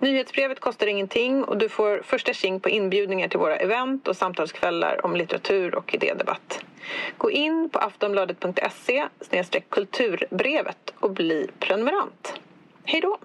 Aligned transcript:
Nyhetsbrevet 0.00 0.60
kostar 0.60 0.86
ingenting 0.86 1.44
och 1.44 1.58
du 1.58 1.68
får 1.68 2.02
första 2.02 2.32
tjing 2.32 2.60
på 2.60 2.68
inbjudningar 2.68 3.28
till 3.28 3.38
våra 3.38 3.56
event 3.56 4.08
och 4.08 4.16
samtalskvällar 4.16 5.06
om 5.06 5.16
litteratur 5.16 5.74
och 5.74 5.94
idédebatt. 5.94 6.64
Gå 7.18 7.30
in 7.30 7.70
på 7.72 7.78
aftonbladet.se 7.78 9.08
kulturbrevet 9.68 10.94
och 11.00 11.10
bli 11.10 11.50
prenumerant. 11.58 12.34
Hej 12.84 13.00
då! 13.00 13.18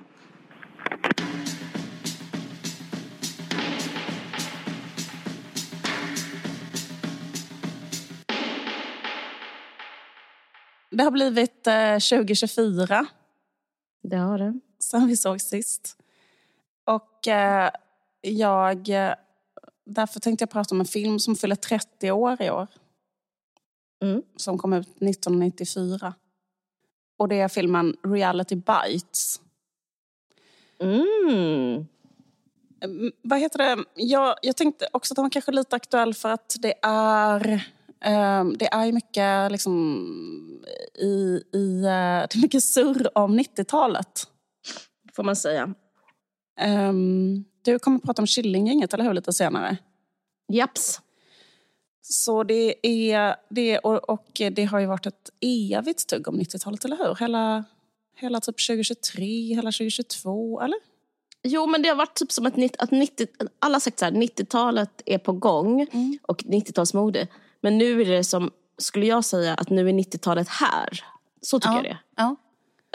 Det 10.89 11.03
har 11.03 11.11
blivit 11.11 11.67
eh, 11.67 11.93
2024. 11.93 13.05
Det 14.03 14.17
har 14.17 14.37
det. 14.37 14.59
Sen 14.79 15.07
vi 15.07 15.17
såg 15.17 15.41
sist. 15.41 15.97
Eh, 17.27 17.69
jag... 18.21 18.89
Eh, 18.89 19.13
därför 19.85 20.19
tänkte 20.19 20.43
jag 20.43 20.49
prata 20.49 20.75
om 20.75 20.79
en 20.79 20.85
film 20.85 21.19
som 21.19 21.35
fyller 21.35 21.55
30 21.55 22.11
år 22.11 22.41
i 22.41 22.49
år. 22.49 22.67
Mm. 24.03 24.21
Som 24.35 24.57
kom 24.57 24.73
ut 24.73 24.87
1994. 24.87 26.13
Och 27.17 27.27
det 27.27 27.39
är 27.39 27.47
filmen 27.47 27.97
Reality 28.03 28.55
Bites. 28.55 29.41
Mm. 30.79 31.85
Mm, 32.83 33.11
Vad 33.21 33.39
heter 33.39 33.57
det? 33.57 33.83
Jag, 33.95 34.35
jag 34.41 34.55
tänkte 34.55 34.87
också 34.93 35.13
att 35.13 35.15
den 35.15 35.23
var 35.23 35.29
kanske 35.29 35.51
lite 35.51 35.75
aktuell 35.75 36.13
för 36.13 36.29
att 36.29 36.55
det 36.59 36.73
är... 36.81 37.53
eh, 38.01 38.45
det 38.45 38.73
är 38.73 38.85
ju 38.85 38.91
mycket 38.91 39.51
liksom 39.51 39.95
i... 40.99 41.41
i 41.53 41.79
eh, 41.83 42.27
det 42.29 42.35
är 42.35 42.41
mycket 42.41 42.63
surr 42.63 43.17
om 43.17 43.39
90-talet. 43.39 44.27
Får 45.15 45.23
man 45.23 45.35
säga. 45.35 45.73
Ehm, 46.59 47.43
du 47.61 47.79
kommer 47.79 47.97
att 47.97 48.03
prata 48.03 48.21
om 48.21 48.27
Killinggänget, 48.27 48.93
eller 48.93 49.03
hur? 49.03 49.13
Lite 49.13 49.33
senare. 49.33 49.77
Japs. 50.53 51.01
Så 52.01 52.43
det 52.43 52.87
är... 53.13 53.35
Det, 53.49 53.77
och, 53.79 54.09
och 54.09 54.27
det 54.51 54.65
har 54.65 54.79
ju 54.79 54.85
varit 54.85 55.05
ett 55.05 55.29
evigt 55.41 56.07
tugg 56.09 56.27
om 56.27 56.39
90-talet, 56.39 56.85
eller 56.85 56.97
hur? 56.97 57.15
Hela, 57.19 57.63
hela 58.17 58.39
typ 58.39 58.67
2023, 58.67 59.25
hela 59.55 59.71
2022, 59.71 60.61
eller? 60.61 60.77
Jo, 61.43 61.65
men 61.67 61.81
det 61.81 61.89
har 61.89 61.95
varit 61.95 62.15
typ 62.15 62.31
som 62.31 62.45
att, 62.45 62.55
nitt- 62.55 62.75
att 62.79 62.91
90, 62.91 63.27
alla 63.59 63.75
har 63.75 63.79
sagt 63.79 63.99
så 63.99 64.05
här, 64.05 64.11
90-talet 64.11 65.01
är 65.05 65.17
på 65.17 65.31
gång 65.31 65.81
Mm. 65.91 66.17
och 66.21 66.41
90-talsmode. 66.43 67.27
Men 67.61 67.77
nu 67.77 68.01
är 68.01 68.05
det 68.05 68.23
som, 68.23 68.51
skulle 68.77 69.05
jag 69.05 69.25
säga, 69.25 69.53
att 69.53 69.69
nu 69.69 69.89
är 69.89 69.93
90-talet 69.93 70.47
här. 70.49 71.03
Så 71.41 71.59
tycker 71.59 71.69
Ja. 71.73 71.75
jag 71.75 71.83
det. 71.85 71.97
Ja. 72.15 72.35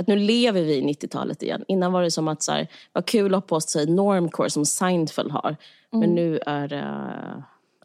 Att 0.01 0.07
nu 0.07 0.17
lever 0.17 0.63
vi 0.63 0.75
i 0.75 0.83
90-talet 0.83 1.43
igen. 1.43 1.65
Innan 1.69 1.93
var 1.93 2.03
det 2.03 2.11
som 2.11 2.29
att 2.29 2.43
så 2.43 2.53
här, 2.53 2.69
vad 2.93 3.07
kul 3.07 3.35
att 3.35 3.43
ha 3.43 3.49
på 3.49 3.61
sig 3.61 3.87
normcore 3.87 4.51
som 4.51 4.67
Seinfeld 4.67 5.31
har. 5.31 5.57
Mm. 5.93 6.01
Men 6.01 6.15
nu 6.15 6.41
är 6.47 6.69
det... 6.69 6.85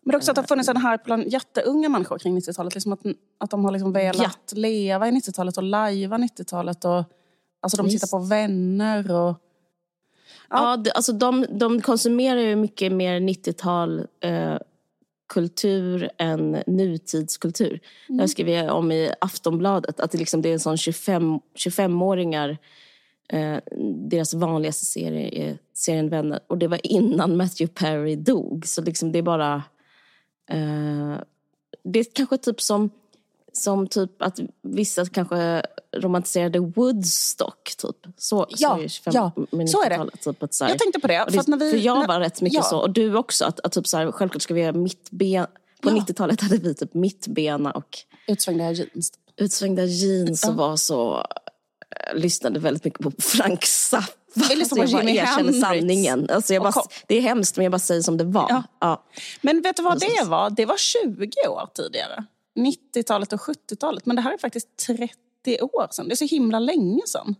Men 0.02 0.12
det 0.12 0.14
är 0.14 0.18
också 0.18 0.32
att 0.32 0.36
det 0.36 0.42
har 0.42 0.48
funnits 0.48 0.70
en 0.70 0.78
hype 0.78 1.04
bland 1.06 1.28
jätteunga 1.28 1.90
människor 1.90 2.18
kring 2.18 2.40
90-talet. 2.40 2.76
Liksom 2.76 2.94
att, 2.94 3.00
att 3.38 3.50
de 3.50 3.66
har 3.66 3.72
liksom 3.72 3.94
velat 3.94 4.54
leva 4.56 5.08
i 5.08 5.12
90-talet 5.12 5.58
och 5.58 5.64
lajva 5.64 6.18
90-talet. 6.18 6.86
Och, 6.86 7.04
alltså 7.62 7.84
de 7.84 7.90
tittar 7.90 8.08
på 8.08 8.20
vänner 8.20 9.12
och... 9.12 9.36
Ja, 10.50 10.78
det, 10.78 10.92
alltså 10.92 11.14
de, 11.14 11.46
de 11.50 11.81
konsumerar 11.81 12.40
ju 12.40 12.56
mycket 12.56 12.92
mer 12.92 13.20
90-tal 13.20 14.08
eh, 14.20 14.56
kultur 15.28 16.09
än 16.18 16.63
nutidskultur. 16.68 17.80
Det 18.08 18.19
här 18.19 18.28
skriver 18.28 18.52
jag 18.52 18.78
om 18.78 18.91
i 18.91 19.13
Aftonbladet. 19.22 20.00
Att 20.00 20.12
det, 20.12 20.18
liksom, 20.18 20.41
det 20.41 20.50
är 20.50 20.53
en 20.53 20.59
sån 20.59 20.78
25, 20.78 21.40
25-åringar, 21.56 22.58
eh, 23.30 23.58
deras 24.09 24.34
vanligaste 24.34 24.86
serie 24.86 25.50
är 25.50 25.58
serien 25.74 26.09
Vänner. 26.09 26.40
Och 26.47 26.58
det 26.58 26.68
var 26.68 26.80
innan 26.84 27.38
Matthew 27.38 27.74
Perry 27.74 28.16
dog. 28.16 28.68
Så 28.68 28.81
liksom 28.81 29.12
det 29.12 29.19
är 29.19 29.24
bara... 29.24 29.63
Eh, 30.50 31.19
det 31.84 32.00
är 32.00 32.06
kanske 32.13 32.38
typ 32.38 32.62
som, 32.62 32.90
som 33.58 33.88
typ 33.88 34.22
att 34.22 34.40
vissa 34.62 35.06
kanske 35.06 35.66
romantiserade 35.98 36.60
Woodstock. 36.60 37.74
Typ. 37.78 37.96
Så, 38.18 38.46
Ja, 38.50 38.76
så 38.78 38.84
är 38.84 38.88
25 38.88 39.14
ja, 39.16 39.32
så 39.68 39.84
är 39.84 39.90
det. 39.90 39.96
90-talet, 39.96 40.22
Typ, 40.22 40.44
att 40.44 40.54
så 40.54 40.64
här- 40.64 40.72
Jag 40.72 40.80
tänkte 40.80 41.00
på 41.00 41.08
det. 41.08 41.26
För, 41.32 41.40
att 41.40 41.48
när 41.48 41.58
vi, 41.58 41.72
för 41.72 41.78
jag 41.78 42.00
när- 42.00 42.08
var 42.08 42.20
rätt 42.20 42.42
mycket 42.42 42.58
ja. 42.58 42.64
så, 42.64 42.78
och 42.80 42.90
du 42.90 43.16
också. 43.16 43.46
Att, 43.46 43.60
att 43.60 43.72
typ 43.72 43.88
så 43.88 43.98
här, 43.98 44.12
självklart 44.12 44.42
ska 44.42 44.54
vi 44.54 44.62
göra 44.62 44.74
mittben. 44.74 45.46
På 45.82 45.90
Ja. 45.90 45.94
90-talet 46.08 46.42
hade 46.42 46.58
vi 46.58 46.74
typ 46.76 46.94
mittbena 46.94 47.72
och 47.72 47.98
Utsvängda 48.28 48.72
jeans. 48.72 49.12
utsvängda 49.38 49.84
jeans 49.86 50.48
och 50.48 50.56
var 50.56 50.76
så... 50.76 51.18
eh, 51.20 52.16
lyssnade 52.20 52.60
väldigt 52.60 52.84
mycket 52.86 53.00
på 53.00 53.12
Frank 53.20 53.66
Zappa. 53.66 54.08
Alltså, 54.36 54.78
jag 54.78 54.90
bara 54.92 55.00
Jimi 55.02 55.18
erkänner 55.18 55.38
Hendrix. 55.38 55.60
sanningen. 55.62 56.30
Alltså 56.30 56.54
jag 56.54 56.64
bara, 56.64 56.74
det 57.08 57.18
är 57.18 57.22
hemskt 57.22 57.58
men 57.58 57.64
jag 57.64 57.72
bara 57.72 57.80
säger 57.80 58.02
som 58.02 58.18
det 58.18 58.24
var. 58.24 58.64
Ja. 58.80 59.04
Men 59.42 59.62
vet 59.62 59.76
du 59.78 59.84
vad 59.84 60.00
det 60.00 60.24
var? 60.26 60.50
Det 60.50 60.66
var 60.66 60.78
20 60.78 61.26
år 61.50 61.70
tidigare. 61.76 62.24
90-talet 62.56 63.34
och 63.34 63.40
70-talet. 63.40 64.06
Men 64.06 64.16
det 64.16 64.22
här 64.22 64.34
är 64.34 64.38
faktiskt 64.38 64.78
30 64.88 65.16
år 65.62 65.88
sedan. 65.92 66.08
Det 66.08 66.14
är 66.14 66.28
så 66.28 66.36
himla 66.36 66.60
länge 66.60 67.02
sedan. 67.08 67.36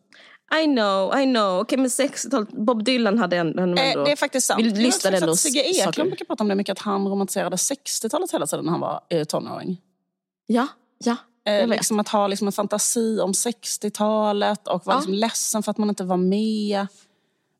I 0.62 0.66
know, 0.66 1.20
I 1.20 1.24
know. 1.24 1.60
Okej 1.60 1.78
men 1.78 1.88
60-talet, 1.88 2.50
Bob 2.52 2.84
Dylan 2.84 3.18
hade 3.20 3.38
en... 3.38 3.60
en 3.60 3.78
Eh, 3.78 4.04
det 4.04 4.12
är 4.12 4.16
faktiskt 4.16 4.48
sant. 4.48 4.66
Vi 4.66 4.70
lyssnade 4.70 5.18
ändå 5.18 5.36
Sigge 5.36 5.60
Eklund 5.60 6.10
brukar 6.10 6.26
prata 6.26 6.44
om 6.44 6.48
det 6.48 6.56
mycket, 6.56 6.72
att 6.72 6.80
han 6.80 7.08
romantiserade 7.08 7.56
60-talet 7.56 8.32
hela 8.32 8.48
tiden 8.48 8.66
när 8.66 8.72
han 8.72 8.82
var 8.82 9.02
eh, 9.10 9.24
tonåring. 9.24 9.82
Ja, 10.48 10.68
ja. 10.98 11.16
Eh, 11.48 11.68
liksom 11.68 12.00
att 12.00 12.10
ha 12.10 12.28
liksom 12.28 12.48
en 12.48 12.52
fantasi 12.52 13.20
om 13.20 13.32
60-talet 13.32 14.68
och 14.68 14.86
vara 14.86 14.96
Ja. 14.96 15.00
liksom 15.00 15.14
ledsen 15.14 15.64
för 15.64 15.72
att 15.72 15.78
man 15.78 15.90
inte 15.90 16.04
var 16.04 16.18
med. 16.18 16.88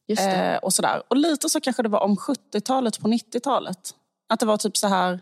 Just. 0.08 0.22
Eh, 0.22 0.56
och 0.56 0.74
sådär. 0.74 1.04
Och 1.08 1.18
lite 1.18 1.50
så 1.50 1.62
kanske 1.62 1.84
det 1.84 1.90
var 1.90 2.00
om 2.00 2.16
70-talet 2.16 3.00
på 3.02 3.08
90-talet. 3.08 3.96
Att 4.30 4.40
det 4.40 4.46
var 4.46 4.58
typ 4.58 4.78
så 4.78 4.88
här... 4.88 5.20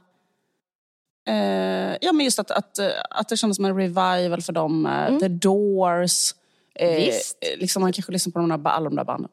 Eh, 1.25 1.97
ja, 2.01 2.13
men 2.13 2.25
just 2.25 2.39
att, 2.39 2.51
att, 2.51 2.79
eh, 2.79 2.87
att 3.09 3.29
det 3.29 3.37
kändes 3.37 3.55
som 3.55 3.65
en 3.65 3.75
revival 3.77 4.41
för 4.41 4.53
dem. 4.53 4.85
Eh, 4.85 5.17
The 5.19 5.27
Doors. 5.27 6.33
Eh, 6.75 6.87
Mm. 6.87 6.95
Visst. 7.05 7.37
eh, 7.41 7.59
liksom 7.59 7.81
man 7.81 7.93
kanske 7.93 8.11
lyssnar 8.11 8.31
på 8.31 8.39
de 8.39 8.49
där, 8.49 8.69
alla 8.69 8.89
de 8.89 8.95
där 8.95 9.03
banden. 9.03 9.31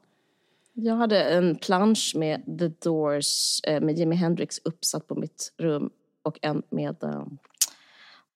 Jag 0.72 0.94
hade 0.96 1.22
en 1.24 1.56
plansch 1.56 2.12
med 2.16 2.58
The 2.58 2.68
Doors 2.68 3.60
eh, 3.64 3.80
med 3.80 3.98
Jimi 3.98 4.16
Hendrix 4.16 4.58
uppsatt 4.64 5.06
på 5.06 5.14
mitt 5.14 5.52
rum 5.58 5.90
och 6.22 6.38
en 6.42 6.62
med 6.70 7.02
eh, 7.04 7.26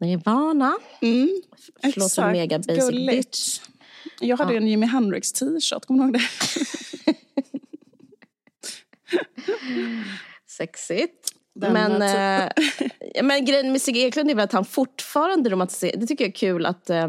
Nirvana. 0.00 0.74
Mm, 1.02 1.42
Förlåt 1.82 2.12
för 2.14 2.32
mega 2.32 2.58
basic 2.58 2.78
Gulligt. 2.90 3.16
bitch. 3.30 3.60
Jag 4.20 4.36
hade 4.36 4.52
Ja. 4.54 4.60
en 4.60 4.68
Jimi 4.68 4.86
Hendrix 4.86 5.32
t-shirt, 5.32 5.84
kommer 5.86 6.04
du 6.04 6.04
ihåg 6.08 6.12
det? 6.12 7.14
Sexigt. 10.46 11.33
Men, 11.54 12.02
eh, 12.02 12.48
ja, 13.14 13.22
men 13.22 13.44
grejen 13.44 13.72
med 13.72 13.82
Sigge 13.82 14.00
Eklund 14.00 14.30
är 14.30 14.34
väl 14.34 14.44
att 14.44 14.52
han 14.52 14.64
fortfarande 14.64 15.50
romantiserar. 15.50 15.96
Det 15.96 16.06
tycker 16.06 16.24
jag 16.24 16.28
är 16.28 16.34
kul 16.34 16.66
att 16.66 16.90
eh, 16.90 17.08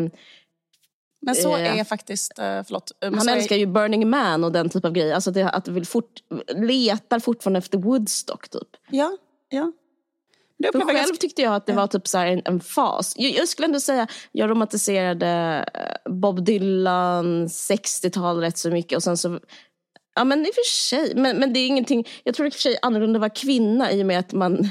Men 1.22 1.35
så 1.35 1.57
Eh, 1.57 1.79
är 1.79 1.83
faktiskt, 1.83 2.39
eh, 2.39 2.63
förlåt. 2.63 2.91
eh, 3.03 3.13
han 3.13 3.29
är- 3.29 3.35
älskar 3.35 3.56
ju 3.56 3.66
Burning 3.66 4.09
Man 4.09 4.44
och 4.44 4.51
den 4.51 4.69
typ 4.69 4.85
av 4.85 4.91
grejer. 4.91 5.13
Alltså 5.16 5.29
att, 5.29 5.33
det, 5.33 5.50
att 5.50 5.67
vill 5.67 5.85
fort, 5.85 6.11
letar 6.56 7.19
fortfarande 7.19 7.57
efter 7.57 7.78
Woodstock 7.78 8.50
typ. 8.50 8.67
Ja, 8.91 9.17
ja. 9.50 9.72
Det 10.57 10.72
För 10.72 10.79
själv 10.79 10.97
ganska- 10.97 11.16
tyckte 11.16 11.41
jag 11.41 11.56
att 11.56 11.66
det 11.66 11.73
var 11.73 11.88
typ 11.88 12.07
så 12.07 12.17
en, 12.17 12.41
en 12.45 12.59
fas. 12.59 13.13
Jag, 13.17 13.31
jag 13.31 13.47
skulle 13.47 13.66
ändå 13.66 13.79
säga, 13.79 14.07
jag 14.31 14.50
romantiserade 14.50 15.27
eh, 15.74 16.12
Bob 16.12 16.45
Dylan, 16.45 17.48
60-tal 17.48 18.39
rätt 18.41 18.57
så 18.57 18.69
mycket 18.69 18.95
och 18.95 19.03
sen 19.03 19.18
så 19.18 19.39
Ja 20.15 20.23
men 20.23 20.45
i 20.45 20.50
och 20.50 20.56
för 20.56 20.69
sig, 20.69 21.15
men, 21.15 21.38
men 21.38 21.53
det 21.53 21.59
är 21.59 21.67
ingenting, 21.67 22.07
jag 22.23 22.35
tror 22.35 22.47
i 22.47 22.50
och 22.50 22.53
för 22.53 22.62
sig 22.62 22.77
annorlunda 22.81 23.17
att 23.17 23.21
vara 23.21 23.29
kvinna 23.29 23.91
i 23.91 24.01
och 24.01 24.06
med 24.06 24.19
att 24.19 24.33
man 24.33 24.69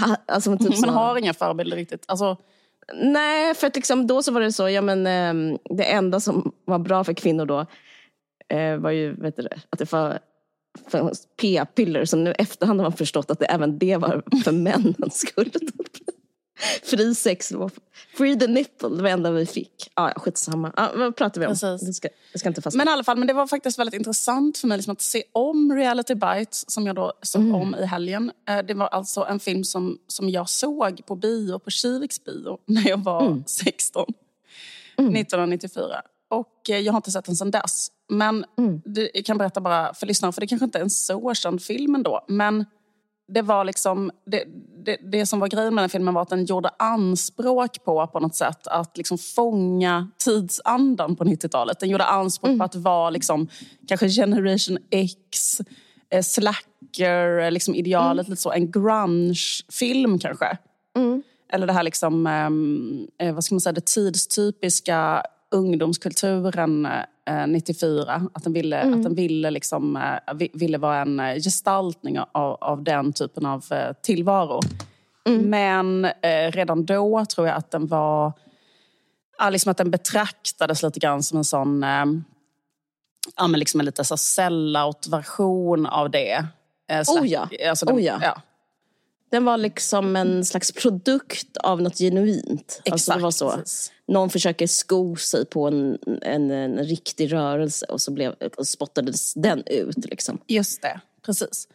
alltså, 0.26 0.56
typ 0.56 0.74
så, 0.74 0.86
Man 0.86 0.94
har 0.94 1.18
inga 1.18 1.34
förebilder 1.34 1.76
riktigt. 1.76 2.04
Alltså, 2.06 2.36
Nej, 2.94 3.54
för 3.54 3.66
att 3.66 3.76
liksom, 3.76 4.06
då 4.06 4.22
så 4.22 4.32
var 4.32 4.40
det 4.40 4.52
så, 4.52 4.68
ja 4.68 4.82
men 4.82 5.06
ehm, 5.06 5.58
det 5.64 5.84
enda 5.84 6.20
som 6.20 6.52
var 6.64 6.78
bra 6.78 7.04
för 7.04 7.12
kvinnor 7.12 7.46
då 7.46 7.66
eh, 8.48 8.76
var 8.76 8.90
ju, 8.90 9.14
vet 9.14 9.36
du 9.36 9.42
det, 9.42 9.60
att 9.70 9.78
det 9.78 9.92
var 9.92 10.18
p-piller 11.40 12.04
som 12.04 12.24
nu 12.24 12.32
efterhand 12.32 12.80
har 12.80 12.84
man 12.84 12.96
förstått 12.96 13.30
att 13.30 13.38
det, 13.38 13.46
även 13.46 13.78
det 13.78 13.96
var 13.96 14.22
för 14.44 14.52
männens 14.62 15.18
skull. 15.18 15.50
Fri 16.82 17.14
sex, 17.14 17.52
free 18.16 18.38
the 18.38 18.46
nipple, 18.46 18.88
det 18.88 18.96
var 18.96 19.02
det 19.02 19.10
enda 19.10 19.30
vi 19.30 19.46
fick. 19.46 19.90
Ah, 19.94 20.08
ja, 20.08 20.20
skitsamma. 20.20 20.72
Ah, 20.76 20.88
vad 20.94 21.16
pratar 21.16 21.40
vi 21.40 21.46
om? 21.46 21.52
Det 21.86 21.92
ska, 21.94 22.08
jag 22.32 22.40
ska 22.40 22.48
inte 22.48 22.62
fastna. 22.62 22.78
Men 22.78 22.88
i 22.88 22.90
alla 22.90 23.04
fall, 23.04 23.16
men 23.18 23.26
det 23.26 23.32
var 23.34 23.46
faktiskt 23.46 23.78
väldigt 23.78 23.94
intressant 23.94 24.58
för 24.58 24.68
mig 24.68 24.78
liksom 24.78 24.92
att 24.92 25.00
se 25.00 25.22
om 25.32 25.72
Reality 25.72 26.14
Bites 26.14 26.70
som 26.72 26.86
jag 26.86 26.96
då 26.96 27.12
såg 27.22 27.42
Mm. 27.42 27.54
om 27.54 27.74
i 27.74 27.86
helgen. 27.86 28.32
Eh, 28.48 28.58
Det 28.58 28.74
var 28.74 28.86
alltså 28.86 29.24
en 29.24 29.40
film 29.40 29.64
som, 29.64 29.98
som 30.06 30.28
jag 30.28 30.48
såg 30.48 31.06
på 31.06 31.16
bio, 31.16 31.58
på 31.58 31.70
Kiviks 31.70 32.24
bio, 32.24 32.58
när 32.66 32.88
jag 32.88 33.04
var 33.04 33.26
Mm. 33.26 33.44
16. 33.46 34.06
mm. 34.98 35.14
1994. 35.16 36.02
Och 36.28 36.70
eh, 36.70 36.78
jag 36.78 36.92
har 36.92 36.98
inte 36.98 37.10
sett 37.10 37.24
den 37.24 37.36
sedan 37.36 37.50
dess. 37.50 37.88
Men 38.08 38.44
mm. 38.58 38.80
det, 38.84 39.10
jag 39.14 39.24
kan 39.24 39.38
berätta 39.38 39.60
bara 39.60 39.94
för 39.94 40.06
lyssnarna, 40.06 40.32
för 40.32 40.40
det 40.40 40.46
kanske 40.46 40.64
inte 40.64 40.78
är 40.78 40.82
en 40.82 40.90
så 40.90 41.34
känd 41.34 41.62
film 41.62 41.94
ändå. 41.94 42.24
Men 42.28 42.64
det 43.34 43.42
var 43.42 43.64
liksom, 43.64 44.10
det, 44.26 44.44
det, 44.84 44.96
det, 45.12 45.26
som 45.26 45.40
var 45.40 45.48
grejen 45.48 45.74
med 45.74 45.82
den 45.82 45.90
filmen 45.90 46.14
var 46.14 46.22
att 46.22 46.28
den 46.28 46.44
gjorde 46.44 46.70
anspråk 46.78 47.84
på, 47.84 48.06
på 48.06 48.20
något 48.20 48.34
sätt, 48.34 48.66
att 48.66 48.96
liksom 48.96 49.18
fånga 49.18 50.10
tidsandan 50.24 51.16
på 51.16 51.24
90-talet. 51.24 51.80
Den 51.80 51.88
gjorde 51.88 52.04
anspråk 52.04 52.48
mm. 52.48 52.58
på 52.58 52.64
att 52.64 52.74
vara 52.74 53.10
liksom, 53.10 53.48
kanske 53.88 54.08
generation 54.08 54.78
X, 54.90 55.60
eh, 56.10 56.22
slacker, 56.22 57.50
liksom 57.50 57.74
idealet, 57.74 58.26
mm. 58.26 58.30
lite 58.30 58.42
så. 58.42 58.52
En 58.52 58.70
grunge-film 58.70 60.18
kanske. 60.18 60.58
Mm. 60.96 61.22
Eller 61.52 61.66
det 61.66 61.72
här 61.72 61.82
liksom, 61.82 62.26
ehm, 62.26 63.06
eh, 63.18 63.34
vad 63.34 63.44
ska 63.44 63.54
man 63.54 63.60
säga, 63.60 63.72
det 63.72 63.86
tidstypiska 63.86 65.22
ungdomskulturen 65.50 66.88
eh, 67.30 67.46
94. 67.46 68.28
Att 68.34 68.44
den 68.44 68.52
ville, 68.52 68.76
mm. 68.76 68.94
att 68.94 69.02
den 69.02 69.14
ville, 69.14 69.50
liksom, 69.50 69.96
eh, 69.96 70.48
ville 70.52 70.78
vara 70.78 71.00
en 71.00 71.20
eh, 71.20 71.34
gestaltning 71.34 72.18
av, 72.18 72.56
av 72.60 72.84
den 72.84 73.12
typen 73.12 73.46
av 73.46 73.64
eh, 73.70 73.92
tillvaro. 74.02 74.60
Mm. 75.28 75.50
Men 75.50 76.04
eh, 76.04 76.50
redan 76.52 76.84
då 76.86 77.24
tror 77.24 77.46
jag 77.46 77.56
att 77.56 77.70
den 77.70 77.86
var... 77.86 78.32
Liksom 79.50 79.70
att 79.70 79.76
den 79.76 79.90
betraktades 79.90 80.82
lite 80.82 81.00
grann 81.00 81.22
som 81.22 81.38
en 81.38 81.44
sån... 81.44 81.82
Eh, 81.82 82.04
ja, 83.36 83.46
men 83.48 83.60
liksom 83.60 83.80
en 83.80 83.86
lite 83.86 84.04
så 84.04 84.16
sell-out-version 84.16 85.86
av 85.86 86.10
det. 86.10 86.46
Eh, 86.90 87.00
oh 87.00 87.26
ja. 87.26 87.48
Alltså 87.68 87.86
den, 87.86 87.96
oh 87.96 88.02
ja. 88.02 88.18
ja. 88.22 88.42
Den 89.30 89.44
var 89.44 89.56
liksom 89.56 90.16
en 90.16 90.44
slags 90.44 90.72
produkt 90.72 91.56
av 91.56 91.82
något 91.82 91.98
genuint. 91.98 92.80
Exakt. 92.84 92.92
Alltså 92.92 93.14
det 93.14 93.22
var 93.22 93.64
så. 93.64 93.90
Någon 94.08 94.30
försöker 94.30 94.66
sko 94.66 95.16
sig 95.16 95.46
på 95.46 95.68
en, 95.68 95.98
en, 96.22 96.50
en 96.50 96.78
riktig 96.78 97.32
rörelse 97.32 97.86
och 97.86 98.00
så 98.00 98.10
blev, 98.10 98.34
och 98.56 98.66
spottades 98.66 99.34
den 99.34 99.62
ut. 99.66 100.04
Liksom. 100.04 100.38
Just 100.46 100.82
det, 100.82 101.00
precis. 101.26 101.68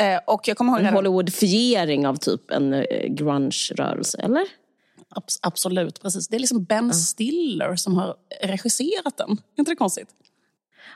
Eh, 0.00 0.20
och 0.26 0.48
jag 0.48 0.56
kommer 0.56 0.72
ihåg 0.72 0.86
en 0.86 0.94
Hollywoodifiering 0.94 2.06
av 2.06 2.16
typ 2.16 2.50
en 2.50 2.74
eh, 2.74 3.08
grunge-rörelse, 3.08 4.18
eller? 4.18 4.42
Abs 5.08 5.38
absolut, 5.42 6.02
precis. 6.02 6.28
Det 6.28 6.36
är 6.36 6.40
liksom 6.40 6.64
Ben 6.64 6.94
Stiller 6.94 7.76
som 7.76 7.96
har 7.96 8.16
regisserat 8.42 9.16
den. 9.16 9.30
Är 9.30 9.60
inte 9.60 9.70
det 9.70 9.76
konstigt? 9.76 10.08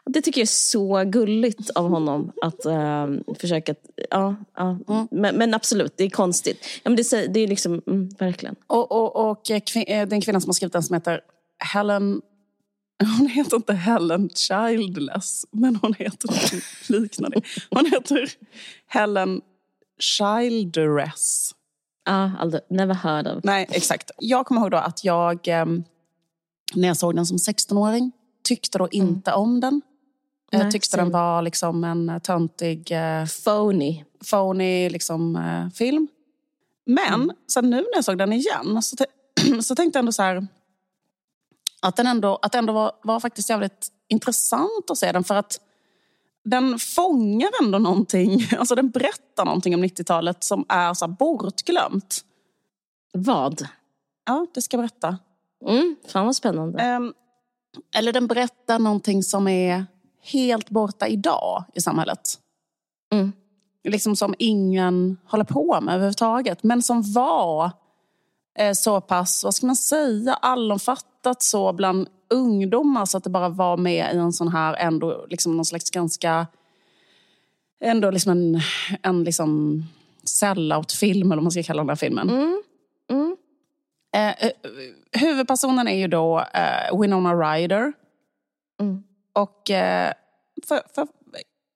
Det 0.05 0.23
tycker 0.23 0.41
jag 0.41 0.45
är 0.45 0.47
så 0.47 1.05
gulligt 1.05 1.71
av 1.71 1.89
honom 1.89 2.33
att 2.43 2.67
uh, 2.67 3.35
försöka... 3.39 3.75
Ja, 4.11 4.37
ja. 4.57 4.79
Mm. 4.89 5.09
Men, 5.11 5.37
men, 5.37 5.55
absolut, 5.55 5.93
det 5.97 6.05
är 6.05 6.11
konstigt. 6.11 6.65
Ja, 6.83 6.91
men 6.91 6.97
det, 6.97 7.27
det 7.27 7.41
är 7.41 7.49
liksom, 7.49 7.83
mm, 7.87 8.09
verkligen. 8.19 8.57
Och, 8.67 8.93
och, 8.93 9.31
och 9.31 9.45
kvin 9.67 9.85
eh, 9.87 10.09
den 10.09 10.21
kvinnan 10.21 10.41
som 10.41 10.49
har 10.49 10.55
skrivit 10.55 10.73
den 10.73 10.83
som 10.83 10.95
heter 10.95 11.21
Helen... 11.59 12.23
Hon 13.19 13.29
heter 13.29 13.57
inte 13.57 13.73
Helen 13.73 14.31
Childless, 14.35 15.47
men 15.51 15.77
hon 15.77 15.95
heter 15.95 16.29
något 16.29 16.89
liknande. 16.89 17.41
Hon 17.71 17.87
heter 17.87 18.31
Helen 18.87 19.41
Childeress. 19.99 21.55
Ja, 22.05 22.31
aldrig, 22.39 22.63
never 22.71 22.95
heard 22.95 23.27
of. 23.27 23.45
Nej, 23.45 23.67
exakt. 23.71 24.11
Jag 24.19 24.47
kommer 24.47 24.61
ihåg 24.61 24.71
då 24.71 24.77
att 24.77 25.05
jag, 25.05 25.49
eh, 25.49 25.67
när 26.75 26.89
jag 26.89 26.97
såg 26.97 27.17
den 27.17 27.27
som 27.27 27.37
16-åring, 27.37 28.13
tyckte 28.47 28.79
då 28.79 28.89
mm. 28.93 29.09
inte 29.09 29.33
om 29.33 29.61
den. 29.61 29.83
Jag 30.51 30.63
Nej, 30.63 30.73
tyckte 30.73 30.97
den 30.97 31.11
var 31.11 31.43
liksom 31.43 31.85
en 31.85 32.09
eh, 32.09 32.19
töntig... 32.19 32.93
Eh, 32.93 33.27
phony. 33.45 34.05
Phony 34.31 34.89
liksom, 34.89 35.37
eh, 35.37 35.71
film. 35.71 36.09
Men 36.87 37.15
mm. 37.15 37.37
sen 37.53 37.71
nu 37.71 37.77
när 37.77 37.95
jag 37.95 38.05
såg 38.05 38.19
den 38.19 38.33
igen 38.33 38.83
så, 38.83 38.97
så 39.63 39.75
tänkte 39.75 39.97
jag 39.97 40.01
ändå 40.01 40.13
så 40.13 40.23
här... 40.23 40.47
Att 41.81 41.97
den 41.97 42.07
ändå, 42.07 42.39
att 42.43 42.55
ändå 42.55 42.73
var, 42.73 42.93
var 43.03 43.21
faktiskt 43.21 43.51
jävligt 43.51 43.89
intressant 44.09 44.91
att 44.91 44.99
se 44.99 45.13
den. 45.13 45.25
För 45.25 45.35
att 45.35 45.61
den 46.45 46.79
fångar 46.79 47.51
ändå 47.63 47.79
någonting. 47.79 48.49
Alltså 48.59 48.75
den 48.75 48.91
berättar 48.91 49.45
någonting 49.45 49.75
om 49.75 49.85
90-talet 49.85 50.45
som 50.45 50.65
är 50.69 50.95
så 50.95 51.09
bortglömt. 51.09 52.21
Vad? 53.13 53.69
Ja, 54.27 54.47
det 54.55 54.63
ska 54.63 54.77
jag 54.77 54.83
berätta. 54.83 55.19
Mm, 55.67 55.97
fan 56.09 56.27
vad 56.27 56.37
spännande. 56.37 56.97
Um, 56.97 57.15
eller 57.95 58.13
den 58.13 58.27
berättar 58.27 58.79
någonting 58.79 59.23
som 59.23 59.49
är 59.49 59.87
helt 60.23 60.71
borta 60.71 61.09
idag 61.09 61.65
i 61.75 61.81
samhället. 61.81 62.39
Mm. 63.13 63.33
Liksom 63.85 64.17
som 64.17 64.35
ingen 64.39 65.17
håller 65.25 65.45
på 65.45 65.81
med 65.81 65.95
överhuvudtaget. 65.95 66.63
Men 66.63 66.83
som 66.83 67.13
var 67.13 67.71
eh, 68.59 68.73
så 68.73 69.01
pass, 69.01 69.45
vad 69.45 69.55
ska 69.55 69.67
man 69.67 69.77
säga, 69.77 70.35
allomfattat 70.35 71.43
så 71.43 71.73
bland 71.73 72.09
ungdomar 72.31 73.07
så 73.07 73.19
att 73.19 73.25
det 73.25 73.31
bara 73.31 73.49
var 73.49 73.77
med 73.77 74.15
i 74.15 74.19
en 74.19 74.33
sån 74.33 74.49
här 74.49 74.75
ändå, 74.75 75.27
liksom 75.29 75.57
någon 75.57 75.65
slags 75.65 75.91
ganska, 75.91 76.47
ändå 77.81 78.11
liksom 78.11 78.33
en, 78.33 78.61
en 79.03 79.25
liksom 79.25 79.83
sellout-film 80.25 81.33
eller 81.33 81.37
vad 81.37 81.45
man 81.45 81.53
ska 81.53 81.63
kalla 81.63 81.83
den 81.83 81.89
här 81.89 81.97
filmen. 81.97 82.31
Mm. 82.31 82.63
Mm. 83.11 83.37
Eh, 84.17 84.45
eh 84.45 84.53
huvudpersonen 85.13 85.89
är 85.89 85.97
ju 85.97 86.09
då 86.09 86.41
eh, 86.41 87.01
Winona 87.01 87.35
Ryder. 87.35 87.93
Mm. 88.81 89.03
Och 89.33 89.71
eh, 89.71 90.13
för, 90.67 90.83
för, 90.95 91.09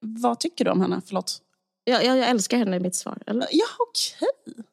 vad 0.00 0.40
tycker 0.40 0.64
du 0.64 0.70
om 0.70 0.80
henne? 0.80 1.00
Förlåt. 1.06 1.42
Jag, 1.84 2.04
jag, 2.04 2.18
jag 2.18 2.28
älskar 2.28 2.58
henne 2.58 2.76
i 2.76 2.80
mitt 2.80 2.94
svar. 2.94 3.18
Eller? 3.26 3.48
Ja, 3.50 3.66
okej. 3.78 4.28
Okay. 4.46 4.64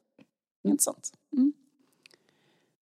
Intressant. 0.72 1.12
Mm. 1.34 1.54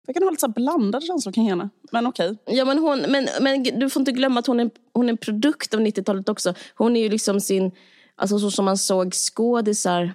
Jag 0.07 0.15
kan 0.15 0.23
ha 0.23 0.31
lite 0.31 0.41
så 0.41 0.49
blandade 0.49 1.07
känslor 1.07 1.33
kring 1.33 1.49
henne. 1.49 1.69
Men 1.93 2.07
okej. 2.07 2.31
Okay. 2.31 2.57
Ja, 2.57 2.65
men, 2.65 3.11
men, 3.11 3.29
men 3.41 3.63
du 3.63 3.91
får 3.91 4.01
inte 4.01 4.13
glömma 4.13 4.41
att 4.41 4.47
hon 4.47 4.61
är, 4.61 4.71
hon 4.93 5.07
är 5.07 5.11
en 5.11 5.17
produkt 5.17 5.75
av 5.75 5.81
90-talet 5.81 6.29
också. 6.29 6.55
Hon 6.75 6.97
är 6.97 7.01
ju 7.01 7.09
liksom 7.09 7.41
sin... 7.41 7.73
Alltså 8.17 8.39
så 8.39 8.51
som 8.51 8.65
man 8.65 8.79
såg 8.79 9.15
skådisar 9.15 10.15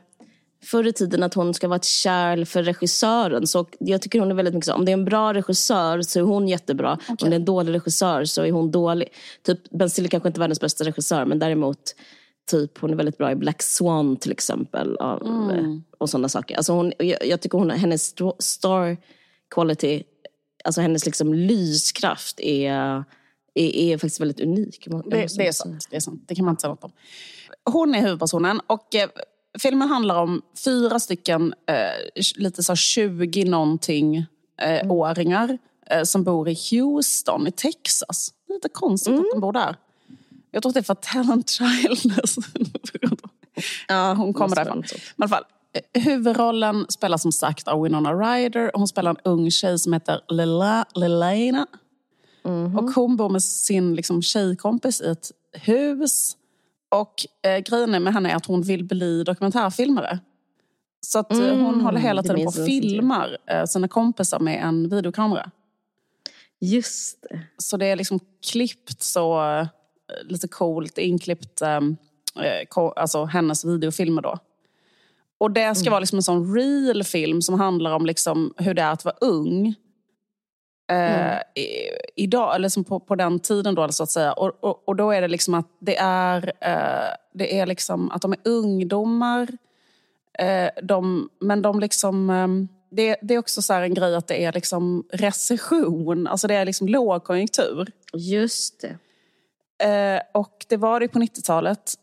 förr 0.63 0.87
i 0.87 0.93
tiden 0.93 1.23
att 1.23 1.33
hon 1.33 1.53
ska 1.53 1.67
vara 1.67 1.75
ett 1.75 1.85
kärl 1.85 2.45
för 2.45 2.63
regissören. 2.63 3.47
Så 3.47 3.65
jag 3.79 4.01
tycker 4.01 4.19
hon 4.19 4.31
är 4.31 4.35
väldigt 4.35 4.53
mycket 4.53 4.65
så. 4.65 4.73
Om 4.73 4.85
det 4.85 4.91
är 4.91 4.93
en 4.93 5.05
bra 5.05 5.33
regissör 5.33 6.01
så 6.01 6.19
är 6.19 6.23
hon 6.23 6.47
jättebra. 6.47 6.93
Okay. 6.93 7.15
Om 7.21 7.29
det 7.29 7.35
är 7.35 7.39
en 7.39 7.45
dålig 7.45 7.73
regissör 7.73 8.25
så 8.25 8.43
är 8.43 8.51
hon 8.51 8.71
dålig. 8.71 9.09
Typ, 9.43 9.69
ben 9.69 9.89
Stiller 9.89 10.09
kanske 10.09 10.29
inte 10.29 10.37
är 10.37 10.41
världens 10.41 10.59
bästa 10.59 10.83
regissör 10.83 11.25
men 11.25 11.39
däremot 11.39 11.95
typ, 12.51 12.77
hon 12.77 12.91
är 12.91 12.95
väldigt 12.95 13.17
bra 13.17 13.31
i 13.31 13.35
Black 13.35 13.61
Swan 13.61 14.17
till 14.17 14.31
exempel. 14.31 14.95
Och, 14.95 15.49
mm. 15.49 15.83
och 15.97 16.09
sådana 16.09 16.29
saker. 16.29 16.55
Alltså 16.55 16.73
hon, 16.73 16.93
jag, 16.99 17.27
jag 17.27 17.41
tycker 17.41 17.57
hon, 17.57 17.69
hennes 17.69 18.15
star 18.39 18.97
quality, 19.55 20.03
alltså 20.63 20.81
hennes 20.81 21.05
liksom 21.05 21.33
lyskraft 21.33 22.39
är, 22.39 23.03
är, 23.53 23.75
är 23.75 23.97
faktiskt 23.97 24.21
väldigt 24.21 24.39
unik. 24.39 24.87
Det, 25.05 25.27
det, 25.37 25.47
är 25.47 25.51
sant, 25.51 25.87
det 25.89 25.95
är 25.95 25.99
sant, 25.99 26.23
det 26.27 26.35
kan 26.35 26.45
man 26.45 26.51
inte 26.51 26.61
säga 26.61 26.71
något 26.71 26.83
om. 26.83 26.91
Hon 27.71 27.95
är 27.95 28.01
huvudpersonen 28.01 28.61
och 28.67 28.95
eh, 28.95 29.09
filmen 29.59 29.89
handlar 29.89 30.21
om 30.21 30.41
fyra 30.65 30.99
stycken, 30.99 31.53
eh, 31.67 32.21
lite 32.35 32.63
så 32.63 32.75
20 32.75 33.45
någonting 33.45 34.17
eh, 34.61 34.79
mm. 34.79 34.91
åringar 34.91 35.57
eh, 35.89 36.03
som 36.03 36.23
bor 36.23 36.49
i 36.49 36.57
Houston 36.71 37.47
i 37.47 37.51
Texas. 37.51 38.33
Det 38.47 38.53
är 38.53 38.55
lite 38.55 38.69
konstigt 38.69 39.07
mm. 39.07 39.19
att 39.19 39.31
de 39.31 39.39
bor 39.39 39.53
där. 39.53 39.75
Jag 40.51 40.63
tror 40.63 40.69
att 40.69 40.73
det 40.73 40.79
är 40.79 40.83
för 40.83 40.95
Talent 40.95 41.49
Childless. 41.49 42.35
ja, 43.87 44.13
hon 44.13 44.33
kommer 44.33 44.55
därifrån. 44.55 44.83
I 44.83 44.99
alla 45.17 45.27
fall, 45.27 45.43
eh, 45.73 46.01
huvudrollen 46.01 46.85
spelas 46.89 47.21
som 47.21 47.31
sagt 47.31 47.67
av 47.67 47.81
Winona 47.81 48.13
Ryder. 48.13 48.71
Hon 48.73 48.87
spelar 48.87 49.11
en 49.11 49.17
ung 49.23 49.51
tjej 49.51 49.79
som 49.79 49.93
heter 49.93 50.21
Lila, 50.29 50.85
Lilena. 50.95 51.67
Mm 52.45 52.67
-hmm. 52.67 52.77
Och 52.77 52.91
hon 52.91 53.15
bor 53.15 53.29
med 53.29 53.43
sin 53.43 53.95
liksom, 53.95 54.21
tjejkompis 54.21 55.01
i 55.01 55.07
ett 55.07 55.31
hus 55.53 56.37
och 56.95 57.25
eh, 57.49 57.59
grejen 57.59 58.03
med 58.03 58.13
henne 58.13 58.31
är 58.31 58.35
att 58.35 58.45
hon 58.45 58.61
vill 58.61 58.83
bli 58.83 59.23
dokumentärfilmare. 59.23 60.19
Så 61.01 61.19
att 61.19 61.31
eh, 61.31 61.39
mm, 61.39 61.61
hon 61.61 61.81
håller 61.81 61.99
hela 61.99 62.23
tiden 62.23 62.37
på 62.37 62.47
och 62.47 62.53
filmar 62.53 63.37
eh, 63.47 63.65
sina 63.65 63.87
kompisar 63.87 64.39
med 64.39 64.63
en 64.63 64.89
videokamera. 64.89 65.51
Just 66.61 67.21
det. 67.21 67.39
Så 67.57 67.77
det 67.77 67.85
är 67.85 67.95
liksom 67.95 68.19
klippt 68.51 69.01
så 69.01 69.51
eh, 69.51 69.67
lite 70.23 70.47
coolt, 70.47 70.97
inklippt, 70.97 71.61
eh, 71.61 71.77
eh 71.77 72.77
alltså 72.95 73.25
hennes 73.25 73.65
videofilmer 73.65 74.21
då. 74.21 74.37
Och 75.37 75.51
det 75.51 75.75
ska 75.75 75.83
mm. 75.83 75.91
vara 75.91 75.99
liksom 75.99 76.17
en 76.17 76.23
sån 76.23 76.55
real 76.55 77.03
film 77.03 77.41
som 77.41 77.59
handlar 77.59 77.95
om 77.95 78.05
liksom 78.05 78.53
hur 78.57 78.73
det 78.73 78.81
är 78.81 78.91
att 78.91 79.05
vara 79.05 79.15
ung. 79.21 79.75
Mm. 80.87 81.31
Eh, 81.31 81.39
idag, 82.15 82.55
eller 82.55 82.63
liksom 82.63 82.83
på, 82.83 82.99
på 82.99 83.15
den 83.15 83.39
tiden 83.39 83.75
då 83.75 83.91
så 83.91 84.03
att 84.03 84.11
säga. 84.11 84.33
Och, 84.33 84.63
och, 84.63 84.87
och, 84.87 84.95
då 84.95 85.11
är 85.11 85.21
det 85.21 85.27
liksom 85.27 85.53
att 85.53 85.67
det 85.79 85.97
är, 85.97 86.53
eh, 86.61 87.15
det 87.33 87.59
är 87.59 87.65
liksom 87.65 88.11
att 88.11 88.21
de 88.21 88.33
är 88.33 88.39
ungdomar. 88.43 89.47
Eh, 90.39 90.69
de, 90.83 91.29
men 91.39 91.61
de 91.61 91.79
liksom... 91.79 92.29
Eh, 92.29 92.47
det, 92.91 93.17
det, 93.21 93.33
är 93.33 93.39
också 93.39 93.61
så 93.61 93.73
en 93.73 93.93
grej 93.93 94.15
att 94.15 94.27
det 94.27 94.43
är 94.43 94.53
liksom 94.53 95.07
recession, 95.11 96.27
alltså 96.27 96.47
det 96.47 96.55
är 96.55 96.65
liksom 96.65 96.87
lågkonjunktur. 96.87 97.91
Just 98.13 98.81
det. 98.81 98.97
Eh, 99.85 100.21
och 100.33 100.65
det 100.69 100.77
var 100.77 100.99
det 100.99 101.07
på 101.07 101.19
90-talet. 101.19 101.93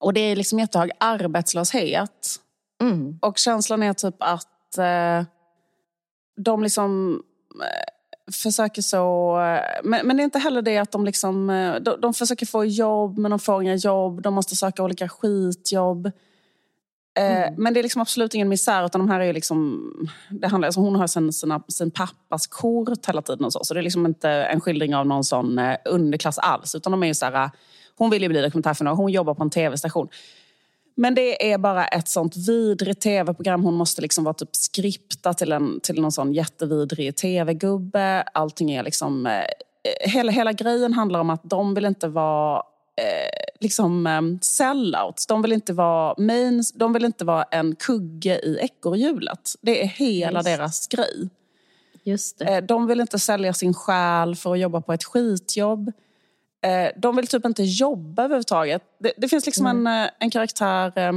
Och 0.00 0.12
det 0.12 0.20
är 0.20 0.36
liksom 0.36 0.58
jättehög 0.58 0.90
arbetslöshet. 1.00 2.40
Mm. 2.82 3.18
Och 3.22 3.38
känslan 3.38 3.82
är 3.82 3.92
typ 3.92 4.14
att 4.18 4.78
eh, 4.78 5.24
de 6.36 6.62
liksom 6.62 7.22
försöker 8.32 8.82
så... 8.82 9.36
Men, 9.84 10.06
men 10.06 10.16
det 10.16 10.22
är 10.22 10.24
inte 10.24 10.38
heller 10.38 10.62
det 10.62 10.78
att 10.78 10.92
de 10.92 11.04
liksom... 11.04 11.46
De, 11.80 12.00
de 12.00 12.14
försöker 12.14 12.46
få 12.46 12.64
jobb, 12.64 13.18
men 13.18 13.30
de 13.30 13.38
får 13.38 13.62
inga 13.62 13.74
jobb. 13.74 14.22
De 14.22 14.34
måste 14.34 14.56
söka 14.56 14.82
olika 14.82 15.08
skitjobb. 15.08 16.10
Mm. 17.18 17.54
Men 17.56 17.74
det 17.74 17.80
är 17.80 17.82
liksom 17.82 18.02
absolut 18.02 18.34
ingen 18.34 18.48
misär, 18.48 18.86
utan 18.86 19.00
de 19.00 19.08
här 19.08 19.20
är 19.20 19.32
liksom... 19.32 19.90
Det 20.30 20.46
handlar, 20.46 20.66
alltså 20.66 20.80
hon 20.80 20.96
har 20.96 21.06
sen 21.06 21.32
sina, 21.32 21.62
sin 21.68 21.90
pappas 21.90 22.46
kort 22.46 23.08
hela 23.08 23.22
tiden 23.22 23.44
och 23.44 23.52
så. 23.52 23.64
Så 23.64 23.74
det 23.74 23.80
är 23.80 23.82
liksom 23.82 24.06
inte 24.06 24.30
en 24.30 24.60
skildring 24.60 24.94
av 24.94 25.06
någon 25.06 25.24
sån 25.24 25.60
underklass 25.84 26.38
alls. 26.38 26.74
Utan 26.74 26.90
de 26.90 27.02
är 27.02 27.06
ju 27.06 27.14
så 27.14 27.26
här, 27.26 27.50
hon 27.96 28.10
vill 28.10 28.22
ju 28.22 28.28
bli 28.28 28.42
dokumentärfilmare, 28.42 28.94
hon 28.94 29.12
jobbar 29.12 29.34
på 29.34 29.42
en 29.42 29.50
tv-station. 29.50 30.08
Men 30.98 31.14
det 31.14 31.52
är 31.52 31.58
bara 31.58 31.86
ett 31.86 32.08
sånt 32.08 32.36
vidrigt 32.36 33.00
tv-program. 33.00 33.64
Hon 33.64 33.74
måste 33.74 34.02
liksom 34.02 34.24
vara 34.24 34.34
typ 34.34 34.56
skripta 34.56 35.34
till, 35.34 35.52
en, 35.52 35.80
till 35.80 36.00
någon 36.00 36.12
sån 36.12 36.32
jättevidrig 36.32 37.16
tv-gubbe. 37.16 38.24
Allting 38.34 38.70
är 38.70 38.82
liksom... 38.82 39.26
Eh, 39.26 39.44
hela, 40.00 40.32
hela 40.32 40.52
grejen 40.52 40.92
handlar 40.92 41.20
om 41.20 41.30
att 41.30 41.40
de 41.44 41.74
vill 41.74 41.84
inte 41.84 42.08
vara 42.08 42.56
eh, 42.96 43.44
liksom 43.60 44.06
eh, 44.06 44.22
sellouts. 44.40 45.26
De 45.26 45.42
vill, 45.42 45.52
inte 45.52 45.72
vara 45.72 46.14
main, 46.18 46.62
de 46.74 46.92
vill 46.92 47.04
inte 47.04 47.24
vara 47.24 47.42
en 47.42 47.76
kugge 47.76 48.40
i 48.42 48.58
ekorrhjulet. 48.62 49.52
Det 49.60 49.82
är 49.82 49.86
hela 49.86 50.38
Just. 50.38 50.46
deras 50.46 50.88
grej. 50.88 51.28
Just 52.02 52.38
det. 52.38 52.44
Eh, 52.44 52.64
de 52.64 52.86
vill 52.86 53.00
inte 53.00 53.18
sälja 53.18 53.52
sin 53.52 53.74
själ 53.74 54.36
för 54.36 54.52
att 54.52 54.58
jobba 54.58 54.80
på 54.80 54.92
ett 54.92 55.04
skitjobb. 55.04 55.92
Eh, 56.66 56.90
de 56.96 57.16
vill 57.16 57.26
typ 57.26 57.44
inte 57.44 57.62
jobba 57.62 58.24
överhuvudtaget. 58.24 58.82
Det, 58.98 59.12
det 59.16 59.28
finns 59.28 59.46
liksom 59.46 59.66
mm. 59.66 59.86
en, 59.86 60.04
eh, 60.04 60.10
en 60.18 60.30
karaktär 60.30 60.92
eh, 60.98 61.12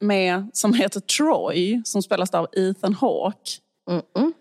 med, 0.00 0.50
som 0.52 0.74
heter 0.74 1.00
Troy, 1.00 1.82
som 1.84 2.02
spelas 2.02 2.30
av 2.30 2.46
Ethan 2.52 2.94
Hawke. 2.94 3.50
Mm 3.90 4.02
-mm. 4.14 4.32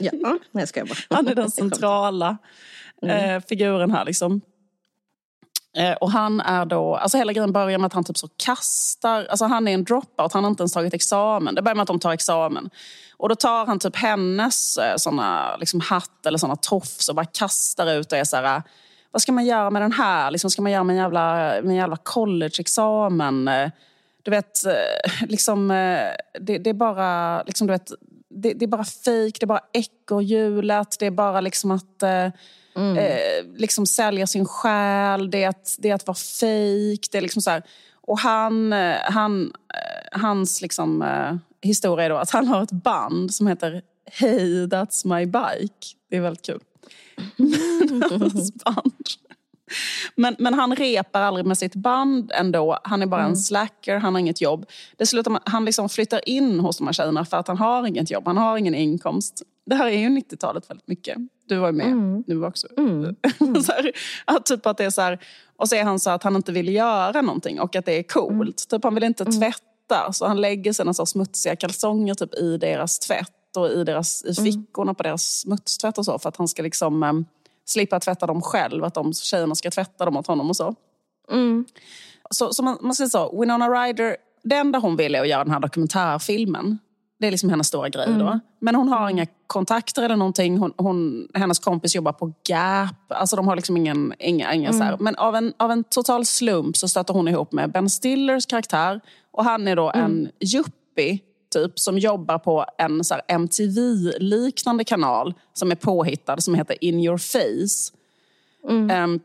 ja, 0.00 0.38
nej, 0.52 0.66
ska 0.66 0.80
jag 0.80 0.88
bara. 0.88 0.98
Han 1.10 1.28
är 1.28 1.34
den 1.34 1.50
centrala 1.60 2.38
mm. 3.02 3.42
figuren 3.42 3.90
här. 3.90 4.04
Liksom. 4.04 4.40
och 6.00 6.10
han 6.10 6.40
är 6.40 6.64
då, 6.64 6.96
alltså 6.96 7.18
hela 7.18 7.32
grejen 7.32 7.52
börjar 7.52 7.78
med 7.78 7.86
att 7.86 7.92
han 7.92 8.04
typ 8.04 8.18
så 8.18 8.28
kastar, 8.36 9.24
alltså 9.24 9.44
han 9.44 9.68
är 9.68 9.74
en 9.74 9.84
dropout, 9.84 10.32
han 10.32 10.44
har 10.44 10.50
inte 10.50 10.62
ens 10.62 10.72
tagit 10.72 10.94
examen. 10.94 11.54
Det 11.54 11.62
börjar 11.62 11.74
med 11.74 11.82
att 11.82 11.88
de 11.88 12.00
tar 12.00 12.12
examen. 12.12 12.70
Och 13.16 13.28
då 13.28 13.34
tar 13.34 13.66
han 13.66 13.78
typ 13.78 13.96
hennes 13.96 14.78
såna, 14.96 15.56
liksom 15.56 15.80
hatt 15.80 16.26
eller 16.26 16.38
såna 16.38 16.56
tofs 16.56 17.08
och 17.08 17.14
bara 17.14 17.26
kastar 17.26 17.92
ut 17.92 18.12
och 18.12 18.18
är 18.18 18.24
så 18.24 18.36
här, 18.36 18.62
vad 19.14 19.22
ska 19.22 19.32
man 19.32 19.44
göra 19.44 19.70
med 19.70 19.82
den 19.82 19.92
här? 19.92 20.30
Liksom, 20.30 20.50
ska 20.50 20.62
man 20.62 20.72
göra 20.72 20.84
med 20.84 20.94
en 20.94 21.02
jävla, 21.02 21.34
med 21.36 21.70
en 21.70 21.74
jävla 21.74 21.96
collegeexamen? 21.96 23.50
Du 24.22 24.30
vet, 24.30 24.66
eh, 24.66 25.26
liksom, 25.28 25.70
eh, 25.70 26.08
det, 26.40 26.58
det 26.58 26.70
är 26.70 26.74
bara... 26.74 27.42
Liksom, 27.42 27.66
du 27.66 27.72
vet, 27.72 27.92
det, 28.28 28.52
det 28.52 28.64
är 28.64 28.66
bara 28.66 28.84
fejk, 28.84 29.40
det 29.40 29.44
är 29.44 29.46
bara 29.46 29.64
ekorrhjulet, 29.72 30.96
det 30.98 31.06
är 31.06 31.10
bara 31.10 31.40
liksom 31.40 31.70
att 31.70 32.02
eh, 32.02 32.30
mm. 32.76 32.98
eh, 32.98 33.56
liksom 33.56 33.86
sälja 33.86 34.26
sin 34.26 34.46
själ, 34.46 35.30
det 35.30 35.44
är 35.44 35.48
att, 35.48 35.76
det 35.78 35.90
är 35.90 35.94
att 35.94 36.06
vara 36.06 36.16
fejk. 36.40 37.08
Det 37.12 37.18
är 37.18 37.22
liksom 37.22 37.42
så 37.42 37.50
här. 37.50 37.62
Och 38.00 38.18
han, 38.18 38.72
han, 39.02 39.52
hans 40.12 40.62
liksom, 40.62 41.02
eh, 41.02 41.36
historia 41.68 42.04
är 42.04 42.10
då 42.10 42.16
att 42.16 42.30
han 42.30 42.46
har 42.46 42.62
ett 42.62 42.72
band 42.72 43.34
som 43.34 43.46
heter 43.46 43.82
Hey 44.12 44.66
That's 44.66 45.16
My 45.16 45.26
Bike. 45.26 45.86
Det 46.10 46.16
är 46.16 46.20
väldigt 46.20 46.46
kul. 46.46 46.60
Band. 48.64 48.92
Men, 50.14 50.36
men 50.38 50.54
han 50.54 50.76
repar 50.76 51.20
aldrig 51.20 51.46
med 51.46 51.58
sitt 51.58 51.74
band 51.74 52.32
ändå. 52.34 52.78
Han 52.84 53.02
är 53.02 53.06
bara 53.06 53.20
mm. 53.20 53.30
en 53.30 53.36
slacker, 53.36 53.98
han 53.98 54.14
har 54.14 54.20
inget 54.20 54.40
jobb. 54.40 54.66
Det 54.96 55.06
slutar 55.06 55.30
med, 55.30 55.40
han 55.44 55.64
liksom 55.64 55.88
flyttar 55.88 56.28
in 56.28 56.60
hos 56.60 56.78
de 56.78 56.86
här 56.86 56.92
tjejerna 56.92 57.24
för 57.24 57.36
att 57.36 57.48
han 57.48 57.58
har 57.58 57.86
inget 57.86 58.10
jobb, 58.10 58.26
han 58.26 58.36
har 58.36 58.58
ingen 58.58 58.74
inkomst. 58.74 59.42
Det 59.66 59.74
här 59.74 59.86
är 59.86 59.98
ju 59.98 60.08
90-talet 60.08 60.70
väldigt 60.70 60.88
mycket. 60.88 61.18
Du 61.48 61.56
var 61.56 61.66
ju 61.66 61.72
med, 61.72 61.86
mm. 61.86 62.24
du 62.26 62.36
var 62.36 62.48
också. 62.48 62.66
Mm. 62.76 63.16
så 63.62 63.72
här, 63.72 63.92
att 64.24 64.46
typ 64.46 64.66
att 64.66 64.76
det 64.76 64.84
är 64.84 64.90
så 64.90 65.00
här, 65.00 65.18
och 65.56 65.68
så 65.68 65.76
är 65.76 65.84
han 65.84 66.00
så 66.00 66.10
att 66.10 66.22
han 66.22 66.36
inte 66.36 66.52
vill 66.52 66.68
göra 66.68 67.22
någonting 67.22 67.60
och 67.60 67.76
att 67.76 67.84
det 67.84 67.92
är 67.92 68.02
coolt. 68.02 68.40
Mm. 68.40 68.52
Typ 68.70 68.84
han 68.84 68.94
vill 68.94 69.04
inte 69.04 69.24
mm. 69.24 69.40
tvätta, 69.40 70.12
så 70.12 70.26
han 70.26 70.40
lägger 70.40 70.72
sina 70.72 70.94
så 70.94 71.06
smutsiga 71.06 71.56
kalsonger 71.56 72.14
typ 72.14 72.34
i 72.34 72.56
deras 72.56 72.98
tvätt 72.98 73.43
och 73.56 73.70
i, 73.70 73.84
deras, 73.84 74.24
i 74.24 74.40
mm. 74.40 74.52
fickorna 74.52 74.88
mm. 74.88 74.94
på 74.94 75.02
deras 75.02 75.40
smutstvätt 75.40 75.98
och 75.98 76.04
så 76.04 76.18
för 76.18 76.28
att 76.28 76.36
han 76.36 76.48
ska 76.48 76.62
liksom 76.62 77.02
um, 77.02 77.26
slippa 77.64 78.00
tvätta 78.00 78.26
dem 78.26 78.42
själv. 78.42 78.84
Att 78.84 78.94
de 78.94 79.12
tjejerna 79.12 79.54
ska 79.54 79.70
tvätta 79.70 80.04
dem 80.04 80.16
åt 80.16 80.26
honom 80.26 80.50
och 80.50 80.56
så. 80.56 80.74
Mm. 81.30 81.64
Så, 82.30 82.52
så 82.52 82.62
man, 82.62 82.78
man 82.80 82.94
säger 82.94 83.08
så, 83.08 83.40
Winona 83.40 83.68
Ryder, 83.68 84.16
det 84.42 84.56
enda 84.56 84.78
hon 84.78 84.96
vill 84.96 85.14
är 85.14 85.20
att 85.20 85.28
göra 85.28 85.44
den 85.44 85.52
här 85.52 85.60
dokumentärfilmen. 85.60 86.78
Det 87.20 87.26
är 87.26 87.30
liksom 87.30 87.50
hennes 87.50 87.66
stora 87.66 87.88
grej 87.88 88.06
mm. 88.06 88.18
då. 88.18 88.40
Men 88.60 88.74
hon 88.74 88.88
har 88.88 89.10
inga 89.10 89.26
kontakter 89.46 90.02
eller 90.02 90.16
någonting. 90.16 90.58
Hon, 90.58 90.72
hon, 90.76 91.28
hennes 91.34 91.58
kompis 91.58 91.94
jobbar 91.94 92.12
på 92.12 92.32
Gap. 92.48 92.96
Alltså 93.08 93.36
de 93.36 93.48
har 93.48 93.56
liksom 93.56 93.76
ingen, 93.76 94.14
inga, 94.18 94.54
inga 94.54 94.68
mm. 94.68 94.96
Men 95.00 95.16
av 95.16 95.34
en, 95.34 95.52
av 95.56 95.70
en 95.70 95.84
total 95.84 96.26
slump 96.26 96.76
så 96.76 96.88
stöter 96.88 97.14
hon 97.14 97.28
ihop 97.28 97.52
med 97.52 97.72
Ben 97.72 97.90
Stillers 97.90 98.46
karaktär. 98.46 99.00
Och 99.30 99.44
han 99.44 99.68
är 99.68 99.76
då 99.76 99.90
mm. 99.90 100.04
en 100.04 100.30
yuppie 100.40 101.18
typ 101.54 101.78
som 101.78 101.98
jobbar 101.98 102.38
på 102.38 102.66
en 102.78 103.02
MTV-liknande 103.28 104.84
kanal 104.84 105.34
som 105.52 105.70
är 105.70 105.74
påhittad 105.76 106.40
som 106.40 106.54
heter 106.54 106.84
In 106.84 107.00
your 107.00 107.18
face. 107.18 107.92
Mm. 108.68 109.04
Um, 109.04 109.20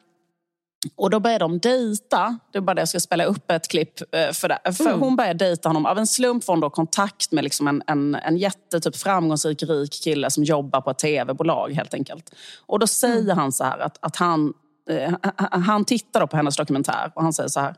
och 0.95 1.09
då 1.09 1.19
börjar 1.19 1.39
de 1.39 1.59
dejta. 1.59 2.39
Det 2.51 2.57
är 2.57 2.61
bara 2.61 2.73
det 2.73 2.81
jag 2.81 2.89
ska 2.89 2.99
spela 2.99 3.23
upp 3.23 3.51
ett 3.51 3.67
klipp 3.67 4.15
eh, 4.15 4.31
för 4.31 4.47
det. 4.47 4.73
För 4.73 4.87
mm. 4.87 4.99
Hon 4.99 5.15
börjar 5.15 5.33
dejta 5.33 5.69
honom. 5.69 5.85
Av 5.85 5.97
en 5.97 6.07
slump 6.07 6.43
får 6.43 6.53
hon 6.53 6.59
då 6.59 6.69
kontakt 6.69 7.31
med 7.31 7.43
liksom 7.43 7.67
en, 7.67 7.83
en, 7.87 8.15
en 8.15 8.37
jätte, 8.37 8.79
typ 8.79 8.95
framgångsrik, 8.95 9.63
rik 9.63 10.03
kille 10.03 10.29
som 10.29 10.43
jobbar 10.43 10.81
på 10.81 10.91
ett 10.91 10.97
tv-bolag 10.97 11.73
helt 11.73 11.93
enkelt. 11.93 12.35
Och 12.65 12.79
då 12.79 12.87
säger 12.87 13.23
mm. 13.23 13.37
han 13.37 13.51
så 13.51 13.63
här 13.63 13.79
att, 13.79 13.97
att 13.99 14.15
han, 14.15 14.53
eh, 14.89 15.13
han 15.51 15.85
tittar 15.85 16.27
på 16.27 16.37
hennes 16.37 16.57
dokumentär 16.57 17.11
och 17.15 17.23
han 17.23 17.33
säger 17.33 17.49
så 17.49 17.59
här. 17.59 17.75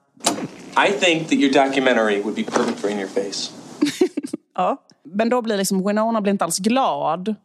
I 0.88 0.92
think 1.00 1.30
that 1.30 1.34
your 1.34 1.54
documentary 1.54 2.22
would 2.22 2.36
be 2.36 2.44
perfect 2.44 2.80
for 2.80 2.90
In 2.90 3.00
your 3.00 3.10
face. 3.10 3.52
Ja. 4.56 4.78
Men 5.04 5.30
då 5.30 5.42
blir 5.42 5.58
liksom 5.58 5.88
Winona 5.88 6.22
blir 6.22 6.32
inte 6.32 6.46
alls 6.46 6.60
glad 6.60 7.36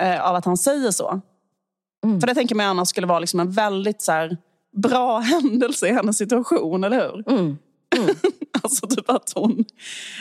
eh, 0.00 0.28
av 0.28 0.36
att 0.36 0.44
han 0.44 0.56
säger 0.56 0.90
så. 0.90 1.20
Mm. 2.04 2.20
För 2.20 2.26
det 2.26 2.34
tänker 2.34 2.54
man 2.54 2.66
annars 2.66 2.88
skulle 2.88 3.06
vara 3.06 3.18
liksom 3.18 3.40
en 3.40 3.50
väldigt 3.50 4.02
så 4.02 4.12
här, 4.12 4.36
bra 4.76 5.18
händelse 5.20 5.88
i 5.88 5.92
hennes 5.92 6.18
situation, 6.18 6.84
eller 6.84 6.96
hur? 6.96 7.28
Mm. 7.28 7.58
Mm. 7.96 8.16
alltså 8.62 8.86
typ 8.86 9.10
att 9.10 9.32
hon... 9.34 9.64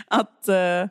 Att, 0.07 0.47
eh, 0.47 0.89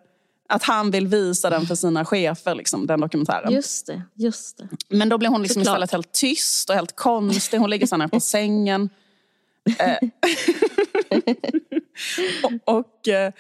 att 0.49 0.63
han 0.63 0.91
vill 0.91 1.07
visa 1.07 1.51
den 1.51 1.67
för 1.67 1.75
sina 1.75 2.05
chefer, 2.05 2.55
liksom, 2.55 2.87
den 2.87 3.01
dokumentären. 3.01 3.53
Just 3.53 3.87
det, 3.87 4.03
just 4.15 4.59
det. 4.59 4.69
Men 4.89 5.09
då 5.09 5.19
blir 5.19 5.29
hon 5.29 5.43
liksom 5.43 5.63
istället 5.63 5.93
helt 5.93 6.13
tyst 6.13 6.71
och 6.71 6.77
helt 6.77 6.97
konstig. 6.97 7.59
Hon 7.59 7.71
ligger 7.71 7.87
så 7.87 7.97
här 7.97 8.09
på 8.09 8.21
sängen. 8.35 8.91
Eh, 9.79 10.09
och, 12.43 12.77
och 12.79 13.09
eh, 13.09 13.33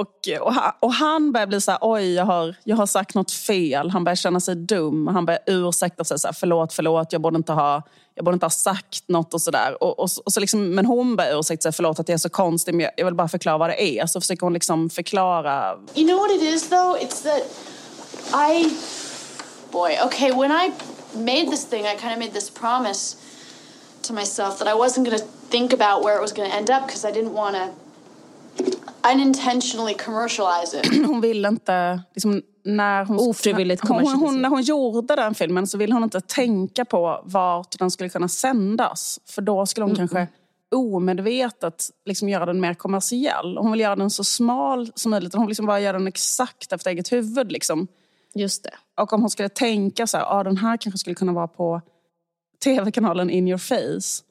och, 0.00 0.28
och, 0.40 0.54
och, 0.80 0.92
han 0.92 1.32
börjar 1.32 1.46
bli 1.46 1.60
så 1.60 1.70
här, 1.70 1.78
oj 1.82 2.14
jag 2.14 2.24
har, 2.24 2.54
jag 2.64 2.76
har 2.76 2.86
sagt 2.86 3.14
något 3.14 3.30
fel. 3.30 3.90
Han 3.90 4.04
börjar 4.04 4.16
känna 4.16 4.40
sig 4.40 4.54
dum. 4.54 5.06
Han 5.06 5.26
börjar 5.26 5.40
ursäkta 5.46 6.04
sig, 6.04 6.18
så 6.18 6.28
här, 6.28 6.32
förlåt, 6.32 6.72
förlåt, 6.72 7.12
jag 7.12 7.20
borde 7.20 7.36
inte 7.36 7.52
ha, 7.52 7.82
jag 8.14 8.24
borde 8.24 8.34
inte 8.34 8.46
ha 8.46 8.50
sagt 8.50 9.08
något 9.08 9.34
och 9.34 9.42
sådär. 9.42 9.82
Och, 9.82 9.98
och, 9.98 10.08
och, 10.24 10.32
så 10.32 10.40
liksom, 10.40 10.74
men 10.74 10.86
hon 10.86 11.16
börjar 11.16 11.40
ursäkta 11.40 11.62
sig, 11.62 11.72
förlåt 11.72 12.00
att 12.00 12.08
jag 12.08 12.14
är 12.14 12.18
så 12.18 12.28
konstig, 12.28 12.74
men 12.74 12.80
jag, 12.80 12.92
jag 12.96 13.04
vill 13.04 13.14
bara 13.14 13.28
förklara 13.28 13.58
vad 13.58 13.70
det 13.70 13.82
är. 13.82 14.06
Så 14.06 14.20
försöker 14.20 14.42
hon 14.42 14.52
liksom 14.52 14.90
förklara. 14.90 15.76
You 15.94 16.06
know 16.08 16.18
what 16.18 16.30
it 16.30 16.42
is 16.42 16.68
though? 16.68 16.96
It's 17.00 17.22
that 17.22 17.42
I, 18.50 18.76
boy, 19.72 19.98
okay, 20.04 20.32
when 20.32 20.52
I 20.52 20.72
made 21.14 21.50
this 21.50 21.64
thing, 21.64 21.84
I 21.86 21.96
kind 21.96 22.12
of 22.12 22.18
made 22.18 22.32
this 22.32 22.50
promise 22.50 23.16
to 24.02 24.14
myself 24.14 24.58
that 24.58 24.68
I 24.68 24.74
wasn't 24.74 25.06
going 25.06 25.18
to 25.18 25.24
think 25.50 25.72
about 25.72 26.04
where 26.04 26.16
it 26.16 26.22
was 26.22 26.32
going 26.32 26.50
to 26.50 26.56
end 26.56 26.70
up 26.70 26.86
because 26.86 27.04
I 27.04 27.12
didn't 27.12 27.32
want 27.32 27.56
to 27.56 27.85
unintentionally 29.12 29.94
commercialize 29.94 30.80
it. 30.80 31.06
Hon 31.06 31.20
ville 31.20 31.48
inte, 31.48 32.02
liksom, 32.14 32.42
när 32.64 33.04
hon, 33.04 33.18
Ofrivilligt 33.18 33.88
hon, 33.88 34.06
hon, 34.06 34.42
När 34.42 34.48
hon 34.48 34.62
gjorde 34.62 35.16
den 35.16 35.34
filmen 35.34 35.66
så 35.66 35.78
ville 35.78 35.94
hon 35.94 36.04
inte 36.04 36.20
tänka 36.20 36.84
på 36.84 37.22
vart 37.24 37.78
den 37.78 37.90
skulle 37.90 38.08
kunna 38.08 38.28
sändas. 38.28 39.20
För 39.26 39.42
då 39.42 39.66
skulle 39.66 39.84
hon 39.84 39.96
mm. 39.96 40.08
kanske 40.08 40.28
omedvetet 40.74 41.90
liksom 42.04 42.28
göra 42.28 42.46
den 42.46 42.60
mer 42.60 42.74
kommersiell. 42.74 43.58
Hon 43.58 43.70
vill 43.70 43.80
göra 43.80 43.96
den 43.96 44.10
så 44.10 44.24
smal 44.24 44.92
som 44.94 45.10
möjligt. 45.10 45.34
Hon 45.34 45.42
vill 45.42 45.48
liksom 45.48 45.66
bara 45.66 45.80
göra 45.80 45.98
den 45.98 46.06
exakt 46.06 46.72
efter 46.72 46.90
eget 46.90 47.12
huvud. 47.12 47.52
Liksom. 47.52 47.86
Just 48.34 48.64
det. 48.64 48.74
Och 49.00 49.12
om 49.12 49.20
hon 49.20 49.30
skulle 49.30 49.48
tänka 49.48 50.06
så 50.06 50.16
här, 50.16 50.24
ah, 50.38 50.44
den 50.44 50.56
här 50.56 50.76
kanske 50.76 50.98
skulle 50.98 51.14
kunna 51.14 51.32
vara 51.32 51.48
på 51.48 51.80
tv-kanalen 52.64 53.30
In 53.30 53.48
your 53.48 53.58
face. 53.58 54.22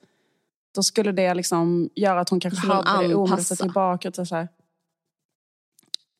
Då 0.75 0.84
skulle 0.84 1.12
det 1.12 1.34
liksom 1.34 1.89
göra 1.96 2.20
att 2.20 2.29
hon 2.29 2.39
kanske 2.39 2.67
hade 2.67 3.08
det 3.08 3.15
omedvetet 3.15 3.60
tillbaka. 3.60 4.12
Till 4.12 4.25
så 4.25 4.36
här. 4.36 4.48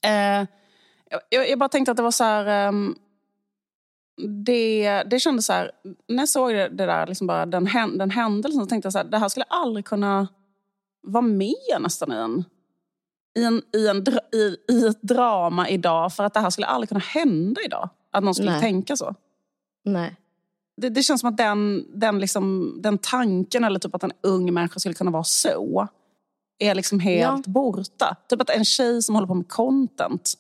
Eh, 0.06 0.48
jag, 1.30 1.50
jag, 1.50 1.60
bara 1.60 1.70
tänkte 1.70 1.92
att 1.92 1.98
det 1.98 2.04
var 2.04 2.12
så 2.12 2.24
här... 2.24 2.68
Um, 2.68 2.96
det, 4.46 5.04
det 5.04 5.20
kändes 5.20 5.46
så 5.46 5.54
här, 5.54 5.72
när 6.08 6.22
jag 6.22 6.30
såg 6.30 6.54
det, 6.54 6.70
det 6.70 6.86
där, 6.86 7.08
liksom 7.08 7.28
bara 7.28 7.46
den, 7.46 7.70
den 7.98 8.10
händelsen, 8.10 8.62
så 8.62 8.66
tänkte 8.66 8.86
jag 8.86 8.94
så 8.94 9.00
här, 9.00 9.06
det 9.06 9.18
här 9.18 9.30
skulle 9.30 9.46
aldrig 9.50 9.86
kunna 9.86 10.28
vara 11.02 11.22
med 11.22 11.78
nästan 11.80 12.12
i 12.12 12.16
en, 12.16 12.46
i, 13.36 13.44
en, 13.44 13.62
i, 13.74 13.88
en, 13.88 14.04
i, 14.34 14.58
i 14.74 14.88
ett 14.88 15.02
drama 15.02 15.70
idag. 15.70 16.14
För 16.14 16.24
att 16.24 16.34
det 16.34 16.40
här 16.40 16.50
skulle 16.50 16.68
aldrig 16.68 16.90
kunna 16.90 17.00
hända 17.00 17.62
idag. 17.66 17.90
Att 18.12 18.24
någon 18.24 18.36
skulle 18.36 18.52
Nej. 18.52 18.62
tänka 18.62 18.96
så. 18.96 19.16
Nej. 19.84 20.16
Det, 20.82 20.90
det 20.90 21.04
känns 21.04 21.22
som 21.22 21.30
att 21.30 21.38
den, 21.38 21.86
den, 22.00 22.20
liksom, 22.20 22.76
den 22.82 22.98
tanken, 22.98 23.64
eller 23.64 23.80
typ 23.80 23.96
att 23.96 24.04
en 24.04 24.12
ung 24.24 24.54
människa 24.54 24.80
skulle 24.80 24.96
kunna 24.96 25.12
vara 25.12 25.24
så, 25.24 25.88
är 26.60 26.76
liksom 26.76 27.00
helt 27.00 27.48
Ja. 27.48 27.52
borta. 27.52 28.16
Typ 28.30 28.42
att 28.42 28.50
en 28.50 28.66
tjej 28.66 29.02
som 29.02 29.16
håller 29.16 29.28
på 29.28 29.34
med 29.34 29.48
content. 29.48 30.34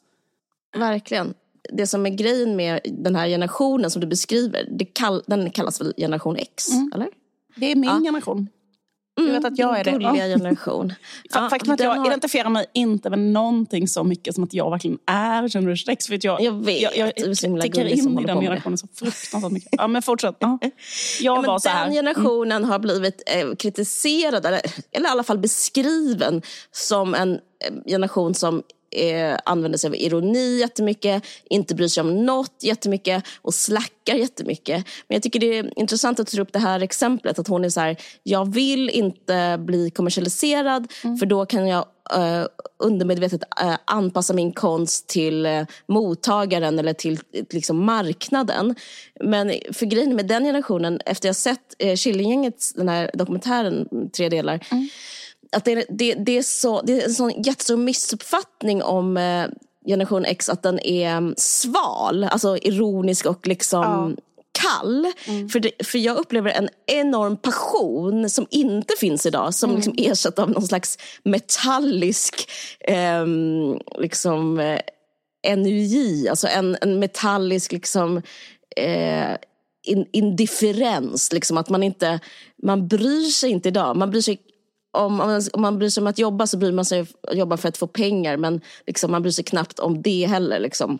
Verkligen. 0.78 1.34
Det 1.74 1.88
som 1.88 2.06
är 2.06 2.10
grejen 2.10 2.56
med 2.56 2.80
den 2.84 3.16
här 3.16 3.28
generationen 3.28 3.92
som 3.92 4.00
du 4.02 4.08
beskriver, 4.08 4.68
det 4.72 4.86
kall, 4.86 5.24
den 5.28 5.50
kallas 5.50 5.82
väl 5.82 5.94
generation 5.98 6.36
X? 6.36 6.66
Eller? 6.96 7.10
Det 7.56 7.66
är 7.72 7.76
min 7.76 7.84
Ja. 7.90 8.00
generation. 8.04 8.48
Du 9.16 9.32
vet 9.32 9.46
att 9.46 9.58
jag 9.58 9.80
är 9.80 9.84
det. 9.84 9.92
Gulliga 9.92 10.28
Ja. 10.28 10.38
generation. 10.38 10.94
Fa- 11.34 11.50
Faktum 11.50 11.74
att 11.74 11.80
jag 11.80 11.96
har- 11.96 12.06
identifierar 12.08 12.50
mig 12.50 12.66
inte 12.74 13.10
med 13.10 13.20
någonting 13.20 13.88
så 13.88 14.04
mycket 14.04 14.36
som 14.36 14.44
att 14.44 14.54
jag 14.54 14.72
verkligen 14.72 14.98
är 15.06 15.50
generation 15.50 15.94
X. 15.94 16.08
För 16.08 16.16
att 16.16 16.24
jag, 16.24 16.42
Jag 16.42 16.66
vet, 16.66 16.82
jag, 16.82 17.14
jag, 17.18 17.36
himla 17.44 17.62
tickar 17.64 17.86
in 17.86 18.20
i 18.20 18.24
den 18.24 18.40
generationen 18.42 18.78
så 18.78 18.88
fruktansvärt 18.96 19.52
mycket. 19.52 19.70
Ja, 19.72 19.88
men 19.88 20.02
fortsätt. 20.02 20.36
Ja. 20.40 20.60
Jag 20.62 20.72
Ja, 21.22 21.42
men 21.42 21.48
var 21.52 21.60
så 21.60 21.70
här. 21.70 21.86
den 21.86 21.94
generationen 21.94 22.64
har 22.66 22.80
blivit 22.80 23.24
eh, 23.26 23.56
kritiserad, 23.56 24.46
eller, 24.46 24.62
eller 24.92 25.08
i 25.10 25.12
alla 25.12 25.24
fall 25.24 25.38
beskriven 25.38 26.42
som 26.72 27.16
en 27.16 27.34
eh, 27.34 27.40
generation 27.86 28.34
som 28.34 28.64
eh, 28.96 29.38
använder 29.46 29.78
sig 29.78 29.88
av 29.88 29.96
ironi 29.96 30.60
jättemycket, 30.60 31.24
inte 31.50 31.76
bryr 31.76 31.88
sig 31.88 32.02
om 32.02 32.26
något 32.26 32.64
jättemycket 32.64 33.24
och 33.42 33.54
slackar 33.54 34.16
jättemycket. 34.16 34.86
Men 35.08 35.16
jag 35.16 35.24
tycker 35.24 35.40
det 35.40 35.58
är 35.58 35.80
intressant 35.80 36.20
att 36.20 36.32
ta 36.32 36.42
upp 36.42 36.54
det 36.54 36.60
här 36.60 36.80
exemplet, 36.80 37.40
att 37.40 37.48
hon 37.48 37.66
är 37.66 37.70
så 37.70 37.80
här, 37.80 37.98
jag 38.24 38.54
vill 38.54 38.90
inte 38.90 39.58
bli 39.60 39.90
kommersialiserad 39.90 40.92
för 41.20 41.26
då 41.26 41.46
kan 41.46 41.68
jag 41.68 41.86
eh, 42.14 42.46
undermedvetet 42.78 43.42
eh, 43.62 43.78
anpassa 43.86 44.34
min 44.34 44.52
konst 44.52 45.08
till 45.08 45.46
eh, 45.46 45.66
mottagaren 45.88 46.80
eller 46.80 46.94
till 46.94 47.20
liksom, 47.50 47.86
marknaden. 47.86 48.76
Men 49.24 49.52
för 49.72 49.86
grejen 49.86 50.16
med 50.16 50.28
den 50.28 50.44
generationen, 50.44 51.00
efter 51.06 51.30
jag 51.30 51.36
sett 51.36 51.76
Killinggängets, 51.98 52.74
den 52.74 52.90
här 52.90 53.12
dokumentären, 53.14 53.88
tre 54.10 54.30
delar, 54.30 54.60
att 55.56 55.66
det, 55.66 55.86
det, 55.90 56.14
det, 56.14 56.38
är 56.38 56.42
så, 56.42 56.82
det 56.82 57.02
är 57.02 57.06
en 57.06 57.14
sån 57.14 57.42
jättestor 57.42 57.78
missuppfattning 57.78 58.84
om 58.84 59.18
eh, 59.18 59.48
generation 59.86 60.26
X 60.26 60.50
att 60.50 60.64
den 60.64 60.80
är 60.80 61.10
mm, 61.10 61.34
sval, 61.38 62.24
alltså 62.24 62.58
ironisk 62.58 63.26
och 63.26 63.48
liksom 63.48 64.16
kall. 64.56 65.14
För, 65.52 65.60
det, 65.60 65.72
för 65.84 65.98
jag 65.98 66.18
upplever 66.18 66.52
en 66.52 66.70
enorm 66.88 67.38
passion 67.38 68.30
som 68.30 68.48
inte 68.50 68.94
finns 69.00 69.26
idag, 69.26 69.54
som 69.54 69.76
liksom 69.76 69.94
ersatt 69.98 70.40
av 70.40 70.50
någon 70.50 70.68
slags 70.68 70.98
metallisk 71.24 72.50
ehm, 72.80 73.80
liksom, 73.98 74.60
eh, 74.60 74.80
energi, 75.48 76.30
alltså 76.30 76.48
en, 76.48 76.78
en 76.82 77.00
metallisk 77.00 77.72
liksom 77.72 78.22
eh, 78.76 79.36
in, 79.84 80.06
indifferens, 80.12 81.34
liksom 81.34 81.58
att 81.58 81.70
man 81.70 81.84
inte, 81.84 82.20
man 82.64 82.88
bryr 82.88 83.30
sig 83.30 83.50
inte 83.50 83.70
idag, 83.70 83.98
man 83.98 84.12
bryr 84.12 84.22
sig 84.22 84.40
om, 84.96 85.22
om, 85.22 85.28
man, 85.28 85.42
om 85.54 85.62
man 85.62 85.80
bryr 85.80 85.90
sig 85.90 86.02
om 86.02 86.08
att 86.08 86.20
jobba 86.20 86.48
så 86.48 86.58
bryr 86.58 86.72
man 86.72 86.86
sig 86.86 87.02
om 87.02 87.08
att 87.28 87.38
jobba 87.38 87.58
för 87.58 87.70
att 87.70 87.78
få 87.78 87.88
pengar 87.88 88.38
men 88.38 88.62
liksom, 88.88 89.12
man 89.12 89.22
bryr 89.22 89.32
sig 89.32 89.44
knappt 89.44 89.80
om 89.80 90.02
det 90.02 90.26
heller. 90.26 90.60
Liksom. 90.60 91.00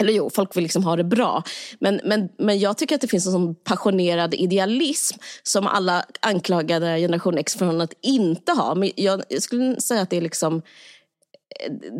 Eller 0.00 0.12
jo, 0.12 0.30
folk 0.30 0.56
vill 0.56 0.62
liksom 0.62 0.84
ha 0.84 0.96
det 0.96 1.04
bra. 1.04 1.42
Men, 1.78 2.00
men, 2.04 2.28
men 2.38 2.58
jag 2.58 2.78
tycker 2.78 2.94
att 2.94 3.00
det 3.00 3.08
finns 3.08 3.26
en 3.26 3.32
sån 3.32 3.54
passionerad 3.54 4.34
idealism 4.34 5.18
som 5.42 5.66
alla 5.66 6.04
anklagade 6.20 6.96
generation 6.98 7.38
X 7.38 7.54
från 7.54 7.80
att 7.80 7.92
inte 8.02 8.52
ha. 8.52 8.74
Men 8.74 8.90
jag, 8.96 9.22
jag 9.28 9.42
skulle 9.42 9.80
säga 9.80 10.02
att 10.02 10.10
det 10.10 10.16
är 10.16 10.20
liksom, 10.20 10.62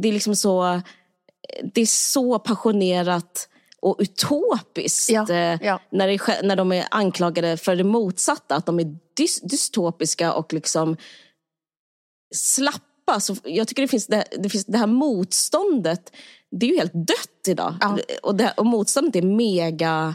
det 0.03 0.09
är 0.09 0.13
liksom 0.13 0.37
så, 0.37 0.81
det 1.75 1.81
är 1.81 1.87
så 1.87 2.39
passionerat 2.39 3.49
och 3.81 3.97
utopiskt 3.99 5.11
Ja, 5.11 5.31
eh, 5.31 5.59
ja. 5.63 5.81
När, 5.91 6.09
det, 6.09 6.43
när 6.43 6.57
de 6.57 6.73
är 6.73 6.85
anklagade 6.91 7.57
för 7.57 7.77
det 7.77 7.85
motsatta, 7.85 8.57
att 8.57 8.67
de 8.67 8.81
är 8.81 8.97
dys, 9.17 9.41
dystopiska 9.41 10.33
och 10.33 10.53
liksom 10.53 10.97
slappa. 12.35 13.21
Så 13.21 13.37
jag 13.45 13.69
tycker 13.69 13.83
det 13.83 13.89
finns 13.89 14.07
det, 14.07 14.25
det 14.39 14.49
finns 14.49 14.65
det 14.67 14.79
här 14.79 14.87
motståndet, 14.87 16.13
det 16.51 16.67
är 16.67 16.71
ju 16.71 16.77
helt 16.77 16.93
dött 16.95 17.49
idag. 17.49 17.75
Ja. 17.81 17.99
Och, 18.23 18.35
det, 18.35 18.53
och 18.57 18.67
motståndet 18.67 19.17
är 19.17 19.23
mega 19.23 20.15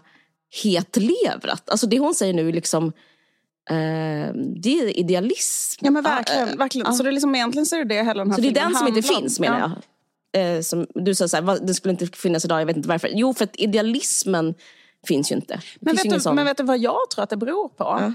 hetlevrat. 0.63 1.69
Alltså 1.69 1.87
det 1.87 1.99
hon 1.99 2.15
säger 2.15 2.33
nu 2.33 2.49
är 2.49 2.53
liksom, 2.53 2.85
eh, 3.69 4.33
det 4.61 4.79
är 4.79 4.97
idealism. 4.99 5.85
Ja 5.85 5.91
men 5.91 6.03
verkligen. 6.03 6.49
Eh, 6.49 6.55
verkligen. 6.55 6.87
ja. 6.87 6.93
Så 6.93 7.03
det 7.03 7.09
är 7.09 7.11
liksom, 7.11 7.35
egentligen 7.35 7.65
så 7.65 7.75
är 7.75 7.79
det 7.85 7.95
det 7.95 8.03
hela 8.03 8.13
den 8.23 8.31
här 8.31 8.35
Så 8.35 8.41
det 8.41 8.47
är 8.47 8.51
den 8.53 8.75
som 8.75 8.87
inte 8.87 9.01
finns 9.01 9.39
menar 9.39 9.59
Ja. 9.59 9.71
jag. 10.31 10.55
Eh, 10.55 10.61
som 10.61 10.87
du 10.95 11.15
sa, 11.15 11.27
så 11.27 11.37
här, 11.37 11.43
vad- 11.43 11.67
det 11.67 11.73
skulle 11.73 11.91
inte 11.91 12.07
finnas 12.07 12.45
idag, 12.45 12.61
jag 12.61 12.65
vet 12.65 12.77
inte 12.77 12.89
varför. 12.89 13.09
Jo, 13.13 13.33
för 13.33 13.43
att 13.43 13.55
idealismen 13.55 14.53
finns 15.07 15.31
ju 15.31 15.35
inte. 15.35 15.61
Men 15.79 15.95
vet, 15.95 16.09
du, 16.09 16.19
sån. 16.19 16.35
men 16.35 16.45
vet 16.45 16.57
du 16.57 16.63
vad 16.63 16.77
jag 16.77 17.09
tror 17.09 17.23
att 17.23 17.29
det 17.29 17.37
beror 17.37 17.69
på? 17.69 18.13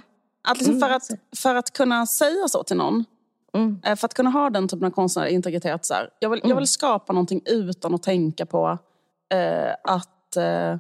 Att 0.49 0.59
liksom 0.59 0.81
för, 0.81 0.91
att, 0.91 1.11
för 1.37 1.55
att 1.55 1.73
kunna 1.73 2.07
säga 2.07 2.49
så 2.49 2.63
till 2.63 2.77
någon, 2.77 3.05
Mm. 3.53 3.81
eh, 3.85 3.97
för 3.97 4.07
att 4.07 4.15
kunna 4.15 4.31
ha 4.31 4.51
den 4.51 4.69
typen 4.69 4.87
av 4.87 4.91
konstnärlig 4.91 5.33
integritet. 5.33 5.85
Så 5.87 5.95
här, 5.95 6.11
jag, 6.19 6.31
vill, 6.31 6.39
Mm. 6.41 6.49
jag 6.51 6.57
vill 6.57 6.67
skapa 6.67 7.13
någonting 7.13 7.43
utan 7.47 7.95
att 7.95 8.03
tänka 8.03 8.47
på 8.47 8.79
eh, 9.35 9.75
att 9.85 10.37
eh, 10.37 10.77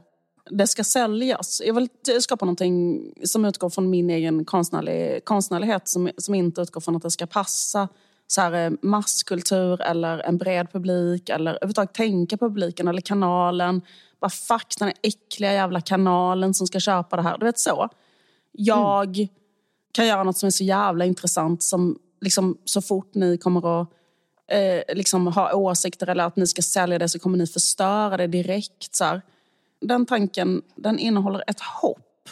det 0.50 0.66
ska 0.66 0.84
säljas. 0.84 1.62
Jag 1.64 1.74
vill 1.74 1.88
skapa 2.20 2.44
någonting 2.44 3.00
som 3.24 3.44
utgår 3.44 3.70
från 3.70 3.90
min 3.90 4.10
egen 4.10 4.44
konstnärlig, 4.44 5.24
konstnärlighet 5.24 5.88
som, 5.88 6.10
som 6.16 6.34
inte 6.34 6.60
utgår 6.60 6.80
från 6.80 6.96
att 6.96 7.02
det 7.02 7.10
ska 7.10 7.26
passa 7.26 7.88
så 8.26 8.40
här, 8.40 8.52
eh, 8.66 8.70
masskultur 8.82 9.82
eller 9.82 10.18
en 10.18 10.38
bred 10.38 10.72
publik 10.72 11.28
eller 11.28 11.50
överhuvudtaget 11.50 11.94
tänka 11.94 12.36
på 12.36 12.48
publiken 12.48 12.88
eller 12.88 13.00
kanalen. 13.00 13.82
Bara 14.20 14.30
fuck 14.30 14.74
den 14.78 14.88
här 14.88 14.96
äckliga 15.02 15.52
jävla 15.52 15.80
kanalen 15.80 16.54
som 16.54 16.66
ska 16.66 16.80
köpa 16.80 17.16
det 17.16 17.22
här. 17.22 17.38
Du 17.38 17.46
vet 17.46 17.58
så. 17.58 17.88
Jag 18.52 19.28
kan 19.92 20.06
göra 20.06 20.22
något 20.22 20.36
som 20.38 20.46
är 20.46 20.50
så 20.50 20.64
jävla 20.64 21.04
intressant 21.04 21.62
som 21.62 21.98
liksom, 22.20 22.58
så 22.64 22.82
fort 22.82 23.14
ni 23.14 23.38
kommer 23.38 23.82
att 23.82 23.88
eh, 24.50 24.96
liksom, 24.96 25.26
ha 25.26 25.54
åsikter 25.54 26.06
eller 26.06 26.24
att 26.24 26.36
ni 26.36 26.46
ska 26.46 26.62
sälja 26.62 26.98
det 26.98 27.08
så 27.08 27.18
kommer 27.18 27.38
ni 27.38 27.46
förstöra 27.46 28.16
det 28.16 28.26
direkt. 28.26 28.94
Så 28.94 29.04
här. 29.04 29.22
Den 29.80 30.06
tanken 30.06 30.62
den 30.76 30.98
innehåller 30.98 31.44
ett 31.46 31.60
hopp. 31.60 32.28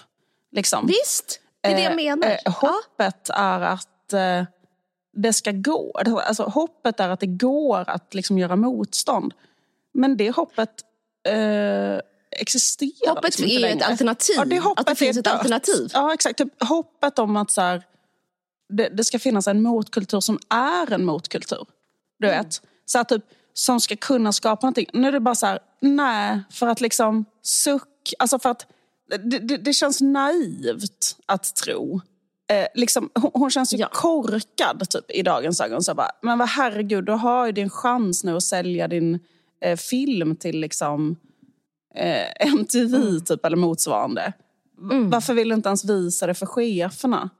Liksom. 0.52 0.86
Visst, 0.86 1.40
det 1.60 1.68
är 1.68 1.74
det 1.76 1.82
jag 1.82 1.92
Eh, 1.92 1.96
menar. 1.96 2.38
Eh, 2.46 2.52
hoppet 2.54 3.30
är 3.34 3.60
att 3.60 4.12
eh, 4.12 4.44
det 5.12 5.32
ska 5.32 5.50
gå. 5.52 5.92
Alltså, 6.26 6.42
hoppet 6.42 7.00
är 7.00 7.08
att 7.08 7.20
det 7.20 7.26
går 7.26 7.84
att 7.90 8.14
liksom, 8.14 8.38
göra 8.38 8.56
motstånd. 8.56 9.34
Men 9.94 10.16
det 10.16 10.30
hoppet 10.30 10.70
eh, 11.28 12.00
existerar 12.30 13.14
Hoppet 13.14 13.38
liksom 13.38 13.64
är 13.64 13.76
ett 13.76 13.82
alternativ. 13.82 14.34
Ja, 14.36 14.44
det 14.44 14.58
hoppet 14.60 14.80
Att 14.80 14.86
det 14.86 14.94
finns 14.94 15.16
ett 15.16 15.24
dött. 15.24 15.34
alternativ. 15.34 15.88
Ja, 15.92 16.14
exakt. 16.14 16.38
Typ, 16.38 16.62
hoppet 16.64 17.18
om 17.18 17.36
att 17.36 17.50
så 17.50 17.60
här, 17.60 17.82
det, 18.68 18.88
det 18.88 19.04
ska 19.04 19.18
finnas 19.18 19.46
en 19.48 19.62
motkultur 19.62 20.20
som 20.20 20.38
är 20.48 20.92
en 20.92 21.04
motkultur. 21.04 21.66
Du 22.18 22.26
Mm. 22.28 22.38
vet? 22.44 22.62
Så 22.84 22.98
att 22.98 23.08
typ, 23.08 23.24
som 23.52 23.80
ska 23.80 23.96
kunna 23.96 24.32
skapa 24.32 24.66
någonting. 24.66 24.86
Nu 24.92 25.08
är 25.08 25.12
det 25.12 25.20
bara 25.20 25.34
så 25.34 25.46
här, 25.46 25.58
nej, 25.80 26.40
för 26.50 26.66
att 26.66 26.80
liksom 26.80 27.24
suck, 27.42 28.14
alltså 28.18 28.38
för 28.38 28.50
att 28.50 28.66
det, 29.10 29.38
det, 29.38 29.56
det 29.56 29.72
känns 29.72 30.00
naivt 30.00 31.16
att 31.26 31.54
tro. 31.54 32.00
Eh, 32.50 32.66
liksom, 32.74 33.10
hon, 33.14 33.30
hon 33.34 33.50
känns 33.50 33.72
ju 33.72 33.76
Ja. 33.76 33.88
korkad 33.92 34.88
typ, 34.90 35.10
i 35.10 35.22
dagens 35.22 35.60
ögon. 35.60 35.82
Så 35.82 35.94
bara, 35.94 36.10
men 36.22 36.38
vad 36.38 36.48
herregud, 36.48 37.04
du 37.04 37.12
har 37.12 37.46
ju 37.46 37.52
din 37.52 37.70
chans 37.70 38.24
nu 38.24 38.36
att 38.36 38.42
sälja 38.42 38.88
din 38.88 39.18
eh, 39.60 39.76
film 39.76 40.36
till 40.36 40.60
liksom, 40.60 41.16
eh, 41.94 42.46
MTV 42.52 42.96
Mm. 42.96 43.20
typ, 43.24 43.44
eller 43.44 43.56
motsvarande. 43.56 44.32
Varför 45.10 45.34
vill 45.34 45.48
du 45.48 45.54
inte 45.54 45.68
ens 45.68 45.84
visa 45.84 46.26
det 46.26 46.34
för 46.34 46.46
cheferna? 46.46 47.30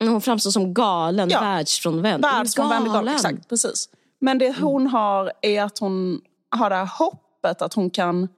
Hon 0.00 0.20
framstår 0.20 0.50
som 0.50 0.74
galen, 0.74 1.28
Ja. 1.30 1.40
världsfrånvänd. 1.40 2.22
Världsfrånvänd 2.22 2.86
galen. 2.86 2.94
Galen. 2.94 3.14
Exakt, 3.14 3.48
precis. 3.48 3.88
Men 4.18 4.38
det 4.38 4.60
hon 4.60 4.86
har 4.86 5.32
är 5.42 5.62
att 5.62 5.78
hon 5.78 6.20
har 6.50 6.70
det 6.70 6.76
här 6.76 6.90
hoppet 6.98 7.62
att 7.62 7.74
hon 7.74 7.90
kan 7.90 8.28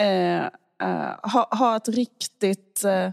eh, 0.00 0.44
eh, 0.82 1.14
ha, 1.22 1.48
ha 1.50 1.76
ett 1.76 1.88
riktigt... 1.88 2.84
Eh, 2.84 3.10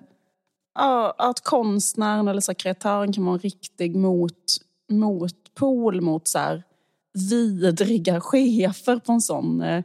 att 1.18 1.44
konstnären 1.44 2.28
eller 2.28 2.42
så 2.42 2.52
här, 2.52 2.56
kreatören 2.56 3.14
kan 3.14 3.26
vara 3.26 3.34
en 3.34 3.40
riktig 3.40 3.96
mot, 3.96 4.58
motpol 4.90 6.02
mot 6.02 6.28
så 6.28 6.40
här, 6.40 6.64
vidriga 7.14 8.22
chefer 8.22 9.00
på 9.00 9.12
en 9.12 9.22
sån 9.22 9.62
eh, 9.62 9.84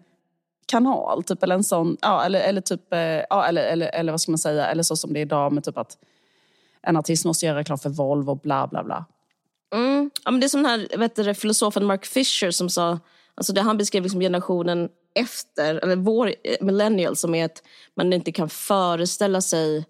kanal. 0.67 1.23
Typ, 1.25 1.43
eller 1.43 1.55
en 1.55 1.65
sån, 1.65 1.97
ja, 2.01 2.25
eller, 2.25 2.41
eller 2.41 2.61
typ, 2.61 2.93
eh, 2.93 2.99
ja, 3.01 3.47
eller, 3.47 3.63
eller, 3.63 3.87
eller 3.87 4.13
vad 4.13 4.21
ska 4.21 4.33
man 4.33 4.39
säga, 4.39 4.67
eller 4.67 4.83
så 4.83 4.97
som 4.97 5.13
det 5.13 5.21
är 5.21 5.23
idag 5.23 5.53
med 5.53 5.65
typ 5.65 5.79
att 5.79 5.99
en 6.87 6.97
artist 6.97 7.25
måste 7.25 7.47
göra 7.47 7.59
reklam 7.59 7.79
för 7.79 7.91
Volvo, 7.91 8.35
bla 8.35 8.67
bla 8.67 8.85
bla. 8.85 9.05
Mm. 9.75 10.11
Ja, 10.25 10.31
men 10.31 10.41
det 10.41 10.47
är 10.47 10.49
som 10.49 10.63
den 10.63 10.71
här 10.71 10.99
vet 10.99 11.17
du, 11.17 11.35
filosofen 11.35 11.85
Mark 11.85 12.07
Fisher 12.07 12.51
som 12.51 12.71
sa, 12.71 12.99
alltså 13.35 13.53
det 13.53 13.61
han 13.61 13.77
beskrev 13.79 14.03
liksom 14.03 14.21
generationen 14.21 14.89
efter, 15.15 15.75
eller 15.75 15.97
vår 15.97 16.27
eh, 16.29 16.57
millennial 16.61 17.17
som 17.17 17.35
är 17.35 17.45
att 17.45 17.63
man 17.97 18.13
inte 18.13 18.33
kan 18.33 18.49
föreställa 18.49 19.41
sig 19.41 19.85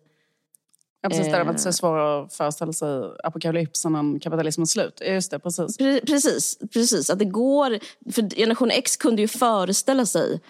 Ja, 1.03 1.09
precis, 1.09 1.27
Eh. 1.27 1.47
det 1.47 1.69
är 1.69 1.73
svårare 1.73 2.25
att 2.25 2.35
föreställa 2.35 2.73
sig 2.73 3.03
apokalypsen 3.25 3.95
än 3.95 4.21
kapitalismens 4.21 4.71
slut. 4.71 5.03
Just 5.07 5.31
det, 5.31 5.39
precis. 5.39 5.79
Pre- 5.79 6.07
Precis, 6.07 6.59
precis. 6.73 7.11
Att 7.11 7.19
det 7.19 7.25
går, 7.25 7.79
för 8.13 8.37
generation 8.37 8.71
X 8.71 8.97
kunde 8.97 9.23
ju 9.23 9.29
föreställa 9.29 10.07
sig 10.07 10.41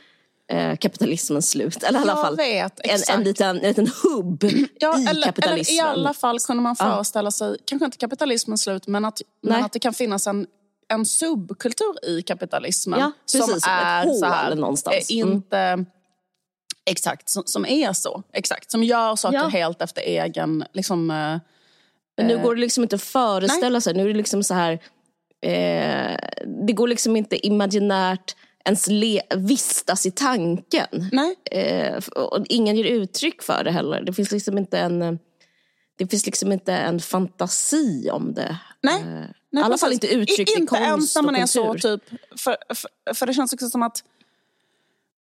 eh, 0.51 0.77
kapitalismens 0.77 1.51
slut. 1.51 1.83
Eller 1.83 1.99
i 1.99 2.03
alla 2.03 2.17
fall 2.17 2.37
vet, 2.37 2.81
en, 2.85 3.01
en, 3.19 3.25
liten, 3.25 3.57
en 3.57 3.63
liten 3.69 3.91
hubb 4.03 4.45
Ja, 4.81 4.99
i 5.01 5.07
eller, 5.07 5.23
kapitalismen. 5.27 5.79
eller 5.87 5.89
i 5.89 6.01
alla 6.01 6.15
fall 6.15 6.41
kunde 6.41 6.63
man 6.63 6.77
föreställa 6.77 7.31
sig, 7.31 7.57
kanske 7.65 7.85
inte 7.85 7.99
kapitalismens 7.99 8.63
slut, 8.63 8.87
men 8.87 9.05
att, 9.05 9.23
men 9.43 9.53
Nej. 9.53 9.63
att 9.63 9.73
det 9.73 9.79
kan 9.79 9.93
finnas 9.95 10.27
en, 10.27 10.47
en 10.89 11.07
subkultur 11.07 12.05
i 12.09 12.23
kapitalismen. 12.23 13.01
Ja, 13.01 13.13
precis, 13.23 13.41
som 13.45 13.51
ett 13.57 13.63
är 13.67 14.07
så 14.15 14.27
här, 14.27 14.55
någonstans. 14.55 15.11
eh, 15.11 15.17
Mm. 15.17 15.33
inte... 15.33 15.85
Exakt, 16.91 17.29
som, 17.29 17.43
som 17.47 17.67
är 17.67 17.93
så. 17.93 18.23
Exakt, 18.33 18.71
som 18.71 18.83
gör 18.85 19.17
saker 19.17 19.39
Ja. 19.39 19.49
helt 19.49 19.83
efter 19.83 20.03
egen... 20.03 20.65
Liksom, 20.73 21.11
eh, 21.11 21.17
Men 22.17 22.27
nu 22.27 22.39
går 22.43 22.55
det 22.55 22.61
liksom 22.61 22.83
inte 22.83 22.97
att 22.97 23.03
föreställa 23.03 23.81
sig. 23.81 23.95
Nu 23.95 24.03
är 24.05 24.09
det 24.09 24.15
liksom 24.15 24.43
så 24.43 24.55
här... 24.55 24.73
Eh, 25.43 26.17
det 26.67 26.73
går 26.73 26.89
liksom 26.89 27.17
inte 27.17 27.47
imaginärt 27.47 28.37
ens 28.65 28.87
le, 28.87 29.23
vistas 29.37 30.07
i 30.07 30.11
tanken. 30.11 31.11
Eh, 31.51 31.97
och 32.17 32.47
ingen 32.49 32.77
ger 32.77 32.85
uttryck 32.85 33.43
för 33.43 33.65
det 33.65 33.71
heller. 33.71 34.03
Det 34.03 34.13
finns 34.13 34.33
liksom 34.33 34.59
inte 34.59 34.79
en, 34.79 35.19
det 35.99 36.07
finns 36.07 36.27
liksom 36.27 36.53
inte 36.53 36.73
en 36.73 37.01
fantasi 37.01 38.11
om 38.11 38.35
det. 38.35 38.57
nej. 38.81 39.01
Eh, 39.01 39.25
nej 39.53 39.63
I 39.63 39.65
alla 39.65 39.79
fall 39.79 39.93
inte 39.93 40.07
uttryckt 40.07 40.51
i 40.51 40.61
Inte 40.61 40.67
konst 40.67 40.83
ens 40.83 41.17
när 41.17 41.23
man 41.23 41.37
är 41.37 41.47
så, 41.47 41.75
typ... 41.75 42.03
För, 42.37 42.57
för, 42.75 43.15
för 43.15 43.27
det 43.27 43.35
känns 43.35 43.53
också 43.53 43.71
som 43.71 43.83
att... 43.83 44.05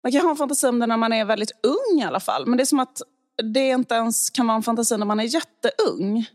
Man 0.03 0.11
kan 0.11 0.21
ha 0.21 0.29
en 0.29 0.35
fantasi 0.35 0.67
om 0.67 0.79
det 0.79 0.85
när 0.85 0.97
man 0.97 1.13
är 1.13 1.25
väldigt 1.25 1.51
ung 1.63 2.01
i 2.01 2.03
alla 2.03 2.19
fall. 2.19 2.45
Men 2.45 2.57
det 2.57 2.63
är 2.63 2.65
som 2.65 2.79
att 2.79 3.01
det 3.53 3.69
inte 3.69 3.95
ens 3.95 4.29
kan 4.29 4.47
vara 4.47 4.55
en 4.55 4.63
fantasi 4.63 4.97
när 4.97 5.05
man 5.05 5.19
är 5.19 5.23
jätteung. 5.23 6.25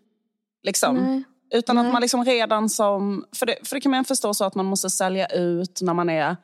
Liksom. 0.63 0.97
Nej. 0.97 1.25
Utan 1.55 1.77
Nej. 1.77 1.87
att 1.87 1.93
man 1.93 2.03
liksom 2.03 2.25
redan 2.25 2.69
som... 2.69 3.25
För 3.33 3.47
det, 3.47 3.57
för 3.65 3.77
det 3.77 3.81
kan 3.81 3.91
man 3.91 4.05
förstå 4.05 4.35
så 4.35 4.45
att 4.45 4.55
man 4.55 4.67
måste 4.67 4.91
sälja 4.91 5.27
ut 5.27 5.81
när 5.83 5.95
man 5.95 6.11
är 6.11 6.31
eh, 6.31 6.37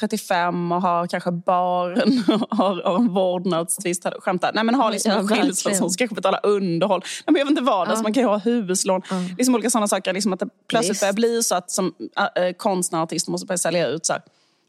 35 0.00 0.72
och 0.72 0.82
har 0.82 1.06
kanske 1.06 1.30
barn 1.30 2.24
och 2.50 2.56
har, 2.58 2.82
har 2.82 2.96
en 2.96 3.08
vårdnadstvist. 3.14 4.06
Skämtar. 4.20 4.50
Nej 4.54 4.64
men 4.64 4.74
har 4.74 4.90
liksom 4.90 5.12
Ja, 5.12 5.18
en 5.18 5.28
skilsmässa 5.28 5.78
som 5.78 5.90
ska 5.90 6.02
kanske 6.02 6.14
betala 6.14 6.38
underhåll. 6.38 7.00
Nej, 7.00 7.32
men 7.32 7.34
jag 7.38 7.44
vet 7.44 7.50
inte 7.50 7.62
vad. 7.62 7.80
Alltså, 7.88 7.94
Ja. 7.96 8.02
man 8.02 8.12
kan 8.12 8.22
ju 8.22 8.26
ha 8.28 8.38
huslån. 8.38 9.02
Liksom 9.38 9.54
olika 9.54 9.70
sådana 9.70 9.88
saker. 9.88 10.12
Liksom 10.12 10.32
att 10.32 10.40
det 10.40 10.48
plötsligt 10.68 10.90
Visst. 10.92 11.00
börjar 11.02 11.12
bli 11.12 11.42
så 11.42 11.54
att 11.54 11.70
som 11.70 11.94
äh, 12.36 12.52
konstnär 12.56 12.98
och 12.98 13.02
artist 13.02 13.28
måste 13.28 13.46
börja 13.46 13.58
sälja 13.58 13.86
ut. 13.88 14.06
Så. 14.06 14.12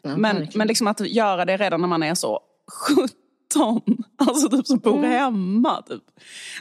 Ja, 0.04 0.18
men 0.18 0.48
men 0.56 0.68
liksom 0.68 0.88
att 0.88 1.00
göra 1.00 1.46
det 1.46 1.58
redan 1.58 1.82
när 1.82 1.88
man 1.88 2.04
är 2.04 2.16
så 2.16 2.40
17. 2.88 3.82
Alltså 4.28 4.50
typ 4.50 4.68
som 4.68 4.78
bor 4.80 4.98
Mm. 4.98 5.12
hemma. 5.12 5.82
Typ. 5.82 6.02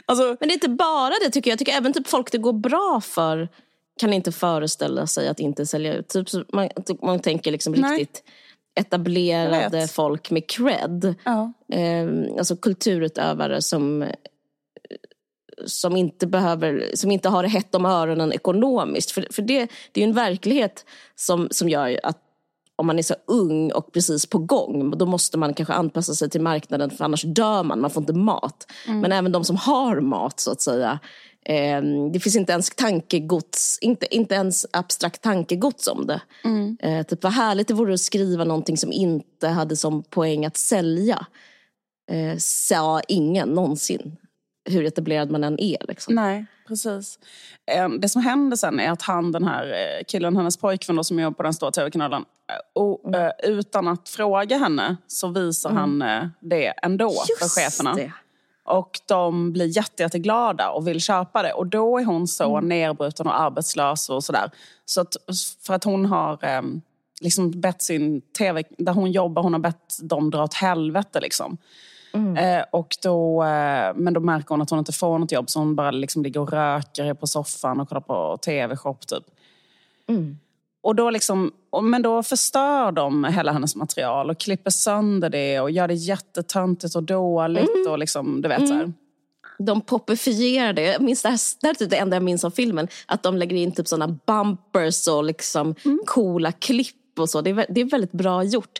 Alltså, 0.05 0.23
Men 0.23 0.37
det 0.49 0.51
är 0.51 0.53
inte 0.53 0.69
bara 0.69 1.13
det 1.25 1.29
tycker 1.31 1.49
jag. 1.49 1.53
Jag 1.53 1.59
tycker 1.59 1.77
även 1.77 1.93
typ 1.93 2.07
folk 2.07 2.31
det 2.31 2.37
går 2.37 2.53
bra 2.53 3.01
för 3.03 3.49
kan 4.01 4.13
inte 4.13 4.31
föreställa 4.31 5.07
sig 5.07 5.27
att 5.27 5.39
inte 5.39 5.65
sälja 5.65 5.93
ut. 5.93 6.09
Typ, 6.09 6.53
man, 6.53 6.69
typ, 6.85 7.01
man 7.01 7.19
tänker 7.19 7.51
liksom 7.51 7.73
Nej. 7.73 7.99
riktigt 7.99 8.23
etablerade 8.75 9.87
folk 9.87 10.31
med 10.31 10.49
cred. 10.49 11.15
ja. 11.25 11.53
eh, 11.73 12.07
alltså 12.37 12.55
kulturutövare 12.55 13.61
som, 13.61 14.05
som, 15.65 15.95
inte 15.95 16.27
behöver, 16.27 16.91
som 16.93 17.11
inte 17.11 17.29
har 17.29 17.43
det 17.43 17.49
hett 17.49 17.75
om 17.75 17.85
öronen 17.85 18.33
ekonomiskt. 18.33 19.11
För, 19.11 19.27
för 19.31 19.41
det, 19.41 19.71
det 19.91 20.01
är 20.01 20.07
en 20.07 20.13
verklighet 20.13 20.85
som, 21.15 21.47
som 21.51 21.69
gör 21.69 21.99
att 22.03 22.17
om 22.75 22.87
man 22.87 22.99
är 22.99 23.03
så 23.03 23.15
ung 23.27 23.71
och 23.71 23.93
precis 23.93 24.25
på 24.25 24.37
gång, 24.37 24.97
då 24.97 25.05
måste 25.05 25.37
man 25.37 25.53
kanske 25.53 25.73
anpassa 25.73 26.13
sig 26.13 26.29
till 26.29 26.41
marknaden 26.41 26.89
för 26.89 27.05
annars 27.05 27.23
dör 27.23 27.63
man, 27.63 27.81
man 27.81 27.89
får 27.89 28.03
inte 28.03 28.13
mat. 28.13 28.71
Men 28.87 29.11
även 29.11 29.31
de 29.31 29.43
som 29.43 29.55
har 29.55 29.99
mat 29.99 30.39
så 30.39 30.51
att 30.51 30.61
säga, 30.61 30.99
eh, 31.45 31.81
det 32.13 32.19
finns 32.19 32.35
inte 32.35 32.51
ens 32.51 32.69
tankegods, 32.69 33.77
inte, 33.81 34.15
inte 34.15 34.35
ens 34.35 34.65
abstrakt 34.73 35.21
tankegods 35.21 35.87
om 35.87 36.07
det. 36.07 36.21
Eh, 36.79 37.03
typ 37.05 37.23
vad 37.23 37.33
härligt 37.33 37.67
det 37.67 37.73
vore 37.73 37.93
att 37.93 37.99
skriva 37.99 38.43
någonting 38.43 38.77
som 38.77 38.91
inte 38.91 39.47
hade 39.47 39.75
som 39.75 40.03
poäng 40.03 40.45
att 40.45 40.57
sälja. 40.57 41.25
Eh, 42.11 42.37
sa 42.37 43.01
ingen 43.07 43.49
någonsin, 43.49 44.17
hur 44.69 44.85
etablerad 44.85 45.31
man 45.31 45.43
än 45.43 45.59
är. 45.59 45.87
Liksom. 45.87 46.15
Nej, 46.15 46.45
precis. 46.67 47.19
Eh, 47.71 47.89
Det 47.89 48.09
som 48.09 48.21
händer 48.21 48.57
sen 48.57 48.79
är 48.79 48.91
att 48.91 49.01
han, 49.01 49.31
den 49.31 49.43
här 49.43 49.67
eh, 49.67 50.03
killen, 50.07 50.37
hennes 50.37 50.57
pojkvän 50.57 50.95
då, 50.95 51.03
som 51.03 51.19
jobbar 51.19 51.35
på 51.35 51.43
den 51.43 51.53
stora 51.53 51.71
tv-kanalen, 51.71 52.21
eh, 52.49 52.81
och, 52.81 53.15
eh, 53.15 53.31
utan 53.43 53.87
att 53.87 54.09
fråga 54.09 54.57
henne 54.57 54.97
så 55.07 55.27
visar 55.27 55.69
han 55.69 56.01
eh, 56.01 56.23
det 56.39 56.67
ändå 56.67 57.13
för 57.39 57.61
cheferna. 57.61 57.93
det. 57.95 58.11
Och 58.63 58.99
de 59.07 59.53
blir 59.53 59.77
jätte, 59.77 60.03
jätteglada 60.03 60.69
och 60.69 60.87
vill 60.87 61.01
köpa 61.01 61.43
det. 61.43 61.53
Och 61.53 61.67
då 61.67 61.97
är 61.97 62.05
hon 62.05 62.27
så 62.27 62.59
nerbruten 62.59 63.27
och 63.27 63.39
arbetslös 63.39 64.09
och 64.09 64.23
sådär. 64.23 64.51
Så 64.85 65.01
att, 65.01 65.15
för 65.65 65.73
att 65.73 65.83
hon 65.83 66.05
har 66.05 66.45
eh, 66.45 66.61
liksom 67.21 67.51
bett 67.51 67.81
sin 67.81 68.21
tv, 68.21 68.63
där 68.77 68.93
hon 68.93 69.11
jobbar, 69.11 69.43
hon 69.43 69.53
har 69.53 69.59
bett 69.59 69.97
dem 70.01 70.29
dra 70.29 70.43
åt 70.43 70.53
helvete 70.53 71.19
liksom. 71.19 71.57
Eh, 72.37 72.63
och 72.71 72.95
då, 73.03 73.43
eh, 73.43 73.93
men 73.95 74.13
då 74.13 74.19
märker 74.19 74.49
hon 74.49 74.61
att 74.61 74.69
hon 74.69 74.79
inte 74.79 74.91
får 74.91 75.19
något 75.19 75.31
jobb 75.31 75.49
så 75.49 75.59
hon 75.59 75.75
bara 75.75 75.91
liksom 75.91 76.23
ligger 76.23 76.39
och 76.39 76.51
röker 76.51 77.13
på 77.13 77.27
soffan 77.27 77.79
och 77.79 77.89
kollar 77.89 78.01
på 78.01 78.37
tv-shop 78.37 78.97
typ. 79.07 79.23
Och 80.83 80.95
då 80.95 81.09
liksom, 81.09 81.51
men 81.81 82.01
då 82.01 82.23
förstör 82.23 82.91
de 82.91 83.23
hela 83.23 83.51
hennes 83.51 83.75
material 83.75 84.29
och 84.29 84.39
klipper 84.39 84.71
sönder 84.71 85.29
det 85.29 85.59
och 85.59 85.71
gör 85.71 85.87
det 85.87 85.93
jättetöntigt 85.93 86.95
och 86.95 87.03
dåligt. 87.03 87.87
Och 87.89 87.99
liksom, 87.99 88.41
du 88.41 88.49
vet, 88.49 88.67
så 88.67 88.73
här. 88.73 88.93
De 89.59 89.81
popifierar 89.81 90.73
det. 90.73 90.81
Jag 90.81 91.01
minns 91.01 91.21
det, 91.21 91.29
här, 91.29 91.39
det 91.61 91.67
här 91.67 91.73
är 91.73 91.77
typ 91.77 91.89
det 91.89 91.97
enda 91.97 92.15
jag 92.15 92.23
minns 92.23 92.43
av 92.43 92.51
filmen. 92.51 92.87
Att 93.05 93.23
de 93.23 93.37
lägger 93.37 93.55
in 93.55 93.71
typ 93.71 93.87
såna 93.87 94.07
bumpers 94.07 95.07
och 95.07 95.23
liksom 95.23 95.75
coola 96.05 96.51
klipp 96.51 96.95
och 97.19 97.29
så. 97.29 97.41
Det 97.41 97.49
är, 97.49 97.65
det 97.69 97.81
är 97.81 97.85
väldigt 97.85 98.11
bra 98.11 98.43
gjort. 98.43 98.79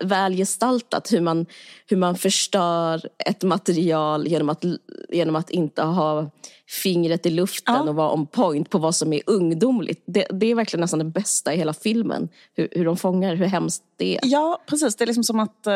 Väl 0.00 0.36
gestaltat 0.36 1.12
hur 1.12 1.20
man, 1.20 1.46
hur 1.86 1.96
man 1.96 2.16
förstör 2.16 3.08
ett 3.26 3.42
material 3.42 4.28
genom 4.28 4.48
att, 4.48 4.64
genom 5.08 5.36
att 5.36 5.50
inte 5.50 5.82
ha 5.82 6.30
fingret 6.68 7.26
i 7.26 7.30
luften 7.30 7.74
Ja. 7.74 7.88
och 7.88 7.94
vara 7.94 8.12
on 8.12 8.26
point 8.26 8.70
på 8.70 8.78
vad 8.78 8.94
som 8.94 9.12
är 9.12 9.22
ungdomligt. 9.26 10.02
Det, 10.06 10.26
det 10.30 10.46
är 10.46 10.54
verkligen 10.54 10.80
nästan 10.80 10.98
det 10.98 11.04
bästa 11.04 11.54
i 11.54 11.56
hela 11.56 11.72
filmen. 11.72 12.28
Hur, 12.54 12.68
hur 12.70 12.84
de 12.84 12.96
fångar 12.96 13.34
hur 13.34 13.46
hemskt 13.46 13.82
det 13.96 14.16
är. 14.16 14.20
Ja, 14.22 14.62
precis. 14.66 14.96
Det 14.96 15.04
är 15.04 15.06
liksom 15.06 15.24
som 15.24 15.40
att 15.40 15.66
eh, 15.66 15.72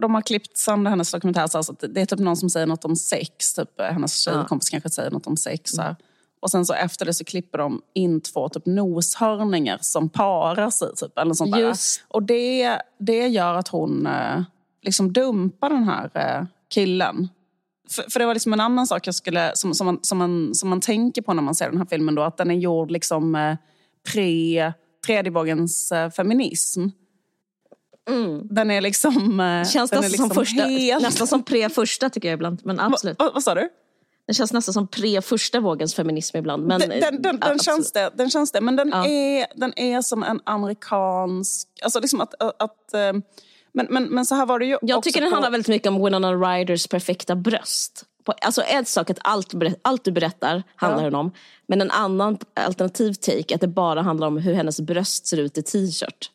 de 0.00 0.14
har 0.14 0.22
klippt 0.22 0.56
sönder 0.56 0.90
hennes 0.90 1.12
dokumentär. 1.12 1.46
Så 1.46 1.58
att 1.58 1.84
det 1.88 2.00
är 2.00 2.06
typ 2.06 2.18
någon 2.18 2.36
som 2.36 2.50
säger 2.50 2.66
något 2.66 2.84
om 2.84 2.96
sex. 2.96 3.54
Typ, 3.54 3.80
hennes 3.80 4.22
tjejkompis 4.22 4.70
kanske 4.70 4.90
säger 4.90 5.10
något 5.10 5.26
om 5.26 5.36
sex. 5.36 5.70
Så 5.70 5.82
här. 5.82 5.96
Och 6.40 6.50
sen 6.50 6.66
så 6.66 6.72
efter 6.72 7.06
det 7.06 7.14
så 7.14 7.24
klipper 7.24 7.58
de 7.58 7.82
in 7.94 8.20
två 8.20 8.48
typ 8.48 8.66
noshörningar 8.66 9.78
som 9.80 10.08
parar 10.08 10.70
sig. 10.70 10.94
Typ, 10.96 11.18
eller 11.18 11.34
sånt 11.34 11.52
där. 11.52 11.60
Just. 11.60 12.04
Och 12.08 12.22
det, 12.22 12.78
det 12.98 13.28
gör 13.28 13.54
att 13.54 13.68
hon 13.68 14.06
eh, 14.06 14.42
liksom 14.82 15.12
dumpar 15.12 15.70
den 15.70 15.84
här 15.84 16.10
eh, 16.14 16.46
killen. 16.68 17.28
För, 17.90 18.10
för 18.10 18.20
det 18.20 18.26
var 18.26 18.34
liksom 18.34 18.52
en 18.52 18.60
annan 18.60 18.86
sak 18.86 19.06
jag 19.06 19.14
skulle, 19.14 19.52
som, 19.54 19.74
som, 19.74 19.86
man, 19.86 19.98
som, 20.02 20.18
man, 20.18 20.54
som 20.54 20.68
man 20.68 20.80
tänker 20.80 21.22
på 21.22 21.34
när 21.34 21.42
man 21.42 21.54
ser 21.54 21.70
den 21.70 21.78
här 21.78 21.86
filmen. 21.86 22.14
Då, 22.14 22.22
att 22.22 22.36
den 22.36 22.50
är 22.50 22.54
gjord 22.54 22.90
liksom 22.90 23.34
eh, 23.34 23.56
pre 24.12 24.72
tredje 25.06 25.32
vågens 25.32 25.92
feminism. 26.16 26.88
Den 28.44 28.70
är 28.70 28.80
liksom... 28.80 29.12
Känns 29.72 29.90
den 29.90 29.98
är 29.98 30.02
nästan, 30.02 30.28
som 30.28 30.34
första, 30.34 30.62
helt- 30.62 31.02
nästan 31.02 31.26
som 31.26 31.42
pre-första 31.42 32.10
tycker 32.10 32.28
jag 32.28 32.34
ibland. 32.34 32.60
Men 32.64 32.80
absolut. 32.80 33.18
Va, 33.18 33.30
vad 33.34 33.42
sa 33.42 33.54
du? 33.54 33.68
Den 34.30 34.34
känns 34.34 34.52
nästan 34.52 34.72
som 34.74 34.88
pre-första 34.88 35.60
vågens 35.60 35.94
feminism 35.94 36.36
ibland. 36.36 36.66
Men, 36.66 36.80
Den, 36.80 36.88
den, 37.00 37.22
den, 37.22 37.38
den, 37.40 37.58
känns 37.58 37.92
det, 37.92 38.10
den 38.14 38.30
känns 38.30 38.52
det. 38.52 38.60
Men 38.60 38.76
den, 38.76 38.88
Ja. 38.88 39.06
är, 39.06 39.46
den 39.54 39.78
är 39.78 40.02
som 40.02 40.22
en 40.22 40.40
amerikansk... 40.44 41.68
Alltså 41.82 42.00
liksom 42.00 42.20
att... 42.20 42.34
att 42.62 42.94
eh, 42.94 43.12
men, 43.72 43.86
men, 43.90 44.04
men 44.04 44.26
så 44.26 44.34
här 44.34 44.46
var 44.46 44.58
det 44.58 44.64
ju 44.66 44.78
Jag 44.82 45.02
tycker 45.02 45.20
den 45.20 45.30
på- 45.30 45.34
handlar 45.34 45.50
väldigt 45.50 45.68
mycket 45.68 45.88
om 45.88 46.04
Winona 46.04 46.32
Ryders 46.34 46.86
perfekta 46.86 47.36
bröst. 47.36 48.04
På- 48.24 48.32
Alltså 48.32 48.62
en 48.62 48.84
sak 48.84 49.10
att 49.10 49.18
allt, 49.20 49.54
allt 49.82 50.04
du 50.04 50.12
berättar 50.12 50.62
handlar 50.76 51.10
Ja. 51.10 51.18
om. 51.18 51.32
Men 51.66 51.80
en 51.80 51.90
annan 51.90 52.38
alternativ 52.54 53.12
take 53.12 53.54
att 53.54 53.60
det 53.60 53.68
bara 53.68 54.02
handlar 54.02 54.26
om 54.26 54.36
hur 54.38 54.54
hennes 54.54 54.80
bröst 54.80 55.26
ser 55.26 55.36
ut 55.36 55.58
i 55.58 55.62
t-shirt. 55.62 56.30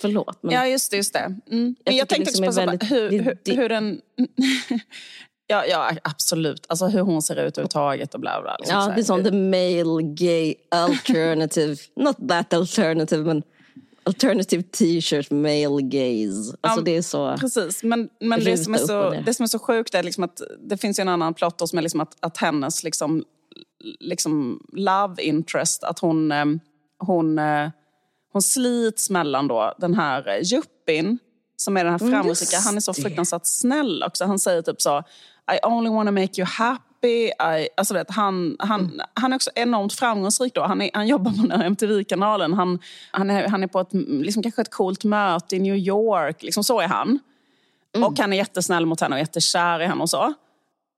Förlåt. 0.00 0.38
Men 0.42 0.52
Ja, 0.54 0.66
just 0.66 0.90
det. 0.90 0.96
Just 0.96 1.12
det. 1.12 1.18
Mm. 1.18 1.38
Men 1.50 1.74
Jag 1.84 1.94
jag, 1.94 2.08
tänkte 2.08 2.30
liksom 2.30 2.44
också 2.48 2.60
på 2.60 2.66
väldigt- 2.66 2.90
hur, 2.90 3.10
hur, 3.10 3.56
hur 3.56 3.68
den... 3.68 4.00
ja, 5.50 5.66
ja, 5.66 5.90
absolut. 6.02 6.66
Alltså 6.68 6.86
hur 6.86 7.00
hon 7.00 7.22
ser 7.22 7.34
ut 7.34 7.38
överhuvudtaget 7.38 8.14
och 8.14 8.20
bla 8.20 8.42
bla. 8.42 8.56
liksom 8.58 8.78
ja, 8.78 8.92
det 8.94 9.00
är 9.00 9.04
som 9.04 9.24
the 9.24 9.30
male 9.30 10.02
gay 10.02 10.54
alternative. 10.70 11.76
Not 11.96 12.28
that 12.28 12.54
alternative 12.54 13.24
men 13.24 13.42
alternative 14.02 14.62
t-shirt 14.62 15.30
male 15.30 15.82
gaze. 15.82 16.56
Alltså 16.60 16.80
Ja, 16.80 16.84
det 16.84 16.96
är 16.96 17.02
så. 17.02 17.36
Precis, 17.40 17.82
men, 17.82 18.08
men 18.20 18.44
det, 18.44 18.58
som 18.58 18.74
är 18.74 18.78
så, 18.78 19.10
det 19.10 19.34
som 19.34 19.44
är 19.44 19.48
så 19.48 19.58
sjukt 19.58 19.94
är 19.94 20.02
liksom 20.02 20.24
att 20.24 20.40
det 20.58 20.76
finns 20.76 20.98
ju 20.98 21.02
en 21.02 21.08
annan 21.08 21.34
plott 21.34 21.68
som 21.68 21.78
är 21.78 21.82
liksom 21.82 22.00
att, 22.00 22.16
att 22.20 22.36
hennes 22.36 22.84
liksom, 22.84 23.24
liksom 24.00 24.62
love 24.72 25.22
interest, 25.22 25.84
att 25.84 25.98
hon, 25.98 26.32
eh, 26.32 26.44
hon, 26.98 27.38
eh, 27.38 27.68
hon 28.32 28.42
slits 28.42 29.10
mellan 29.10 29.48
då 29.48 29.74
den 29.78 29.94
här 29.94 30.28
eh, 30.28 30.52
yuppien 30.52 31.18
som 31.56 31.76
är 31.76 31.84
den 31.84 31.92
här 31.92 31.98
framgångsrika, 31.98 32.56
just 32.56 32.66
han 32.66 32.76
är 32.76 32.80
så 32.80 32.94
fruktansvärt 32.94 33.46
snäll 33.46 34.02
också. 34.02 34.24
Han 34.24 34.38
säger 34.38 34.62
typ 34.62 34.82
så, 34.82 35.02
I 35.54 35.58
only 35.62 35.90
wanna 35.90 36.10
make 36.10 36.40
you 36.40 36.46
happy. 36.46 37.26
I, 37.26 37.68
alltså 37.76 37.94
vet, 37.94 38.10
han, 38.10 38.56
han, 38.58 38.80
mm. 38.80 39.00
han 39.14 39.32
är 39.32 39.36
också 39.36 39.50
enormt 39.54 39.92
framgångsrik. 39.92 40.54
Då. 40.54 40.62
Han, 40.62 40.82
är, 40.82 40.90
han 40.94 41.06
jobbar 41.06 41.30
på 41.30 41.46
den 41.46 41.62
MTV-kanalen. 41.62 42.52
Han, 42.52 42.78
han, 43.10 43.30
är, 43.30 43.48
han 43.48 43.62
är 43.62 43.66
på 43.66 43.80
ett, 43.80 43.92
liksom, 43.92 44.42
kanske 44.42 44.62
ett 44.62 44.70
coolt 44.70 45.04
möte 45.04 45.56
i 45.56 45.58
New 45.58 45.76
York. 45.76 46.42
Liksom, 46.42 46.64
så 46.64 46.80
är 46.80 46.88
han. 46.88 47.18
Mm. 47.96 48.08
Och 48.08 48.18
han 48.18 48.32
är 48.32 48.36
jättesnäll 48.36 48.86
mot 48.86 49.00
henne 49.00 49.16
och 49.16 49.20
jättekär 49.20 49.82
i 49.82 49.86
henne 49.86 50.02
och 50.02 50.10
så. 50.10 50.34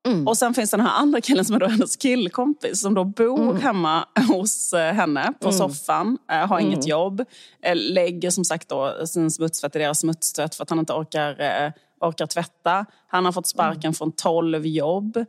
Mm. 0.07 0.27
Och 0.27 0.37
sen 0.37 0.53
finns 0.53 0.71
den 0.71 0.81
här 0.81 0.99
andra 0.99 1.21
killen 1.21 1.45
som 1.45 1.55
är 1.55 1.59
då 1.59 1.67
hennes 1.67 1.95
killkompis 1.95 2.81
som 2.81 2.93
då 2.93 3.03
bor 3.03 3.49
mm. 3.49 3.61
hemma 3.61 4.07
hos 4.27 4.73
eh, 4.73 4.93
henne 4.93 5.33
på 5.39 5.47
mm. 5.47 5.57
soffan, 5.57 6.17
äh, 6.31 6.47
har 6.47 6.59
inget 6.59 6.75
mm. 6.75 6.89
jobb, 6.89 7.25
äh, 7.61 7.75
lägger 7.75 8.29
som 8.29 8.45
sagt 8.45 8.69
då 8.69 9.07
sin 9.07 9.31
smutstvätt 9.31 9.75
i 9.75 9.79
deras 9.79 9.99
smutstvätt 9.99 10.55
för 10.55 10.63
att 10.63 10.69
han 10.69 10.79
inte 10.79 10.93
orkar, 10.93 11.41
orkar 12.07 12.25
tvätta. 12.25 12.85
Han 13.07 13.25
har 13.25 13.31
fått 13.31 13.47
sparken 13.47 13.83
mm. 13.83 13.93
från 13.93 14.11
tolv 14.11 14.65
jobb. 14.65 15.25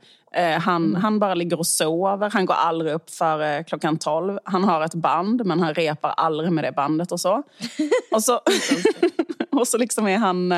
han, 0.61 0.85
mm. 0.85 1.03
han 1.03 1.19
bara 1.19 1.35
ligger 1.35 1.59
och 1.59 1.67
sover, 1.67 2.31
han 2.31 2.47
går 2.47 2.55
aldrig 2.55 2.93
upp 2.93 3.11
för 3.11 3.63
klockan 3.63 3.99
tolv. 3.99 4.39
Han 4.45 4.65
har 4.65 4.85
ett 4.85 4.95
band 4.95 5.47
men 5.47 5.61
han 5.61 5.75
repar 5.75 6.11
aldrig 6.11 6.53
med 6.53 6.65
det 6.65 6.73
bandet 6.73 7.13
och 7.13 7.21
så. 7.21 7.43
och 8.13 8.23
så, 8.23 8.41
och 9.53 9.69
så 9.69 9.79
liksom 9.79 10.09
är 10.09 10.19
han 10.19 10.53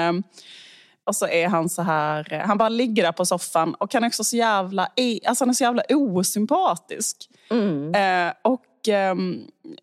och 1.07 1.17
så 1.17 1.27
är 1.27 1.49
han 1.49 1.69
så 1.69 1.83
här, 1.83 2.33
eh, 2.33 2.41
han 2.41 2.59
bara 2.59 2.69
ligger 2.69 3.03
där 3.03 3.13
på 3.13 3.27
soffan 3.27 3.75
och 3.75 3.95
han 3.95 4.05
är 4.05 4.09
också 4.09 4.25
så 4.25 4.37
jävla, 4.37 4.89
alltså 5.27 5.45
han 5.45 5.51
är 5.51 5.55
så 5.55 5.65
jävla 5.65 5.83
osympatisk. 5.91 7.17
Mm. 7.51 7.95
Eh, 7.95 8.35
och, 8.43 8.89
eh, 8.89 9.15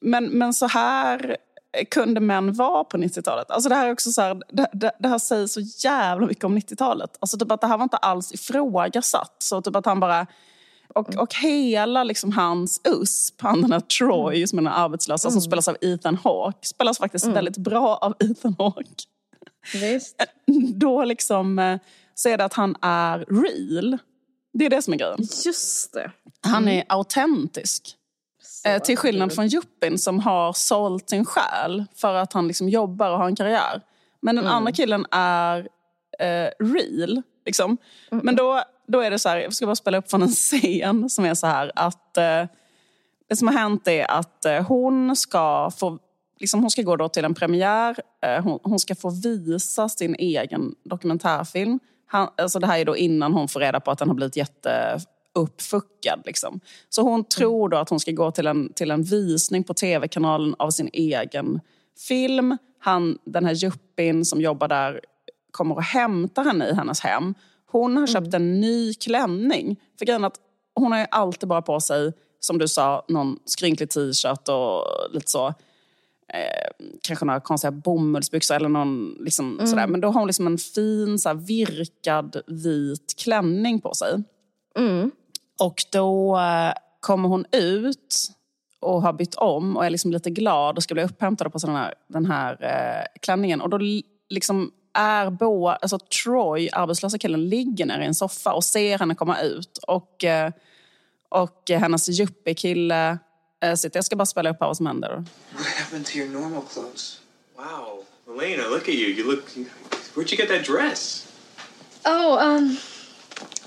men, 0.02 0.26
men 0.26 0.54
så 0.54 0.68
här 0.68 1.38
kunde 1.92 2.20
män 2.20 2.54
vara 2.54 2.84
på 2.84 2.98
90-talet. 2.98 3.52
Alltså 3.52 3.70
det 3.70 3.76
här 3.76 3.88
är 3.88 3.92
också 3.92 4.12
så 4.12 4.22
här, 4.22 4.42
det, 4.50 4.68
det, 4.74 4.92
det, 5.00 5.08
här 5.08 5.20
säger 5.20 5.48
så 5.48 5.60
jävla 5.60 6.28
mycket 6.28 6.44
om 6.44 6.58
90-talet. 6.58 7.18
Alltså 7.20 7.38
typ 7.38 7.52
att 7.52 7.62
det 7.62 7.68
här 7.68 7.78
var 7.78 7.84
inte 7.84 7.98
alls 7.98 8.32
ifrågasatt. 8.32 9.36
Så 9.40 9.62
typ 9.62 9.76
att 9.76 9.86
han 9.86 10.00
bara... 10.00 10.28
Och, 10.96 11.10
mm. 11.10 11.20
och 11.20 11.36
hela 11.36 12.04
liksom 12.04 12.32
hans 12.32 12.82
USP, 12.84 13.42
han 13.42 13.62
den 13.62 13.72
här 13.72 13.80
Troy 13.80 14.36
mm. 14.36 14.48
som 14.48 14.60
är 14.60 14.64
den 14.64 14.74
arbetslösa 14.74 15.28
mm. 15.28 15.32
som 15.34 15.42
spelas 15.42 15.68
av 15.68 15.78
Ethan 15.82 16.18
Hawke, 16.24 16.68
spelas 16.68 16.98
faktiskt 16.98 17.26
mm. 17.26 17.36
väldigt 17.36 17.58
bra 17.58 17.98
av 17.98 18.16
Ethan 18.20 18.56
Hawke. 18.58 19.04
Visst. 19.74 20.24
Då 20.76 21.04
liksom, 21.04 21.60
eh, 21.60 21.78
så 22.16 22.30
är 22.30 22.38
det 22.38 22.46
att 22.46 22.54
han 22.54 22.76
är 22.82 23.20
real. 23.20 23.98
Det 24.54 24.66
är 24.66 24.70
det 24.70 24.82
som 24.82 24.94
är 24.94 24.98
grejen. 24.98 25.18
Just 25.46 25.94
det. 25.94 26.12
Han 26.42 26.68
är 26.68 26.84
autentisk. 26.90 27.98
Så 28.64 28.80
till 28.80 28.98
skillnad 28.98 29.34
från 29.34 29.48
Juppin 29.48 29.98
som 29.98 30.20
har 30.20 30.54
sålt 30.54 31.10
sin 31.10 31.26
själ 31.26 31.86
för 31.96 32.14
att 32.14 32.34
han 32.34 32.48
liksom 32.48 32.70
jobbar 32.70 33.12
och 33.12 33.18
har 33.18 33.26
en 33.26 33.36
karriär. 33.36 33.82
Men 34.22 34.36
den 34.36 34.46
mm. 34.46 34.56
andra 34.56 34.72
killen 34.72 35.06
är 35.12 35.68
eh, 36.20 36.50
real. 36.60 37.22
Liksom. 37.46 37.78
Mm. 38.12 38.26
Men 38.26 38.36
då, 38.36 38.64
då 38.88 39.02
är 39.02 39.12
det 39.12 39.20
så 39.20 39.30
här, 39.30 39.38
jag 39.38 39.54
ska 39.54 39.66
bara 39.66 39.76
spela 39.76 39.98
upp 39.98 40.10
från 40.10 40.22
en 40.22 40.28
scen 40.32 41.10
som 41.10 41.26
är 41.26 41.34
så 41.34 41.48
här 41.48 41.72
att 41.76 42.18
eh, 42.18 42.46
det 43.30 43.36
som 43.36 43.48
har 43.48 43.56
hänt 43.56 43.88
är 43.88 44.12
att 44.12 44.46
eh, 44.46 44.62
hon 44.62 45.16
ska 45.16 45.72
få 45.78 46.00
liksom, 46.40 46.62
hon 46.62 46.70
ska 46.70 46.82
gå 46.82 46.96
då 46.96 47.10
till 47.10 47.26
en 47.26 47.34
premiär, 47.34 48.00
eh, 48.26 48.44
hon, 48.44 48.60
hon, 48.64 48.80
ska 48.80 48.96
få 48.96 49.10
visa 49.10 49.90
sin 49.90 50.16
egen 50.16 50.76
dokumentärfilm. 50.84 51.80
Han, 52.08 52.30
alltså 52.38 52.60
det 52.60 52.68
här 52.68 52.80
är 52.80 52.86
då 52.86 52.98
innan 52.98 53.34
hon 53.34 53.48
får 53.48 53.60
reda 53.60 53.80
på 53.80 53.92
att 53.92 54.00
den 54.00 54.08
har 54.08 54.16
blivit 54.16 54.38
jätteuppfuckad. 55.34 56.22
Liksom. 56.26 56.60
Så 56.90 57.02
hon 57.02 57.24
tror 57.24 57.70
då 57.70 57.78
att 57.78 57.90
hon 57.90 58.00
ska 58.00 58.12
gå 58.12 58.32
till 58.32 58.48
en, 58.48 58.74
till 58.74 58.92
en 58.92 59.04
visning 59.04 59.64
på 59.64 59.74
tv-kanalen 59.74 60.56
av 60.60 60.70
sin 60.70 60.90
egen 60.94 61.60
film. 62.08 62.58
Han, 62.80 63.18
den 63.26 63.46
här 63.46 63.54
Juppin 63.54 64.26
som 64.26 64.42
jobbar 64.42 64.68
där 64.68 65.02
kommer 65.52 65.76
och 65.76 65.84
hämtar 65.84 66.44
henne 66.44 66.68
i 66.68 66.74
hennes 66.74 67.00
hem. 67.02 67.34
Hon 67.66 67.98
har 67.98 68.08
köpt 68.08 68.34
mm. 68.34 68.42
en 68.42 68.60
ny 68.60 68.94
klänning. 68.94 69.80
För 70.00 70.06
grejen 70.06 70.24
att 70.24 70.36
hon 70.76 70.92
har 70.92 71.00
ju 71.00 71.06
alltid 71.12 71.50
bara 71.50 71.62
på 71.62 71.80
sig, 71.80 72.14
som 72.40 72.58
du 72.58 72.68
sa, 72.68 73.06
någon 73.08 73.40
skrynklig 73.46 73.90
t-shirt 73.90 74.50
och 74.50 74.86
lite 75.14 75.32
så 75.32 75.48
eh, 76.28 76.88
kanske 77.02 77.26
några 77.26 77.40
konstiga 77.40 77.72
bomullsbyxor 77.72 78.56
eller 78.56 78.70
någon 78.70 79.18
liksom, 79.20 79.54
mm. 79.54 79.68
sådär. 79.68 79.88
Men 79.88 80.02
då 80.02 80.08
har 80.08 80.20
hon 80.20 80.28
liksom 80.28 80.48
en 80.48 80.58
fin 80.58 81.20
så 81.20 81.30
här, 81.30 81.36
virkad 81.36 82.42
vit 82.48 83.14
klänning 83.18 83.82
på 83.82 83.94
sig. 83.94 84.24
Mm. 84.76 85.12
Och 85.60 85.84
då 85.92 86.38
eh, 86.38 86.74
kommer 87.00 87.30
hon 87.30 87.46
ut 87.52 88.30
och 88.80 89.02
har 89.02 89.14
bytt 89.14 89.36
om 89.36 89.78
och 89.78 89.86
är 89.86 89.90
liksom 89.90 90.12
lite 90.12 90.30
glad 90.30 90.78
och 90.78 90.84
ska 90.84 90.94
bli 90.94 91.04
upphämtad 91.04 91.52
på 91.52 91.58
den 91.58 91.76
här, 91.76 91.94
den 92.08 92.26
här 92.26 92.58
eh, 92.62 93.22
klänningen. 93.22 93.62
Och 93.62 93.70
då 93.70 93.80
liksom 94.30 94.72
är 94.94 95.30
Bo, 95.30 95.68
alltså 95.68 96.00
Troy, 96.00 96.70
arbetslösa 96.74 97.18
killen, 97.18 97.50
ligger 97.50 97.86
ner 97.86 98.00
i 98.00 98.06
en 98.06 98.16
soffa 98.16 98.54
och 98.54 98.64
ser 98.64 99.00
henne 99.00 99.16
komma 99.16 99.42
ut. 99.42 99.80
Och, 99.88 100.24
eh, 100.24 100.52
och 101.30 101.70
hennes 101.70 102.10
yuppie-kille 102.10 103.20
Eh, 103.64 103.76
så 103.76 103.90
jag 103.94 104.06
ska 104.06 104.16
bara 104.16 104.26
spela 104.26 104.50
upp 104.50 104.58
vad 104.60 104.78
som 104.78 104.86
händer. 104.86 105.26
What 105.52 105.66
happened 105.66 106.06
to 106.06 106.18
your 106.18 106.30
normal 106.30 106.62
clothes? 106.74 107.22
Wow, 107.58 108.04
Elena, 108.28 108.64
look 108.70 108.82
at 108.82 108.96
you. 108.96 109.10
You 109.10 109.32
look. 109.32 109.50
Where'd 110.16 110.32
you 110.32 110.38
get 110.38 110.50
that 110.50 110.66
dress? 110.66 111.28
Oh, 112.06 112.38
um, 112.38 112.78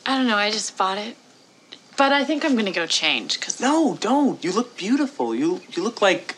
I 0.07 0.19
don't 0.19 0.27
know. 0.27 0.39
I 0.39 0.51
just 0.51 0.77
bought 0.77 0.99
it, 0.99 1.17
but 1.97 2.13
I 2.13 2.25
think 2.25 2.45
I'm 2.45 2.57
gonna 2.57 2.71
go 2.71 2.87
change. 2.87 3.41
Cause 3.41 3.63
no, 3.63 3.97
don't. 4.01 4.45
You 4.45 4.53
look 4.53 4.77
beautiful. 4.77 5.35
You 5.35 5.59
you 5.77 5.85
look 5.85 6.01
like. 6.03 6.35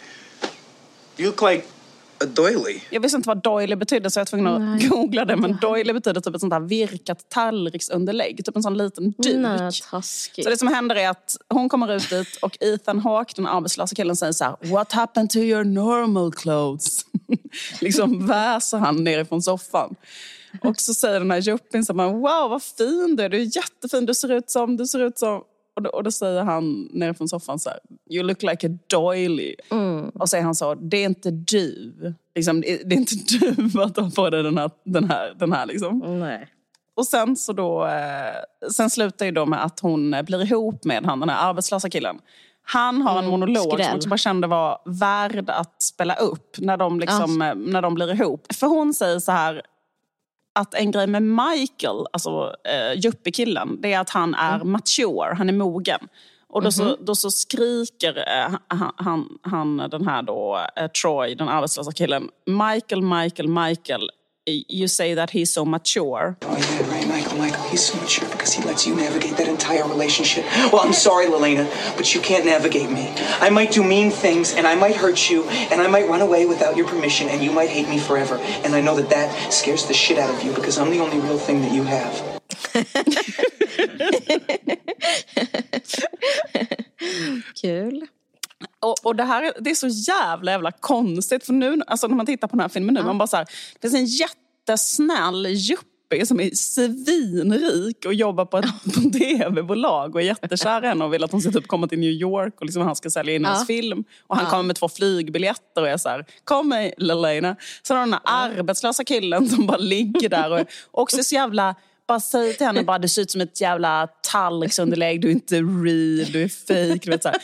You 1.16 1.27
look 1.27 1.42
like 1.42 1.64
doily. 2.27 2.81
Jag 2.90 3.01
visste 3.01 3.16
inte 3.16 3.29
vad 3.29 3.42
doily 3.42 3.77
betydde 3.77 4.11
så 4.11 4.18
jag 4.18 4.25
var 4.25 4.27
tvungen 4.27 4.47
att 4.47 4.88
googla 4.88 5.25
det. 5.25 5.37
Men 5.37 5.59
doily 5.61 5.92
betyder 5.92 6.21
typ 6.21 6.35
ett 6.35 6.40
sånt 6.40 6.53
här 6.53 6.61
virkat 6.61 7.29
tallriksunderlägg. 7.29 8.44
Typ 8.44 8.57
en 8.57 8.62
sån 8.62 8.79
liten 8.79 9.14
duk. 9.18 9.37
Nej, 9.37 9.73
så 10.42 10.51
det 10.51 10.59
som 10.59 10.68
händer 10.68 10.97
är 10.97 11.09
att 11.09 11.37
hon 11.49 11.68
kommer 11.68 11.94
ut 11.94 12.11
dit 12.11 12.37
och 12.42 12.57
Ethan 12.61 12.99
Hawke, 12.99 13.33
den 13.37 13.47
arbetslösa 13.47 13.94
killen, 13.94 14.16
säger 14.16 14.33
så 14.33 14.44
här 14.44 14.57
What 14.61 14.92
happened 14.92 15.31
to 15.31 15.38
your 15.38 15.64
normal 15.64 16.33
clothes? 16.33 17.05
liksom 17.81 18.27
väser 18.27 18.79
han 18.79 19.05
nerifrån 19.05 19.42
soffan. 19.42 19.94
Och 20.63 20.81
så 20.81 20.95
säger 20.95 21.21
den 21.21 21.31
här 21.31 21.39
Juppin 21.39 21.85
så 21.85 21.97
här, 21.97 22.13
Wow 22.13 22.51
vad 22.51 22.63
fin 22.63 23.17
du 23.17 23.23
är, 23.23 23.29
du 23.29 23.37
är 23.37 23.57
jättefin, 23.57 24.07
du 24.07 24.15
ser 24.15 24.33
ut 24.33 24.51
som, 24.51 24.77
du 24.77 24.87
ser 24.87 24.99
ut 24.99 25.19
som 25.19 25.43
och 25.79 25.83
då, 25.83 25.91
och 25.91 26.05
då 26.05 26.11
säger 26.11 26.43
han 26.43 26.89
nerifrån 26.93 27.29
soffan 27.29 27.59
så 27.59 27.71
här, 27.71 27.79
you 28.11 28.23
look 28.23 28.43
like 28.43 28.67
a 28.67 28.71
doily. 28.87 29.55
Mm. 29.71 30.09
Och 30.09 30.29
säger 30.29 30.45
han 30.45 30.55
så, 30.55 30.75
det 30.75 30.97
är 30.97 31.05
inte 31.05 31.31
du. 31.31 31.93
Liksom, 32.35 32.61
det, 32.61 32.83
är, 32.83 32.93
inte 32.93 33.15
du 33.15 33.83
att 33.83 33.97
ha 33.97 34.11
på 34.11 34.31
dig 34.31 34.43
den 34.43 34.59
här. 34.59 34.71
Den 34.85 35.11
här, 35.11 35.35
den 35.39 35.53
här 35.53 35.67
liksom. 35.67 35.99
Nej. 36.21 36.49
Och 36.97 37.07
sen 37.07 37.37
så 37.37 37.53
då, 37.53 37.87
eh, 37.87 38.71
sen 38.73 38.91
slutar 38.91 39.27
ju 39.27 39.33
då 39.33 39.47
med 39.47 39.65
att 39.65 39.81
hon 39.81 40.17
blir 40.23 40.43
ihop 40.43 40.85
med 40.85 41.05
han, 41.05 41.21
den 41.21 41.29
här 41.29 41.49
arbetslösa 41.49 41.91
killen. 41.91 42.19
Han 42.63 43.03
har 43.03 43.13
en 43.13 43.19
mm, 43.19 43.31
monolog 43.31 43.73
skräll. 43.73 43.87
som 43.87 43.99
jag 44.01 44.11
bara 44.11 44.19
kände 44.19 44.47
var 44.47 44.79
värd 44.85 45.51
att 45.51 45.83
spela 45.83 46.15
upp 46.15 46.57
när 46.59 46.77
de, 46.77 47.01
liksom, 47.01 47.41
ja. 47.41 47.55
när 47.55 47.83
de 47.83 47.95
blir 47.95 48.13
ihop. 48.13 48.47
För 48.55 48.67
hon 48.67 48.95
säger 48.95 49.19
så 49.19 49.33
här, 49.33 49.63
att 50.59 50.75
en 50.75 50.90
grej 50.90 51.07
med 51.07 51.23
Michael, 51.23 52.07
alltså 52.12 52.55
eh, 52.64 53.05
yuppie-killen, 53.05 53.81
det 53.81 53.92
är 53.92 54.01
att 54.01 54.11
han 54.11 54.35
är 54.35 54.55
mm. 54.55 54.73
mature, 54.73 55.35
han 55.35 55.49
är 55.49 55.53
mogen. 55.53 56.01
Och 56.49 56.62
då, 56.62 56.68
mm 56.68 56.71
-hmm. 56.71 56.77
så, 56.77 56.85
mhm. 56.85 56.97
då 57.01 57.14
så 57.14 57.31
skriker 57.31 58.16
eh, 58.16 58.59
han, 58.68 58.92
han, 58.97 59.38
han, 59.42 59.77
den 59.77 60.07
här 60.07 60.23
då, 60.23 60.66
eh, 60.77 60.87
Troy, 60.87 61.35
den 61.35 61.49
arbetslösa 61.49 61.92
killen, 61.92 62.29
Michael, 62.47 63.03
Michael, 63.03 63.49
Michael, 63.49 64.11
you 64.68 64.88
say 64.88 65.14
that 65.14 65.31
he's 65.31 65.47
so 65.47 65.64
mature. 65.64 66.35
Oh 66.47 66.59
yeah, 66.59 66.92
right, 66.92 67.08
Michael, 67.38 67.62
he's 67.68 67.87
so 67.87 67.98
mature 68.01 68.29
because 68.31 68.53
he 68.53 68.62
lets 68.64 68.85
you 68.87 68.96
navigate 68.96 69.37
that 69.37 69.48
entire 69.48 69.85
relationship. 69.85 70.44
Well, 70.72 70.81
I'm 70.81 70.92
sorry, 70.92 71.27
Lelena, 71.27 71.70
but 71.96 72.12
you 72.14 72.20
can't 72.20 72.44
navigate 72.44 72.90
me. 72.90 73.14
I 73.40 73.48
might 73.48 73.70
do 73.70 73.85
mean 73.85 74.11
things, 74.11 74.55
and 74.55 74.66
I 74.66 74.74
might 74.74 74.96
hurt 74.96 75.31
you, 75.31 75.44
and 75.70 75.81
I 75.81 75.87
might 75.87 76.09
run 76.09 76.20
away 76.20 76.46
without 76.46 76.77
your 76.77 76.88
permission, 76.88 77.29
and 77.29 77.42
you 77.42 77.53
might 77.53 77.70
hate 77.70 77.88
me 77.88 77.98
forever. 77.98 78.37
And 78.64 78.74
I 78.74 78.81
know 78.81 78.96
that 78.96 79.09
that 79.11 79.53
scares 79.53 79.87
the 79.87 79.94
shit 79.94 80.18
out 80.18 80.35
of 80.35 80.42
you 80.42 80.53
because 80.53 80.79
I'm 80.79 80.90
the 80.90 80.98
only 80.98 81.20
real 81.20 81.38
thing 81.38 81.62
that 81.62 81.72
you 81.72 81.85
have. 81.85 82.12
Kul. 87.55 88.07
Och, 88.81 88.94
och, 89.03 89.16
det 89.16 89.24
här 89.24 89.53
det 89.61 89.70
är 89.70 89.74
så 89.74 89.88
jävla 89.88 90.51
jävla 90.51 90.72
konstigt. 90.72 91.44
För 91.44 91.53
nu, 91.53 91.81
alltså 91.87 92.07
när 92.07 92.16
man 92.16 92.27
tittar 92.27 92.48
på 92.48 92.57
den 92.57 92.61
här 92.61 92.68
filmen 92.68 92.94
nu, 92.94 93.01
ja. 93.01 93.07
man 93.07 93.18
bara 93.18 93.27
så 93.27 93.37
här, 93.37 93.46
det 93.81 93.90
finns 93.90 93.94
en 93.94 94.05
jättesnäll 94.05 95.46
yuppie 96.12 96.27
som 96.27 96.40
är 96.40 96.51
svinrik 96.51 98.05
och 98.07 98.14
jobbar 98.14 98.44
på 98.44 98.59
ett 98.59 98.66
på 98.94 99.11
tv-bolag 99.18 100.14
och 100.14 100.23
är 100.23 100.27
jättekär 100.27 100.83
henne 100.83 101.05
och 101.05 101.12
vill 101.12 101.25
att 101.25 101.33
hon 101.33 101.40
ska 101.40 101.51
typ 101.51 101.66
komma 101.66 101.88
till 101.88 101.99
New 101.99 102.11
York 102.11 102.55
och 102.61 102.66
liksom 102.66 102.83
han 102.83 102.97
ska 102.97 103.11
sälja 103.11 103.35
in 103.35 103.42
ja. 103.42 103.49
hans 103.49 103.66
film. 103.66 104.05
Och 104.27 104.37
han 104.37 104.44
ja. 104.44 104.51
kommer 104.51 104.62
med 104.62 104.77
två 104.77 104.88
flygbiljetter 104.88 105.83
och 105.83 105.88
är 105.88 105.97
så 105.97 106.09
här, 106.09 106.27
kom 106.44 106.68
mig 106.68 106.94
Lelena. 106.99 107.57
Sen 107.83 107.97
har 107.97 108.07
den 108.07 108.12
här 108.12 108.21
arbetslösa 108.25 109.05
killen 109.05 109.49
som 109.49 109.66
bara 109.66 109.77
ligger 109.77 110.29
där 110.29 110.53
och 110.53 110.66
också 110.90 111.18
är 111.18 111.23
så 111.23 111.35
jävla 111.35 111.75
bara 112.09 112.21
säger 112.21 112.53
till 112.53 112.66
henne 112.66 112.83
bara 112.83 112.99
du 112.99 113.09
ser 113.09 113.23
ut 113.23 113.31
som 113.31 113.40
ett 113.40 113.61
jävla 113.61 114.07
tallriksunderlägg, 114.33 115.21
du 115.21 115.29
är 115.29 115.33
inte 115.33 115.57
real, 115.57 116.33
du 116.33 116.42
är 116.42 116.49
fake. 116.49 117.01
Du 117.03 117.11
vet, 117.11 117.23
så 117.23 117.29
här. 117.29 117.38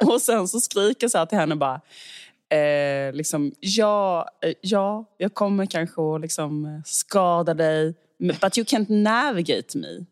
Och 0.12 0.20
sen 0.20 0.48
så 0.48 0.60
skriker 0.60 1.10
jag 1.12 1.28
till 1.28 1.38
henne 1.38 1.56
bara 1.56 1.80
eh, 2.52 3.12
liksom, 3.12 3.52
ja, 3.60 4.28
eh, 4.42 4.54
ja, 4.60 5.04
jag 5.18 5.34
kommer 5.34 5.66
kanske 5.66 6.02
att 6.14 6.20
liksom 6.20 6.82
skada 6.84 7.54
dig 7.54 7.94
but 8.22 8.58
you 8.58 8.64
can't 8.64 8.88
navigate 8.88 9.78
me. 9.78 10.06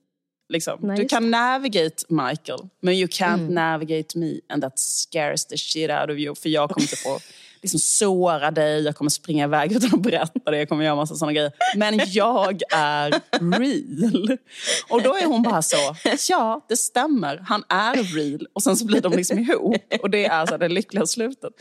Liksom. 0.49 0.79
Nej, 0.83 0.97
du 0.97 1.09
kan 1.09 1.31
navigate 1.31 2.05
Michael, 2.09 2.69
men 2.81 2.95
you 2.95 3.09
can't 3.09 3.51
navigate 3.51 4.19
me 4.19 4.41
and 4.49 4.63
that 4.63 4.79
scares 4.79 5.47
the 5.47 5.57
shit 5.57 5.91
out 5.91 6.11
of 6.11 6.17
you. 6.19 6.35
För 6.35 6.49
jag 6.49 6.71
kommer 6.71 6.87
typ 6.87 7.07
att 7.07 7.23
liksom 7.63 7.81
såra 7.81 8.51
dig, 8.51 8.83
jag 8.83 8.97
kommer 8.97 9.11
springa 9.11 9.45
iväg 9.45 9.73
utan 9.73 9.95
att 9.95 10.03
berätta 10.03 10.51
det, 10.51 10.59
jag 10.59 10.69
kommer 10.69 10.85
göra 10.85 10.97
massa 10.97 11.15
sådana 11.15 11.33
grejer. 11.33 11.53
Men 11.77 12.01
jag 12.07 12.61
är 12.73 13.11
real. 13.41 14.39
Och 14.91 15.03
då 15.03 15.17
är 15.17 15.27
hon 15.27 15.43
bara 15.43 15.63
så, 15.63 15.97
ja 16.29 16.67
det 16.69 16.77
stämmer, 16.77 17.45
han 17.47 17.65
är 17.69 18.17
real. 18.17 18.47
Och 18.53 18.63
sen 18.63 18.77
så 18.77 18.87
blir 18.87 19.01
de 19.01 19.13
liksom 19.13 19.39
ihop. 19.39 19.95
Och 20.03 20.11
det 20.11 20.27
är 20.27 20.31
alltså 20.31 20.59
det 20.59 20.69
lyckliga 20.69 21.07
slutet. 21.07 21.53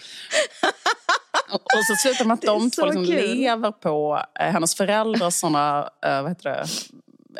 Och 1.51 1.85
så 1.87 1.95
slutar 1.95 2.25
med 2.25 2.33
att 2.33 2.41
de 2.41 2.71
två 2.71 2.81
så 2.81 2.85
liksom 2.85 3.03
lever 3.03 3.71
på 3.71 4.23
eh, 4.39 4.45
hennes 4.45 4.75
föräldrars 4.75 5.33
såna, 5.33 5.89
eh, 6.05 6.21
vad 6.21 6.31
heter 6.31 6.49
det, 6.49 6.59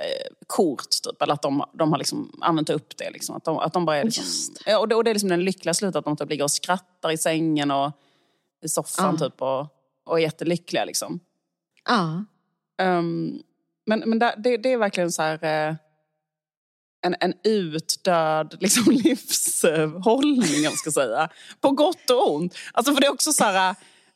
eh, 0.02 0.28
kort. 0.48 0.90
Typ, 1.04 1.22
eller 1.22 1.34
att 1.34 1.42
de, 1.42 1.64
de 1.74 1.92
har 1.92 1.98
liksom 1.98 2.40
använt 2.42 2.70
upp 2.70 2.98
det. 2.98 3.10
Liksom. 3.10 3.36
Att, 3.36 3.44
de, 3.44 3.58
att 3.58 3.74
de 3.74 3.86
bara 3.86 3.98
är 3.98 4.04
liksom, 4.04 4.26
och, 4.80 4.88
det, 4.88 4.96
och 4.96 5.04
det 5.04 5.10
är 5.10 5.14
liksom 5.14 5.30
den 5.30 5.44
lyckliga 5.44 5.74
slutet, 5.74 5.96
att 5.96 6.06
de 6.06 6.18
typ 6.18 6.30
ligger 6.30 6.44
och 6.44 6.52
skrattar 6.52 7.12
i 7.12 7.18
sängen 7.18 7.72
och 7.72 7.92
i 8.64 8.70
soffan 8.70 9.18
Ja. 9.20 9.30
typ, 9.30 9.42
och, 9.42 9.68
och 10.06 10.20
är 10.20 10.24
jättelyckliga. 10.24 10.86
Liksom. 10.86 11.20
Ja. 11.88 12.26
Um, 12.82 13.42
men 13.86 14.00
men 14.00 14.20
det, 14.20 14.36
det, 14.38 14.58
det 14.58 14.74
är 14.74 14.78
verkligen 14.78 15.12
så 15.12 15.22
här... 15.22 15.70
eh, 15.70 15.76
en, 17.02 17.16
en 17.20 17.34
utdöd 17.44 18.58
liksom, 18.62 18.94
livshållning, 18.94 20.64
man 20.64 20.74
ska 20.74 20.92
säga. 20.92 21.30
På 21.62 21.72
gott 21.72 22.10
och 22.10 22.32
ont. 22.32 22.56
Alltså, 22.74 22.94
för 22.94 23.02
det 23.02 23.08
är 23.08 23.14
också 23.14 23.32
så 23.34 23.44
här... 23.44 23.76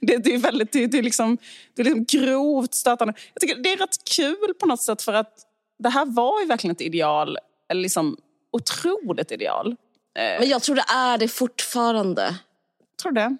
det, 0.00 0.16
det 0.16 0.34
är 0.34 0.38
väldigt 0.38 0.72
det, 0.72 0.86
det 0.86 0.98
är 0.98 1.02
liksom, 1.02 1.38
det 1.74 1.82
är 1.82 1.84
liksom 1.84 2.04
grovt 2.04 2.74
stötande. 2.74 3.14
Jag 3.34 3.40
tycker 3.40 3.62
det 3.62 3.72
är 3.72 3.76
rätt 3.76 4.04
kul 4.16 4.54
på 4.60 4.66
något 4.66 4.82
sätt 4.82 5.02
för 5.02 5.12
att 5.12 5.38
det 5.78 5.88
här 5.88 6.06
var 6.06 6.40
ju 6.40 6.46
verkligen 6.46 6.74
ett 6.74 6.80
ideal, 6.80 7.38
eller 7.68 7.82
liksom 7.82 8.16
otroligt 8.52 9.32
ideal. 9.32 9.76
Men 10.14 10.48
jag 10.48 10.62
tror 10.62 10.76
det 10.76 10.84
är 10.88 11.18
det 11.18 11.28
fortfarande. 11.28 12.38
Tror 13.02 13.12
du 13.12 13.20
det? 13.20 13.36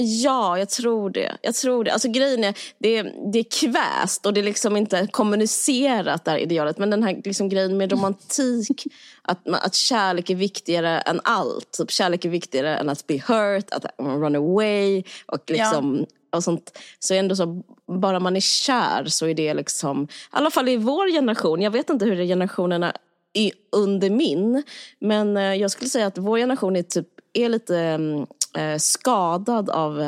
Ja, 0.00 0.58
jag 0.58 0.68
tror 0.68 1.10
det. 1.10 1.36
Jag 1.42 1.54
tror 1.54 1.84
det. 1.84 1.92
Alltså 1.92 2.08
grejen 2.08 2.44
är, 2.44 2.58
det 2.78 2.96
är, 2.96 3.30
det 3.32 3.38
är 3.38 3.44
kväst 3.60 4.26
och 4.26 4.34
det 4.34 4.40
är 4.40 4.44
liksom 4.44 4.76
inte 4.76 5.08
kommunicerat 5.10 6.24
det 6.24 6.30
här 6.30 6.38
idealet. 6.38 6.78
Men 6.78 6.90
den 6.90 7.02
här 7.02 7.20
liksom 7.24 7.48
grejen 7.48 7.76
med 7.76 7.92
romantik, 7.92 8.84
att, 9.22 9.48
att 9.48 9.74
kärlek 9.74 10.30
är 10.30 10.34
viktigare 10.34 11.00
än 11.00 11.20
allt. 11.24 11.72
Typ, 11.78 11.90
kärlek 11.90 12.24
är 12.24 12.28
viktigare 12.28 12.76
än 12.76 12.88
att 12.88 13.06
be 13.06 13.14
hurt, 13.14 13.66
att 13.70 13.84
run 13.98 14.36
away 14.36 15.02
och 15.26 15.50
liksom 15.50 16.06
och 16.34 16.44
sånt. 16.44 16.78
Så 16.98 17.14
ändå 17.14 17.36
så, 17.36 17.62
bara 17.86 18.20
man 18.20 18.36
är 18.36 18.40
kär 18.40 19.04
så 19.04 19.26
är 19.26 19.34
det 19.34 19.54
liksom, 19.54 20.02
i 20.02 20.06
alla 20.30 20.50
fall 20.50 20.68
i 20.68 20.76
vår 20.76 21.12
generation, 21.12 21.62
jag 21.62 21.70
vet 21.70 21.90
inte 21.90 22.04
hur 22.04 22.16
det 22.16 22.22
är 22.22 22.26
generationerna 22.26 22.92
i, 23.32 23.52
under 23.72 24.10
min, 24.10 24.62
men 24.98 25.36
eh, 25.36 25.54
jag 25.54 25.70
skulle 25.70 25.90
säga 25.90 26.06
att 26.06 26.18
vår 26.18 26.38
generation 26.38 26.76
är, 26.76 26.82
typ, 26.82 27.08
är 27.32 27.48
lite 27.48 27.78
mm, 27.78 28.26
eh, 28.56 28.78
skadad 28.78 29.70
av 29.70 30.00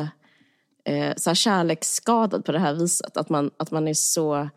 eh, 0.85 1.14
så 1.16 1.30
här 1.30 1.35
kärleksskadad 1.35 2.44
på 2.44 2.52
det 2.52 2.59
här 2.59 2.74
viset. 2.74 3.16
Att 3.16 3.28
man, 3.28 3.50
att 3.56 3.70
man 3.70 3.88
är 3.88 3.94
så 3.94 4.48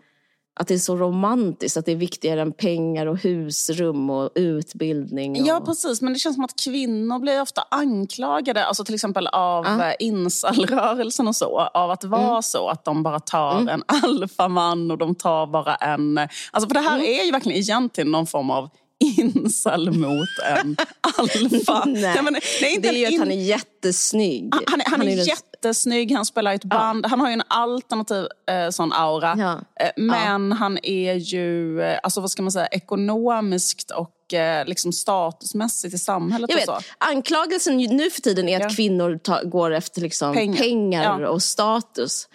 att 0.59 0.67
det 0.67 0.73
är 0.73 0.77
så 0.77 0.95
romantiskt, 0.95 1.77
att 1.77 1.85
det 1.85 1.91
är 1.91 1.95
viktigare 1.95 2.41
än 2.41 2.51
pengar 2.51 3.05
och 3.05 3.17
husrum 3.17 4.09
och 4.09 4.31
utbildning. 4.35 5.41
Och... 5.41 5.47
Ja, 5.47 5.61
precis. 5.65 6.01
Men 6.01 6.13
det 6.13 6.19
känns 6.19 6.35
som 6.35 6.43
att 6.43 6.59
kvinnor 6.63 7.19
blir 7.19 7.41
ofta 7.41 7.63
anklagade, 7.71 8.65
alltså 8.65 8.85
till 8.85 8.95
exempel 8.95 9.27
av 9.27 9.65
Ja. 9.65 9.85
ja. 9.85 9.93
incel-rörelsen 9.93 11.27
och 11.27 11.35
så, 11.35 11.59
av 11.59 11.91
att 11.91 12.03
vara 12.03 12.41
så 12.41 12.67
att 12.67 12.85
de 12.85 13.03
bara 13.03 13.19
tar 13.19 13.69
en 13.69 13.83
alfaman 14.03 14.91
och 14.91 14.97
de 14.97 15.15
tar 15.15 15.47
bara 15.47 15.75
en... 15.75 16.17
Alltså 16.17 16.67
för 16.67 16.73
det 16.73 16.79
här 16.79 16.99
är 16.99 17.25
ju 17.25 17.31
verkligen 17.31 17.57
egentligen 17.57 18.11
någon 18.11 18.27
form 18.27 18.49
av 18.49 18.69
incel 18.99 19.91
mot 19.91 20.29
en 20.59 20.77
alfa. 21.01 21.83
Nej, 21.87 22.21
men, 22.23 22.33
nej, 22.61 22.75
inte 22.75 22.91
det 22.91 22.95
är 22.95 22.99
ju 22.99 23.05
en 23.05 23.13
att 23.13 23.19
han 23.19 23.31
är 23.31 23.35
jättesnygg. 23.43 24.49
han, 24.53 24.63
han 24.67 24.81
är, 24.81 24.85
han 24.89 25.01
är 25.07 25.15
den- 25.15 25.25
jättesnygg, 25.25 26.11
han 26.11 26.25
spelar 26.25 26.51
i 26.51 26.55
ett 26.55 26.63
band, 26.63 27.05
han 27.05 27.19
har 27.19 27.27
ju 27.27 27.33
en 27.33 27.43
alternativ 27.47 28.25
eh, 28.51 28.69
sån 28.69 28.93
aura. 28.93 29.35
Ja. 29.37 29.59
Eh, 29.85 29.91
men 29.97 30.51
han 30.51 30.79
är 30.83 31.13
ju, 31.13 31.81
eh, 31.81 31.99
alltså 32.03 32.21
vad 32.21 32.31
ska 32.31 32.41
man 32.41 32.51
säga, 32.51 32.67
ekonomiskt 32.67 33.91
och 33.91 34.33
eh, 34.33 34.65
liksom 34.65 34.93
statusmässigt 34.93 35.93
i 35.95 35.97
samhället 35.97 36.49
Jag 36.49 36.55
och 36.55 36.59
vet, 36.59 36.83
så. 36.85 36.93
anklagelsen 36.97 37.77
nu 37.77 38.09
för 38.09 38.21
tiden 38.21 38.49
är 38.49 38.57
att 38.57 38.63
Ja. 38.63 38.75
kvinnor 38.75 39.19
ta, 39.23 39.43
går 39.43 39.71
efter 39.71 40.01
liksom 40.01 40.33
Pengar. 40.33 40.57
pengar, 40.57 41.21
Ja. 41.21 41.29
och 41.29 41.43
status. 41.43 42.27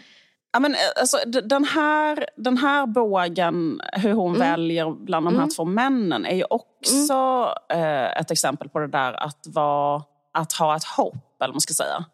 Ja, 0.54 0.60
men, 0.60 0.74
eh, 0.74 0.80
alltså, 0.96 1.16
den, 1.44 1.64
här, 1.64 2.26
den 2.36 2.58
här 2.58 2.86
bågen, 2.86 3.80
hur 3.92 4.12
hon 4.12 4.34
Mm. 4.36 4.48
väljer 4.50 4.90
bland 5.04 5.26
de 5.26 5.38
här 5.38 5.48
två 5.56 5.64
männen, 5.64 6.26
är 6.26 6.34
ju 6.36 6.44
också 6.50 7.54
eh, 7.68 8.20
ett 8.20 8.30
exempel 8.30 8.68
på 8.68 8.78
det 8.78 8.88
där 8.88 9.12
att, 9.12 9.46
vara, 9.46 10.02
att 10.32 10.52
ha 10.52 10.76
ett 10.76 10.84
hopp, 10.84 11.42
eller 11.42 11.52
man 11.54 11.60
ska 11.60 11.74
säga. 11.74 12.04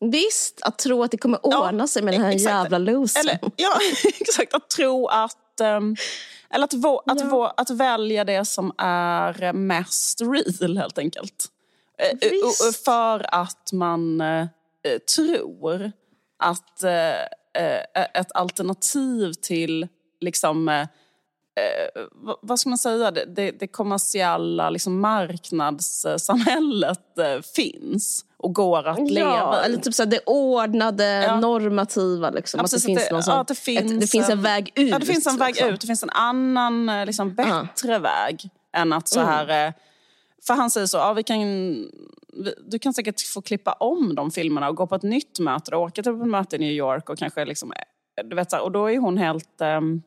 Visst, 0.00 0.58
att 0.62 0.78
tro 0.78 1.02
att 1.02 1.10
det 1.10 1.18
kommer 1.18 1.38
Ja, 1.42 1.68
ordna 1.68 1.86
sig 1.86 2.02
med 2.02 2.14
den 2.14 2.22
här 2.22 2.30
exakt. 2.32 2.50
jävla 2.50 2.78
losern. 2.78 3.20
Eller, 3.28 3.38
ja, 3.56 3.72
exakt. 4.20 4.54
Att 4.54 4.70
tro 4.70 5.06
att... 5.06 5.60
ehm, 5.60 5.96
eller 6.50 6.64
att, 6.64 6.74
vå, 6.74 7.02
att, 7.06 7.20
Ja. 7.20 7.26
vå, 7.26 7.44
att 7.44 7.70
välja 7.70 8.24
det 8.24 8.44
som 8.44 8.72
är 8.78 9.52
mest 9.52 10.20
real, 10.20 10.78
helt 10.78 10.98
enkelt. 10.98 11.44
Eh, 11.98 12.18
Visst. 12.30 12.44
och- 12.44 12.68
och 12.68 12.74
För 12.74 13.34
att 13.34 13.72
man 13.72 14.20
eh, 14.20 14.40
eh, 14.40 14.98
tror 15.16 15.92
att 16.38 16.82
eh, 16.82 16.92
eh, 16.92 17.26
ett 18.14 18.32
alternativ 18.34 19.32
till 19.32 19.88
liksom... 20.20 20.68
eh, 20.68 20.80
eh, 20.80 20.86
vad- 22.42 22.60
ska 22.60 22.68
man 22.68 22.78
säga? 22.78 23.10
Det, 23.10 23.24
det, 23.24 23.50
det 23.50 23.66
kommersiella 23.68 24.70
liksom 24.70 25.00
marknadssamhället 25.00 27.18
eh, 27.18 27.40
finns 27.56 28.24
och 28.36 28.54
går 28.54 28.86
att 28.88 29.10
leva 29.10 29.30
Ja, 29.30 29.62
i. 29.62 29.64
eller 29.64 29.78
typ 29.78 29.94
så 29.94 30.04
det 30.04 30.20
ordnade, 30.26 31.04
Ja. 31.04 31.40
normativa. 31.40 32.30
Liksom. 32.30 32.58
Ja, 32.58 32.64
att 32.64 32.70
det, 32.70 32.74
precis, 32.74 33.08
finns 33.08 33.24
sån, 33.24 33.34
ja, 33.34 33.44
det 33.48 33.54
finns, 33.54 33.92
ett, 33.92 34.00
det 34.00 34.06
finns 34.06 34.28
en 34.28 34.42
väg 34.42 34.72
ut. 34.74 34.90
Ja, 34.90 34.98
det 34.98 35.06
finns 35.06 35.26
en 35.26 35.36
väg 35.36 35.54
liksom. 35.54 35.68
ut. 35.70 35.80
Det 35.80 35.86
finns 35.86 36.02
en 36.02 36.10
annan, 36.10 36.88
eh, 36.88 37.06
liksom, 37.06 37.34
bättre 37.34 37.98
väg 37.98 38.50
än 38.76 38.92
att 38.92 39.08
så 39.08 39.20
Mm. 39.20 39.32
här... 39.32 39.66
eh, 39.66 39.72
För 40.46 40.54
han 40.54 40.70
säger 40.70 40.86
så, 40.86 40.96
ja, 40.96 41.12
vi 41.12 41.22
kan, 41.22 41.38
du 42.66 42.78
kan 42.80 42.94
säkert 42.94 43.20
få 43.20 43.42
klippa 43.42 43.72
om 43.72 44.14
de 44.14 44.30
filmerna 44.30 44.68
och 44.68 44.76
gå 44.76 44.86
på 44.86 44.94
ett 44.94 45.02
nytt 45.02 45.38
möte. 45.38 45.76
Och 45.76 45.82
åka 45.82 46.02
till 46.02 46.12
ett 46.12 46.26
möte 46.26 46.56
i 46.56 46.58
New 46.58 46.72
York 46.72 47.10
och 47.10 47.18
kanske 47.18 47.44
liksom... 47.44 47.72
eh, 47.72 48.26
Du 48.26 48.36
vet, 48.36 48.50
så 48.50 48.56
här, 48.56 48.62
och 48.62 48.72
då 48.72 48.90
är 48.90 48.98
hon 48.98 49.18
helt 49.18 49.60
ehm, 49.60 50.02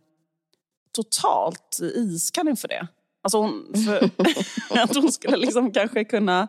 totalt 0.92 1.80
iskall 1.96 2.48
inför 2.48 2.68
det. 2.68 2.88
Alltså 3.24 3.38
hon, 3.38 3.74
för, 3.86 4.10
att 4.84 4.96
hon 4.96 5.12
skulle 5.12 5.38
liksom 5.38 5.72
kanske 5.72 6.04
kunna... 6.04 6.48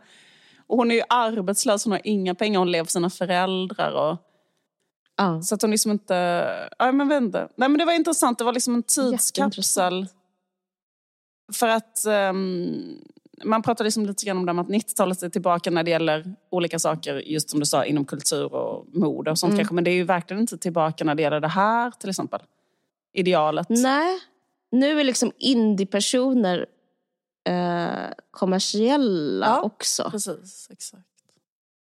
Och 0.66 0.76
hon 0.76 0.90
är 0.90 0.94
ju 0.94 1.02
arbetslös, 1.08 1.84
hon 1.84 1.92
har 1.92 2.00
inga 2.04 2.34
pengar, 2.34 2.58
hon 2.58 2.70
lever 2.72 2.84
för 2.84 2.92
sina 2.92 3.10
föräldrar. 3.10 3.92
Och, 3.92 4.16
Ja. 5.16 5.42
så 5.42 5.54
att 5.54 5.62
hon 5.62 5.70
liksom 5.70 5.90
inte... 5.92 6.14
Ja, 6.78 6.92
men 6.92 7.12
inte. 7.12 7.48
Nej, 7.56 7.68
men 7.68 7.78
det 7.78 7.84
var 7.84 7.92
intressant. 7.92 8.38
Det 8.38 8.44
var 8.44 8.52
liksom 8.52 8.74
en 8.74 8.82
tidskapsel. 8.82 10.06
För 11.52 11.68
att 11.68 12.04
ehm, 12.06 12.98
man 13.44 13.62
pratar 13.62 13.84
liksom 13.84 14.06
lite 14.06 14.26
grann 14.26 14.36
om 14.38 14.46
det 14.46 14.52
att 14.52 14.68
90-talet 14.68 15.22
är 15.22 15.28
tillbaka 15.28 15.70
när 15.70 15.82
det 15.82 15.90
gäller 15.90 16.34
olika 16.50 16.78
saker, 16.78 17.14
just 17.16 17.50
som 17.50 17.60
du 17.60 17.66
sa, 17.66 17.84
inom 17.84 18.04
kultur 18.04 18.54
och 18.54 18.86
mode 18.92 19.30
och 19.30 19.38
sånt 19.38 19.50
Mm. 19.50 19.58
kanske. 19.58 19.74
Men 19.74 19.84
det 19.84 19.90
är 19.90 19.94
ju 19.94 20.04
verkligen 20.04 20.40
inte 20.40 20.58
tillbaka 20.58 21.04
när 21.04 21.14
det 21.14 21.22
gäller 21.22 21.40
det 21.40 21.48
här 21.48 21.90
till 21.90 22.10
exempel. 22.10 22.40
Idealet. 23.12 23.66
Nej, 23.68 24.18
nu 24.72 25.00
är 25.00 25.04
liksom 25.04 25.32
indie-personer 25.38 26.66
eh, 27.48 28.10
kommersiella 28.30 29.46
Ja. 29.46 29.62
också. 29.62 30.08
Precis, 30.10 30.68
exakt. 30.70 31.04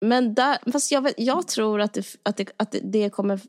Men 0.00 0.34
där, 0.34 0.72
fast 0.72 0.92
jag, 0.92 1.12
jag 1.16 1.48
tror 1.48 1.80
att 1.80 1.92
det, 1.92 2.06
att 2.22 2.36
det, 2.36 2.50
att 2.56 2.74
det, 2.82 3.10
kommer... 3.10 3.40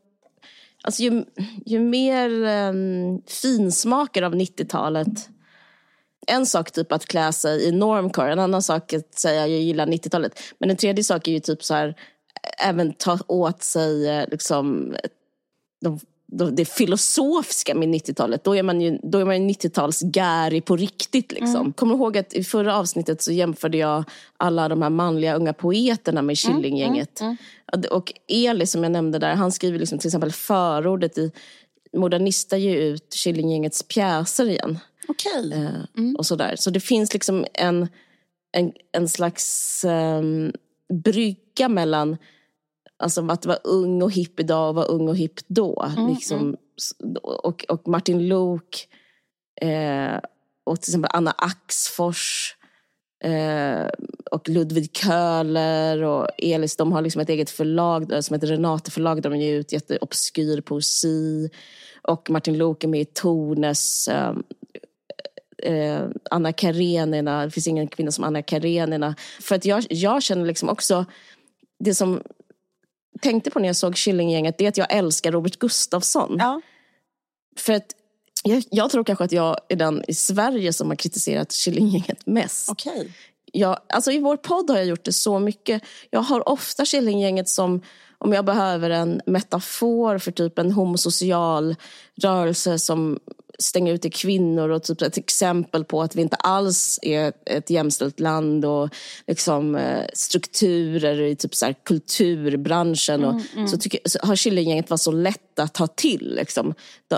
Alltså 0.83 1.03
ju, 1.03 1.25
ju 1.65 1.79
mer 1.79 2.29
um, 2.69 3.21
finsmakare 3.27 4.25
av 4.25 4.35
90-talet... 4.35 5.29
En 6.27 6.45
sak 6.45 6.71
typ 6.71 6.91
att 6.91 7.05
klä 7.05 7.33
sig 7.33 7.67
i 7.67 7.71
normcore, 7.71 8.31
en 8.31 8.39
annan 8.39 8.61
sak 8.61 8.93
att 8.93 9.19
säga 9.19 9.47
jag 9.47 9.61
gillar 9.61 9.85
90-talet. 9.85 10.39
Men 10.59 10.69
en 10.69 10.77
tredje 10.77 11.03
sak 11.03 11.27
är 11.27 11.31
ju 11.31 11.39
typ 11.39 11.63
så 11.63 11.73
här, 11.73 11.95
även 12.63 12.93
ta 12.93 13.19
åt 13.27 13.63
sig 13.63 14.09
eh, 14.09 14.29
liksom, 14.31 14.95
de, 15.81 15.99
de, 16.27 16.55
det 16.55 16.65
filosofiska 16.65 17.75
med 17.75 17.89
90-talet. 17.89 18.43
Då 18.43 18.55
är 18.55 18.63
man 18.63 18.81
ju, 18.81 18.99
då 19.03 19.17
är 19.17 19.25
man 19.25 19.47
ju 19.47 19.53
90-talsgäri 19.53 20.61
på 20.61 20.75
riktigt. 20.75 21.31
Liksom. 21.31 21.73
Kommer 21.73 21.93
du 21.93 21.99
ihåg 21.99 22.17
att 22.17 22.33
i 22.33 22.43
förra 22.43 22.77
avsnittet 22.77 23.21
så 23.21 23.31
jämförde 23.31 23.77
jag 23.77 24.03
alla 24.37 24.69
de 24.69 24.81
här 24.81 24.89
manliga 24.89 25.35
unga 25.35 25.53
poeterna 25.53 26.21
med 26.21 26.37
Killinggänget. 26.37 27.21
Och 27.91 28.13
Eli 28.27 28.65
som 28.65 28.83
jag 28.83 28.91
nämnde 28.91 29.19
där, 29.19 29.35
han 29.35 29.51
skriver 29.51 29.79
liksom 29.79 29.99
till 29.99 30.07
exempel 30.07 30.31
förordet 30.31 31.17
i 31.17 31.31
Modernista 31.95 32.57
ger 32.57 32.75
ut 32.77 33.13
Killinggängets 33.13 33.83
pjäser 33.83 34.49
igen. 34.49 34.79
Okej. 35.07 35.53
Eh, 35.53 36.03
och 36.17 36.25
sådär. 36.25 36.55
Så 36.57 36.69
det 36.69 36.79
finns 36.79 37.13
liksom 37.13 37.45
en, 37.53 37.87
en, 38.57 38.73
en 38.91 39.09
slags 39.09 39.81
um, 39.87 40.53
brygga 41.03 41.69
mellan 41.69 42.17
alltså, 42.97 43.27
att 43.27 43.45
vara 43.45 43.57
ung 43.57 44.01
och 44.01 44.11
hipp 44.11 44.39
idag 44.39 44.69
och 44.69 44.75
vara 44.75 44.85
ung 44.85 45.07
och 45.09 45.17
hipp 45.17 45.47
då. 45.47 45.91
liksom, 46.09 46.57
S- 46.77 46.91
och, 47.23 47.65
och 47.69 47.87
Martin 47.87 48.27
Luuk 48.27 48.87
Eh, 49.61 50.19
och 50.63 50.81
till 50.81 50.89
exempel 50.91 51.09
Anna 51.13 51.31
Axfors 51.31 52.55
eh, 53.23 53.87
och 54.31 54.49
Ludvig 54.49 54.97
Köhler 54.97 56.03
och 56.03 56.27
Elis, 56.37 56.75
de 56.75 56.91
har 56.91 57.01
liksom 57.01 57.21
ett 57.21 57.29
eget 57.29 57.49
förlag 57.49 58.23
som 58.23 58.33
heter 58.33 58.47
Renate 58.47 58.91
förlag 58.91 59.21
där 59.21 59.29
de 59.29 59.39
ger 59.39 59.53
ut 59.53 59.71
jätteobskyr 59.71 60.61
poesi. 60.61 61.49
Och 62.07 62.29
Martin 62.29 62.57
Loke 62.57 62.87
med 62.87 63.01
i 63.01 63.05
Tornes. 63.05 64.07
Eh, 64.07 64.33
eh, 65.57 66.03
Anna 66.31 66.53
Karenina, 66.53 67.45
det 67.45 67.51
finns 67.51 67.67
ingen 67.67 67.87
kvinna 67.87 68.11
som 68.11 68.23
Anna 68.23 68.41
Karenina. 68.41 69.15
För 69.41 69.55
att 69.55 69.65
jag, 69.65 69.85
jag 69.89 70.23
känner 70.23 70.45
liksom 70.45 70.69
också, 70.69 71.05
det 71.79 71.95
som 71.95 72.21
tänkte 73.21 73.51
på 73.51 73.59
när 73.59 73.67
jag 73.67 73.75
såg 73.75 73.95
Killinggänget, 73.95 74.57
det 74.57 74.65
är 74.65 74.69
att 74.69 74.77
jag 74.77 74.93
älskar 74.93 75.31
Robert 75.31 75.59
Gustafsson. 75.59 76.35
Ja. 76.39 76.61
För 77.57 77.73
att 77.73 77.95
jag, 78.43 78.63
jag 78.69 78.89
tror 78.89 79.03
kanske 79.03 79.23
att 79.23 79.31
jag 79.31 79.57
är 79.69 79.75
den 79.75 80.03
i 80.07 80.13
Sverige 80.13 80.73
som 80.73 80.89
har 80.89 80.95
kritiserat 80.95 81.51
Killinggänget 81.51 82.25
mest. 82.25 82.69
Okej. 82.69 83.11
Jag, 83.51 83.79
alltså 83.89 84.11
I 84.11 84.19
vår 84.19 84.37
podd 84.37 84.69
har 84.69 84.77
jag 84.77 84.85
gjort 84.85 85.03
det 85.03 85.13
så 85.13 85.39
mycket. 85.39 85.83
Jag 86.09 86.19
har 86.19 86.49
ofta 86.49 86.85
Killinggänget 86.85 87.49
som 87.49 87.81
om 88.17 88.33
jag 88.33 88.45
behöver 88.45 88.89
en 88.89 89.21
metafor 89.25 90.17
för 90.17 90.31
typ 90.31 90.59
en 90.59 90.71
homosocial 90.71 91.75
rörelse 92.21 92.79
som 92.79 93.19
stänger 93.59 93.93
ute 93.93 94.09
kvinnor 94.09 94.69
och 94.69 94.83
typ 94.83 95.01
ett 95.01 95.17
exempel 95.17 95.85
på 95.85 96.01
att 96.01 96.15
vi 96.15 96.21
inte 96.21 96.35
alls 96.35 96.99
är 97.01 97.33
ett 97.45 97.69
jämställt 97.69 98.19
land 98.19 98.65
och 98.65 98.89
liksom 99.27 99.75
eh, 99.75 100.05
strukturer 100.13 101.21
i 101.21 101.35
typ 101.35 101.55
så 101.55 101.73
kulturbranschen. 101.83 103.23
och, 103.25 103.41
Så, 103.69 103.77
tycker, 103.77 103.99
så 104.05 104.19
har 104.23 104.35
Killinggänget 104.35 104.89
varit 104.89 105.01
så 105.01 105.11
lätt 105.11 105.59
att 105.59 105.73
ta 105.73 105.87
till. 105.87 106.35
Liksom. 106.35 106.73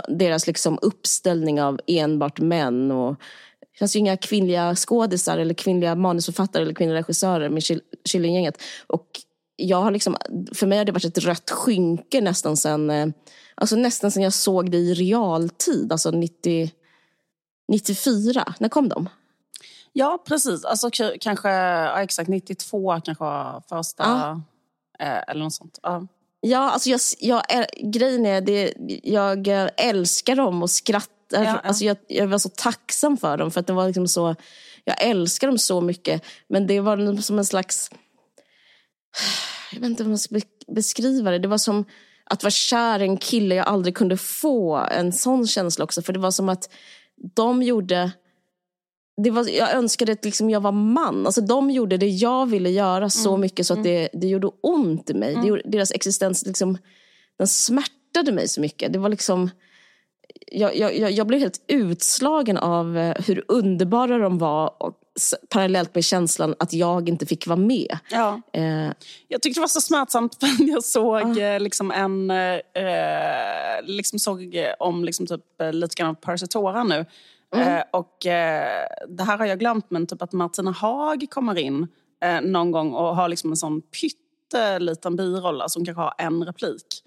Deras 0.10 0.48
liksom 0.48 0.80
uppställning 0.82 1.62
av 1.62 1.80
enbart 1.88 2.40
män. 2.40 2.92
Och, 2.92 3.16
det 3.74 3.80
finns 3.80 3.96
ju 3.96 4.00
inga 4.00 4.18
kvinnliga 4.18 4.76
skådisar 4.76 5.38
eller 5.38 5.54
kvinnliga 5.54 5.96
manusförfattare 5.96 6.64
eller 6.64 6.74
kvinnliga 6.74 7.00
regissörer 7.00 7.50
med 7.50 7.64
Kill- 7.64 7.82
Killinggänget. 8.10 8.62
Och 8.88 9.08
jag 9.58 9.82
har 9.82 9.92
liksom, 9.92 10.18
för 10.54 10.68
mig 10.68 10.78
har 10.78 10.86
det 10.86 10.92
varit 10.92 11.06
ett 11.06 11.18
rött 11.24 11.52
skynke 11.52 12.22
nästan 12.22 12.58
sen, 12.58 12.90
eh, 12.90 13.08
alltså 13.56 13.76
nästan 13.76 14.12
sen 14.12 14.24
jag 14.24 14.34
såg 14.34 14.72
det 14.72 14.78
i 14.78 14.94
realtid, 14.94 15.92
alltså 15.92 16.12
90, 16.12 16.72
94. 17.68 18.54
När 18.60 18.70
kom 18.70 18.90
de? 18.90 19.10
Ja, 19.94 20.24
precis. 20.28 20.66
Alltså 20.66 20.90
kanske, 21.20 21.50
ja, 21.50 22.02
exakt 22.02 22.30
92 22.30 23.02
kanske 23.06 23.24
var 23.24 23.64
första, 23.70 24.04
Ja. 24.04 24.42
eh, 25.06 25.24
eller 25.28 25.44
något 25.44 25.54
sånt. 25.54 25.80
Ja. 25.84 26.08
Ja, 26.42 26.70
alltså 26.72 26.90
jag, 26.90 27.00
jag, 27.20 27.52
är- 27.54 27.92
grejen 27.92 28.26
är, 28.26 28.42
det, 28.42 28.74
jag 29.04 29.48
älskar 29.78 30.36
dem 30.36 30.64
och 30.64 30.70
skrattar. 30.70 31.10
Ja, 31.30 31.44
ja. 31.44 31.58
Alltså 31.58 31.86
jag, 31.86 31.98
jag 32.08 32.28
var 32.28 32.38
så 32.38 32.50
tacksam 32.50 33.18
för 33.18 33.38
dem, 33.38 33.52
för 33.52 33.60
att 33.60 33.68
det 33.68 33.74
var 33.74 33.88
liksom 33.88 34.08
så, 34.08 34.36
jag 34.84 35.02
älskar 35.04 35.48
dem 35.48 35.58
så 35.58 35.82
mycket. 35.82 36.24
Men 36.48 36.68
det 36.68 36.80
var 36.80 36.98
liksom 36.98 37.22
som 37.22 37.38
en 37.38 37.46
slags, 37.46 37.92
jag 39.72 39.80
vet 39.80 39.90
inte 39.90 40.04
hur 40.04 40.10
man 40.10 40.18
ska 40.18 40.36
be- 40.36 40.74
beskriva 40.74 41.32
det. 41.32 41.40
Det 41.40 41.48
var 41.48 41.58
som 41.58 41.86
att 42.24 42.44
vara 42.44 42.52
kär 42.52 43.00
i 43.00 43.04
en 43.04 43.18
kille 43.18 43.56
jag 43.56 43.68
aldrig 43.68 43.96
kunde 43.96 44.18
få. 44.18 44.76
En 44.76 45.12
sån 45.12 45.48
känsla 45.48 45.84
också. 45.84 46.02
För 46.02 46.14
det 46.14 46.20
var 46.20 46.32
som 46.32 46.50
att 46.50 46.70
de 47.36 47.64
gjorde... 47.64 48.12
Det 49.24 49.32
var, 49.32 49.48
jag 49.50 49.74
önskade 49.74 50.12
att 50.12 50.26
liksom 50.26 50.50
jag 50.50 50.60
var 50.60 50.72
man. 50.72 51.26
Alltså 51.26 51.42
de 51.42 51.72
gjorde 51.72 51.98
det 51.98 52.08
jag 52.08 52.46
ville 52.46 52.70
göra 52.70 53.10
så 53.10 53.38
mycket 53.38 53.68
så 53.68 53.74
att 53.74 53.84
det, 53.84 54.10
det 54.14 54.28
gjorde 54.28 54.52
ont 54.62 55.10
i 55.10 55.14
mig. 55.14 55.36
Det 55.36 55.48
gjorde, 55.48 55.62
deras 55.66 55.92
existens 55.92 56.46
liksom, 56.46 56.78
den 57.38 57.48
smärtade 57.48 58.32
mig 58.32 58.48
så 58.48 58.62
mycket. 58.62 58.94
Det 58.94 59.00
var 59.00 59.10
liksom... 59.10 59.50
Jag, 60.52 60.76
jag, 60.78 61.12
jag- 61.12 61.28
blev 61.28 61.40
helt 61.40 61.62
utslagen 61.68 62.58
av 62.58 62.98
eh, 62.98 63.16
hur 63.28 63.44
underbara 63.48 64.18
de 64.18 64.38
var 64.38 64.84
och, 64.84 64.94
parallellt 65.50 65.96
med 65.96 66.04
känslan 66.06 66.56
att 66.60 66.74
jag 66.74 67.10
inte 67.10 67.26
fick 67.26 67.48
vara 67.48 67.60
med. 67.60 67.98
Ja. 68.12 68.42
Eh, 68.54 68.92
Jag 69.28 69.42
tyckte 69.42 69.60
det 69.60 69.62
var 69.62 69.68
så 69.68 69.82
smärtsamt 69.82 70.36
för 70.40 70.48
jag 70.70 70.84
såg 70.84 71.38
eh, 71.38 71.60
liksom 71.60 71.92
en, 71.92 72.32
eh, 72.32 72.60
liksom 73.84 74.20
såg 74.20 74.56
eh, 74.56 74.70
om 74.80 75.04
liksom 75.06 75.28
typ, 75.28 75.42
lite 75.72 75.96
grann 75.96 76.10
av 76.10 76.14
Persetora 76.14 76.84
nu. 76.84 77.06
Eh, 77.56 77.84
och 77.92 78.16
det 79.08 79.24
här 79.24 79.38
har 79.38 79.46
jag 79.46 79.60
glömt, 79.60 79.86
men 79.92 80.08
typ 80.08 80.22
att 80.22 80.34
Martina 80.34 80.72
Haag 80.72 81.26
kommer 81.30 81.58
in 81.58 81.88
någon 82.42 82.72
gång 82.72 82.94
och 82.94 83.16
har 83.16 83.30
liksom 83.30 83.50
en 83.52 83.58
sån 83.58 83.82
pytteliten 83.82 85.16
biroll, 85.16 85.62
alltså 85.62 85.80
hon 85.80 85.86
kanske 85.86 86.02
har 86.02 86.14
en 86.18 86.44
replik. 86.46 87.04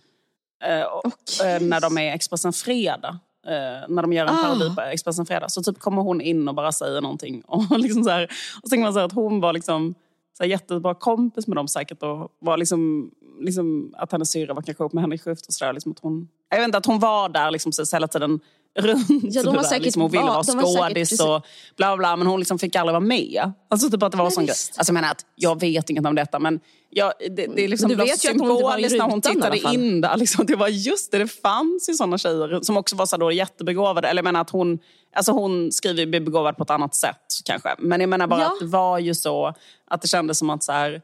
Eh, 0.65 0.83
och, 0.83 1.07
Okej. 1.07 1.55
eh, 1.57 1.61
när 1.63 1.81
de 1.81 1.99
är 1.99 2.15
Expressen 2.15 2.53
Fredag. 2.53 3.19
Eh, 3.47 3.89
när 3.89 4.03
de 4.03 4.13
gör 4.13 4.27
en 4.27 4.35
Ah. 4.35 4.43
parodi 4.43 4.75
på 4.75 4.81
Expressen 4.81 5.27
Fredag. 5.27 5.49
Så 5.49 5.63
typ 5.63 5.79
kommer 5.79 6.03
hon 6.03 6.21
in 6.21 6.49
och 6.49 6.55
bara 6.55 6.73
säger 6.73 7.01
någonting. 7.01 7.43
Och, 7.47 7.79
liksom 7.79 8.05
så 8.05 8.11
här, 8.11 8.25
och 8.25 8.69
så 8.69 8.69
tänker 8.69 8.83
man 8.85 8.93
så 8.93 8.99
att 9.01 9.13
hon 9.13 9.41
var 9.41 9.53
liksom 9.53 9.95
så 10.39 10.43
här 10.43 10.51
jättebra 10.51 10.95
kompis 10.95 11.47
med 11.47 11.57
dem 11.57 11.69
säkert. 11.69 12.03
Och 12.03 12.33
var 12.39 12.57
liksom, 12.57 13.11
liksom, 13.41 13.95
att 13.97 14.13
hennes 14.13 14.31
syrra 14.31 14.55
var 14.55 14.63
kanske 14.63 14.83
ihop 14.83 14.93
med 14.93 15.03
Henrik 15.03 15.23
Schyffert 15.23 15.47
och 15.47 15.55
sådär. 15.55 15.73
Liksom 15.73 15.93
att 15.93 15.99
hon, 15.99 16.29
jag 16.51 16.59
vet 16.59 16.65
inte, 16.65 16.79
att 16.79 16.87
hon 16.87 16.99
var 16.99 17.29
där 17.29 17.51
liksom, 17.51 17.73
så 17.73 17.97
hela 17.97 18.09
tiden 18.09 18.41
runt. 18.79 19.07
Ja, 19.35 19.43
de 19.43 19.55
där, 19.57 19.63
säkert- 19.63 19.85
liksom, 19.85 20.03
hon 20.03 20.11
ville 20.11 20.25
ja, 20.25 20.43
vara 20.55 20.89
skådis 20.89 21.21
och 21.21 21.47
bla 21.77 21.97
bla. 21.97 22.17
Men 22.17 22.27
hon 22.27 22.39
liksom 22.41 22.59
fick 22.59 22.77
aldrig 22.77 22.93
vara 22.93 23.01
med. 23.01 23.53
Alltså 23.71 23.91
typ 23.91 24.03
att 24.03 24.13
det 24.13 24.19
var 24.19 24.25
Nej, 24.25 24.33
sån 24.33 24.47
grej. 24.47 24.55
Alltså 24.77 24.91
jag 24.91 24.95
menar 24.95 25.11
att 25.11 25.27
jag 25.35 25.61
vet 25.61 25.91
inget 25.91 26.07
om 26.07 26.15
detta 26.15 26.39
men 26.39 26.61
jag, 26.91 27.13
det, 27.19 27.47
det 27.47 27.65
är 27.65 27.69
liksom 27.69 27.89
du 27.89 27.95
vet 27.97 28.21
symboliskt 28.21 28.99
när 28.99 29.05
hon 29.05 29.21
tittade 29.21 29.59
in 29.59 30.01
där. 30.01 30.17
Liksom, 30.17 30.47
det 30.47 30.57
var 30.57 30.69
just 30.69 31.13
det, 31.13 31.19
det 31.19 31.29
fanns 31.29 31.89
ju 31.89 31.95
såna 31.95 32.19
tjejer 32.19 32.61
som 32.63 32.77
också 32.77 32.97
var 32.97 33.07
så 33.07 33.17
då 33.17 33.33
jättebegåvade. 33.33 34.09
Eller 34.09 34.19
jag 34.19 34.25
menar 34.25 34.41
att 34.41 34.51
hon, 34.51 34.79
alltså 35.17 35.33
hon 35.33 35.73
skriver 35.73 36.01
ju 36.01 36.21
begåvad 36.21 36.57
på 36.57 36.63
ett 36.63 36.71
annat 36.71 36.95
sätt 36.95 37.17
kanske. 37.45 37.69
Men 37.79 38.01
jag 38.01 38.09
menar 38.11 38.27
bara 38.27 38.41
Ja. 38.41 38.47
att 38.47 38.61
det 38.61 38.67
var 38.67 38.99
ju 38.99 39.15
så 39.15 39.55
att 39.91 40.03
det 40.03 40.09
kändes 40.09 40.39
som 40.39 40.51
att 40.51 40.63
så 40.65 40.73
här, 40.73 41.03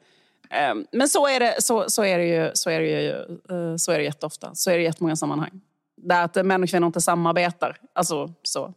ehm, 0.50 0.84
men 0.92 1.08
så 1.08 1.26
är, 1.26 1.40
det, 1.40 1.62
så, 1.62 1.84
så, 1.90 2.04
är 2.04 2.18
det 2.18 2.24
ju, 2.26 2.50
så, 2.54 2.70
är 2.70 2.80
det 2.80 2.86
ju, 3.02 3.10
eh, 3.10 3.76
så 3.76 3.92
är 3.92 3.98
det 3.98 4.04
jätteofta. 4.04 4.50
Så 4.54 4.70
är 4.70 4.74
det 4.74 4.80
i 4.80 4.84
jättemånga 4.84 5.16
sammanhang. 5.16 5.60
Där 6.08 6.24
att 6.24 6.46
män 6.46 6.62
och 6.62 6.68
kvinnor 6.68 6.86
inte 6.86 7.00
samarbetar. 7.00 7.76
Alltså 7.94 8.32
så. 8.42 8.74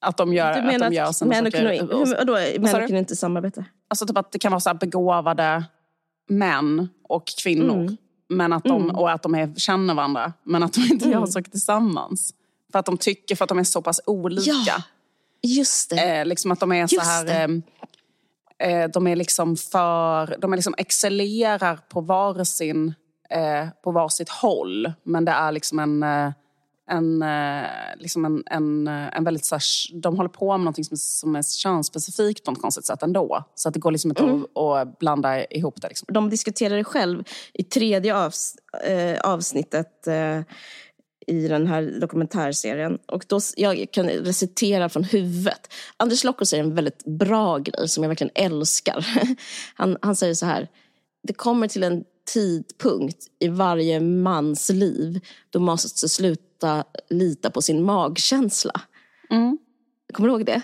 Att 0.00 0.16
de 0.16 0.34
gör, 0.34 0.52
du 0.52 0.58
att 0.58 0.66
menar 0.66 0.90
de 0.90 0.96
gör 0.96 1.04
att 1.04 1.20
män 1.20 1.46
och 1.46 1.52
kvinnor, 1.52 1.70
hur, 1.70 2.16
vadå, 2.16 2.60
män 2.60 2.74
och 2.82 2.86
kvinnor 2.86 2.98
inte 2.98 3.16
samarbetar? 3.16 3.64
Alltså 3.88 4.06
typ 4.06 4.16
att 4.16 4.32
det 4.32 4.38
kan 4.38 4.52
vara 4.52 4.60
så 4.60 4.68
här 4.68 4.74
begåvade 4.74 5.64
män 6.28 6.88
och 7.08 7.26
kvinnor. 7.42 7.80
Mm. 7.80 7.96
Men 8.28 8.52
att 8.52 8.64
de, 8.64 8.90
Och 8.90 9.10
att 9.10 9.22
de 9.22 9.34
är, 9.34 9.54
känner 9.54 9.94
varandra. 9.94 10.32
Men 10.42 10.62
att 10.62 10.72
de 10.72 10.80
inte 10.80 11.04
Mm. 11.04 11.20
gör 11.20 11.26
saker 11.26 11.50
tillsammans. 11.50 12.34
För 12.72 12.78
att 12.78 12.86
de 12.86 12.98
tycker, 12.98 13.36
för 13.36 13.44
att 13.44 13.48
de 13.48 13.58
är 13.58 13.64
så 13.64 13.82
pass 13.82 14.00
olika. 14.06 14.50
Ja, 14.66 14.82
just 15.42 15.90
det. 15.90 16.18
Eh, 16.18 16.26
liksom 16.26 16.52
att 16.52 16.60
de 16.60 16.72
är 16.72 16.86
så 16.86 16.94
Just 16.94 17.06
här... 17.06 17.24
det. 17.24 17.62
Eh, 18.58 18.82
eh, 18.82 18.90
de 18.90 19.06
är 19.06 19.16
liksom 19.16 19.56
för... 19.56 20.36
De 20.38 20.52
är 20.52 20.56
liksom 20.56 20.74
excellerar 20.78 21.76
på 21.88 22.00
varsin... 22.00 22.94
Eh, 23.30 23.68
på 23.84 23.90
varsitt 23.90 24.28
håll. 24.28 24.92
Men 25.02 25.24
det 25.24 25.32
är 25.32 25.52
liksom 25.52 25.78
en... 25.78 26.02
En, 26.90 27.22
eh, 27.22 27.66
liksom 27.98 28.24
en, 28.24 28.42
en, 28.46 28.88
eh, 28.88 29.16
en 29.16 29.24
väldigt 29.24 29.44
så 29.44 29.54
här, 29.54 29.62
de 30.00 30.16
håller 30.16 30.28
på 30.28 30.52
med 30.52 30.64
någonting 30.64 30.84
som 30.84 30.94
är, 30.94 30.98
som 30.98 31.36
är 31.36 31.42
könsspecifikt 31.42 32.44
på 32.44 32.50
något 32.50 32.60
konstigt 32.60 32.86
sätt 32.86 33.02
ändå. 33.02 33.44
Så 33.54 33.68
att 33.68 33.74
det 33.74 33.80
går 33.80 33.92
liksom 33.92 34.10
inte 34.10 34.22
Mm. 34.22 34.44
att, 34.44 34.58
att 34.58 34.98
blanda 34.98 35.44
ihop 35.44 35.82
det. 35.82 35.88
Liksom. 35.88 36.08
de 36.12 36.30
diskuterar 36.30 36.76
det 36.76 36.84
själv 36.84 37.24
i 37.52 37.62
tredje 37.64 38.16
avs 38.16 38.54
eh, 38.84 39.20
avsnittet 39.20 40.06
eh, 40.06 40.40
i 41.26 41.48
den 41.48 41.66
här 41.66 41.98
dokumentärserien. 42.00 42.98
Och 43.06 43.24
då, 43.28 43.40
jag 43.56 43.86
kan 43.90 44.08
recitera 44.08 44.88
från 44.88 45.04
huvudet. 45.04 45.72
Anders 45.96 46.24
Lokko 46.24 46.44
säger 46.44 46.64
en 46.64 46.74
väldigt 46.74 47.04
bra 47.04 47.58
grej 47.58 47.88
som 47.88 48.02
jag 48.04 48.08
verkligen 48.08 48.32
älskar. 48.34 49.06
Han, 49.74 49.96
han 50.02 50.16
säger 50.16 50.34
så 50.34 50.46
här. 50.46 50.68
Det 51.22 51.32
kommer 51.32 51.68
till 51.68 51.82
en 51.82 52.04
tidpunkt 52.32 53.18
i 53.40 53.48
varje 53.48 54.00
mans 54.00 54.68
liv 54.68 55.20
då 55.50 55.58
man 55.58 55.72
måste 55.72 56.08
sluta 56.08 56.53
lita 57.10 57.50
på 57.50 57.62
sin 57.62 57.82
magkänsla. 57.82 58.80
Mm. 59.30 59.58
Kommer 60.12 60.28
du 60.28 60.34
ihåg 60.34 60.46
det? 60.46 60.62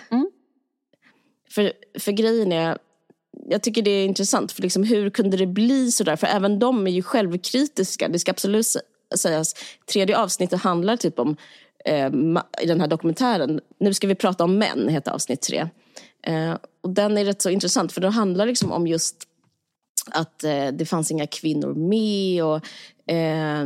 För, 1.49 1.73
för 1.99 2.11
grejen 2.11 2.51
är, 2.51 2.77
jag 3.47 3.63
tycker 3.63 3.81
det 3.81 3.91
är 3.91 4.05
intressant, 4.05 4.51
för 4.51 4.61
liksom, 4.61 4.83
hur 4.83 5.09
kunde 5.09 5.37
det 5.37 5.47
bli 5.47 5.91
så 5.91 6.03
där? 6.03 6.15
För 6.15 6.27
även 6.27 6.59
de 6.59 6.87
är 6.87 6.91
ju 6.91 7.01
självkritiska, 7.01 8.07
det 8.07 8.19
ska 8.19 8.31
absolut 8.31 8.65
sä- 8.65 9.17
sägas. 9.17 9.55
Tredje 9.91 10.17
avsnittet 10.17 10.61
handlar 10.61 10.97
typ 10.97 11.19
om, 11.19 11.37
eh, 11.85 12.07
i 12.61 12.65
den 12.65 12.81
här 12.81 12.87
dokumentären, 12.87 13.61
Nu 13.79 13.93
ska 13.93 14.07
vi 14.07 14.15
prata 14.15 14.43
om 14.43 14.57
män, 14.57 14.87
heter 14.89 15.11
avsnitt 15.11 15.41
tre. 15.41 15.69
Eh, 16.23 16.57
och 16.81 16.89
den 16.89 17.17
är 17.17 17.25
rätt 17.25 17.41
så 17.41 17.49
intressant, 17.49 17.91
för 17.91 18.01
det 18.01 18.09
handlar 18.09 18.45
liksom 18.45 18.71
om 18.71 18.87
just 18.87 19.27
att 20.11 20.43
eh, 20.43 20.67
det 20.67 20.85
fanns 20.85 21.11
inga 21.11 21.27
kvinnor 21.27 21.73
med 21.73 22.43
och, 22.43 22.55
eh, 23.13 23.65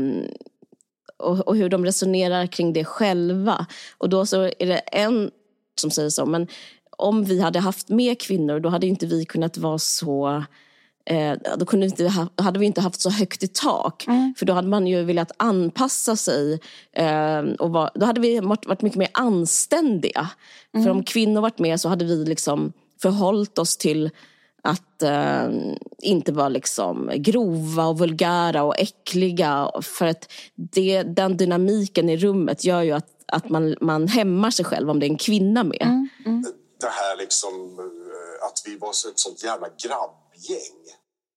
och, 1.25 1.47
och 1.47 1.57
hur 1.57 1.69
de 1.69 1.85
resonerar 1.85 2.47
kring 2.47 2.73
det 2.73 2.85
själva. 2.85 3.65
Och 3.97 4.09
då 4.09 4.25
så 4.25 4.41
är 4.41 4.67
det 4.67 4.77
en 4.77 5.31
som 5.79 5.91
säger 5.91 6.09
så, 6.09 6.25
men 6.25 6.47
om 6.97 7.23
vi 7.23 7.41
hade 7.41 7.59
haft 7.59 7.89
mer 7.89 8.15
kvinnor 8.15 8.59
då 8.59 8.69
hade 8.69 8.87
inte 8.87 9.05
vi 9.05 9.25
kunnat 9.25 9.57
vara 9.57 9.79
så 9.79 10.43
eh, 11.05 11.33
då 11.57 11.65
kunde 11.65 11.85
inte 11.85 12.07
ha, 12.07 12.27
hade 12.37 12.59
vi 12.59 12.65
inte 12.65 12.81
haft 12.81 13.01
så 13.01 13.09
högt 13.09 13.43
i 13.43 13.47
tak. 13.47 14.07
Mm. 14.07 14.33
För 14.37 14.45
då 14.45 14.53
hade 14.53 14.67
man 14.67 14.87
ju 14.87 15.03
velat 15.03 15.31
anpassa 15.37 16.15
sig. 16.15 16.59
Eh, 16.93 17.39
och 17.59 17.69
var, 17.69 17.89
då 17.95 18.05
hade 18.05 18.21
vi 18.21 18.39
varit, 18.39 18.65
varit 18.65 18.81
mycket 18.81 18.99
mer 18.99 19.09
anständiga. 19.13 20.29
Mm. 20.73 20.83
För 20.83 20.91
om 20.91 21.03
kvinnor 21.03 21.41
varit 21.41 21.59
med 21.59 21.81
så 21.81 21.89
hade 21.89 22.05
vi 22.05 22.25
liksom 22.25 22.73
förhållit 23.01 23.57
oss 23.57 23.77
till 23.77 24.09
att 24.65 25.01
eh, 25.01 25.49
inte 26.01 26.31
vara 26.31 26.49
liksom 26.49 27.11
grova 27.15 27.85
och 27.85 27.99
vulgära 27.99 28.63
och 28.63 28.79
äckliga. 28.79 29.71
För 29.81 30.05
att 30.05 30.31
det, 30.55 31.03
den 31.03 31.37
dynamiken 31.37 32.09
i 32.09 32.17
rummet 32.17 32.63
gör 32.63 32.81
ju 32.81 32.91
att, 32.91 33.09
att 33.27 33.49
man, 33.49 33.75
man 33.81 34.07
hämmar 34.07 34.51
sig 34.51 34.65
själv 34.65 34.89
om 34.89 34.99
det 34.99 35.05
är 35.05 35.09
en 35.09 35.17
kvinna 35.17 35.63
med. 35.63 35.81
Mm. 35.81 36.09
Mm. 36.25 36.45
Det 36.79 36.89
här 36.89 37.17
liksom 37.17 37.53
eh, 37.79 38.47
att 38.47 38.61
vi 38.65 38.77
var 38.77 38.89
ett 38.89 39.19
sånt 39.19 39.43
jävla 39.43 39.67
grabbgäng. 39.67 40.81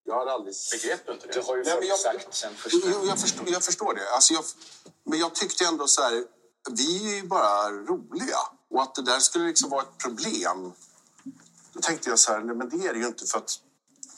Jag 0.05 0.13
har 0.13 0.25
aldrig... 0.25 0.55
Begrep 0.71 1.05
du 1.05 1.13
inte 1.13 1.27
det? 1.27 1.33
Det 1.33 1.47
har 1.47 1.57
ju 1.57 1.63
Nej, 1.63 1.87
jag, 1.89 1.99
sagt 1.99 2.35
sen 2.35 2.53
första... 2.55 2.77
Jo, 2.85 3.07
jag 3.07 3.19
förstår, 3.19 3.49
jag 3.49 3.63
förstår 3.63 3.93
det. 3.93 4.09
Alltså 4.15 4.33
jag, 4.33 4.43
men 5.05 5.19
jag 5.19 5.35
tyckte 5.35 5.65
ändå 5.65 5.87
så 5.87 6.01
här, 6.01 6.23
vi 6.71 7.11
är 7.11 7.15
ju 7.15 7.27
bara 7.27 7.69
roliga. 7.71 8.41
Och 8.71 8.81
att 8.81 8.95
det 8.95 9.01
där 9.01 9.19
skulle 9.19 9.45
liksom 9.47 9.69
vara 9.69 9.81
ett 9.81 9.97
problem 10.03 10.73
då 11.79 11.83
tänkte 11.83 12.09
jag 12.09 12.19
så 12.19 12.31
här, 12.31 12.39
nej 12.39 12.55
men 12.55 12.69
det 12.69 12.87
är 12.87 12.93
det 12.93 12.99
ju 12.99 13.07
inte 13.07 13.25
för 13.25 13.37
att 13.37 13.59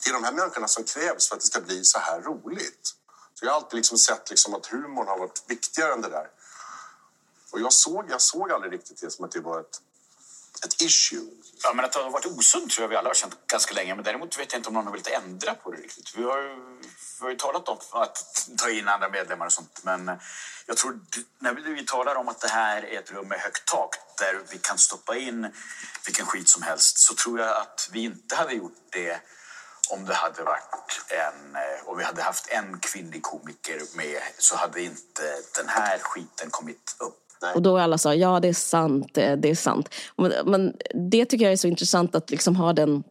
det 0.04 0.10
är 0.10 0.14
de 0.14 0.24
här 0.24 0.32
människorna 0.32 0.68
som 0.68 0.84
krävs 0.84 1.28
för 1.28 1.34
att 1.34 1.40
det 1.40 1.46
ska 1.46 1.60
bli 1.60 1.84
så 1.84 1.98
här 1.98 2.20
roligt. 2.20 2.94
Så 3.34 3.44
jag 3.44 3.50
har 3.50 3.56
alltid 3.56 3.76
liksom 3.76 3.98
sett 3.98 4.30
liksom 4.30 4.54
att 4.54 4.66
humorn 4.66 5.06
har 5.08 5.18
varit 5.18 5.44
viktigare 5.46 5.92
än 5.92 6.00
det 6.00 6.08
där. 6.08 6.30
Och 7.50 7.60
jag 7.60 7.72
såg, 7.72 8.10
jag 8.10 8.20
såg 8.20 8.52
aldrig 8.52 8.72
riktigt 8.72 9.00
det 9.00 9.10
som 9.10 9.24
att 9.24 9.30
det 9.30 9.40
var 9.40 9.60
ett, 9.60 9.80
ett 10.64 10.82
issue. 10.82 11.26
Ja, 11.62 11.72
men 11.74 11.84
att 11.84 11.92
det 11.92 11.98
har 11.98 12.10
varit 12.10 12.26
osunt 12.26 12.70
tror 12.70 12.84
jag 12.84 12.88
vi 12.88 12.96
alla 12.96 13.08
har 13.08 13.14
känt 13.14 13.46
ganska 13.46 13.74
länge. 13.74 13.94
Men 13.94 14.04
däremot 14.04 14.38
vet 14.38 14.52
jag 14.52 14.58
inte 14.58 14.68
om 14.68 14.74
någon 14.74 14.86
har 14.86 14.92
velat 14.92 15.24
ändra 15.24 15.54
på 15.54 15.70
det 15.70 15.76
riktigt. 15.76 16.14
Vi 16.16 16.22
har 16.22 16.38
ju, 16.38 16.56
vi 17.18 17.24
har 17.24 17.30
ju 17.30 17.36
talat 17.36 17.68
om 17.68 17.78
att 17.90 18.48
ta 18.58 18.70
in 18.70 18.88
andra 18.88 19.08
medlemmar 19.08 19.46
och 19.46 19.52
sånt. 19.52 19.80
Men 19.82 20.10
jag 20.66 20.76
tror 20.76 21.00
när 21.38 21.52
vi 21.52 21.86
talar 21.86 22.14
om 22.14 22.28
att 22.28 22.40
det 22.40 22.48
här 22.48 22.82
är 22.82 22.98
ett 22.98 23.10
rum 23.10 23.28
med 23.28 23.38
högt 23.38 23.64
tak 23.64 23.96
där 24.18 24.40
vi 24.50 24.58
kan 24.58 24.78
stoppa 24.78 25.16
in 25.16 25.52
vilken 26.06 26.26
skit 26.26 26.48
som 26.48 26.62
helst 26.62 26.98
så 26.98 27.14
tror 27.14 27.40
jag 27.40 27.56
att 27.56 27.88
vi 27.92 28.04
inte 28.04 28.36
hade 28.36 28.54
gjort 28.54 28.76
det 28.90 29.20
om 29.90 30.04
det 30.04 30.14
hade 30.14 30.42
varit 30.42 31.02
en, 31.08 31.56
eh, 31.56 31.88
om 31.88 31.98
vi 31.98 32.04
hade 32.04 32.22
haft 32.22 32.48
en 32.48 32.78
kvinnlig 32.78 33.22
komiker 33.22 33.82
med 33.94 34.22
så 34.38 34.56
hade 34.56 34.82
inte 34.82 35.42
den 35.54 35.68
här 35.68 35.98
skiten 35.98 36.50
kommit 36.50 36.96
upp. 36.98 37.21
Och 37.54 37.62
då 37.62 37.78
alla 37.78 37.98
sa 37.98 38.14
ja 38.14 38.40
det 38.40 38.48
är 38.48 38.52
sant, 38.52 39.14
det 39.14 39.50
är 39.50 39.54
sant. 39.54 39.94
Men 40.44 40.74
det 41.10 41.24
tycker 41.24 41.44
jag 41.44 41.52
är 41.52 41.56
så 41.56 41.68
intressant 41.68 42.14
att 42.14 42.30
liksom 42.30 42.56
ha 42.56 42.72
den 42.72 43.02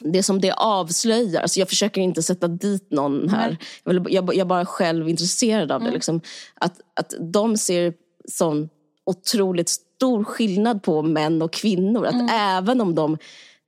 det 0.00 0.22
som 0.22 0.40
det 0.40 0.52
avslöjar, 0.52 1.42
alltså 1.42 1.58
jag 1.58 1.68
försöker 1.68 2.00
inte 2.00 2.22
sätta 2.22 2.48
dit 2.48 2.90
någon 2.90 3.28
här. 3.28 3.56
Jag, 3.84 3.92
vill, 3.92 4.14
jag, 4.14 4.24
jag 4.24 4.38
är 4.38 4.44
bara 4.44 4.66
själv 4.66 5.08
intresserad 5.08 5.72
av 5.72 5.80
det. 5.80 5.86
Mm. 5.86 5.94
Liksom. 5.94 6.20
Att, 6.54 6.80
att 6.94 7.14
de 7.20 7.56
ser 7.56 7.94
sån 8.28 8.68
otroligt 9.06 9.68
stor 9.68 10.24
skillnad 10.24 10.82
på 10.82 11.02
män 11.02 11.42
och 11.42 11.52
kvinnor. 11.52 12.06
Att 12.06 12.14
mm. 12.14 12.28
även 12.30 12.80
om 12.80 12.94
de 12.94 13.18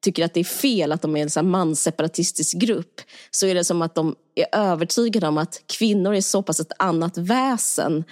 tycker 0.02 0.24
att 0.24 0.34
det 0.34 0.40
är 0.40 0.44
fel 0.44 0.92
att 0.92 1.02
de 1.02 1.16
är 1.16 1.22
en 1.22 1.30
sån 1.30 1.50
mansseparatistisk 1.50 2.58
grupp 2.58 3.00
så 3.30 3.46
är 3.46 3.54
det 3.54 3.64
som 3.64 3.82
att 3.82 3.94
de 3.94 4.14
är 4.34 4.46
övertygade 4.52 5.28
om 5.28 5.38
att 5.38 5.62
kvinnor 5.66 6.14
är 6.14 6.20
så 6.20 6.42
pass 6.42 6.60
ett 6.60 6.72
annat 6.78 7.18
väsen 7.18 8.04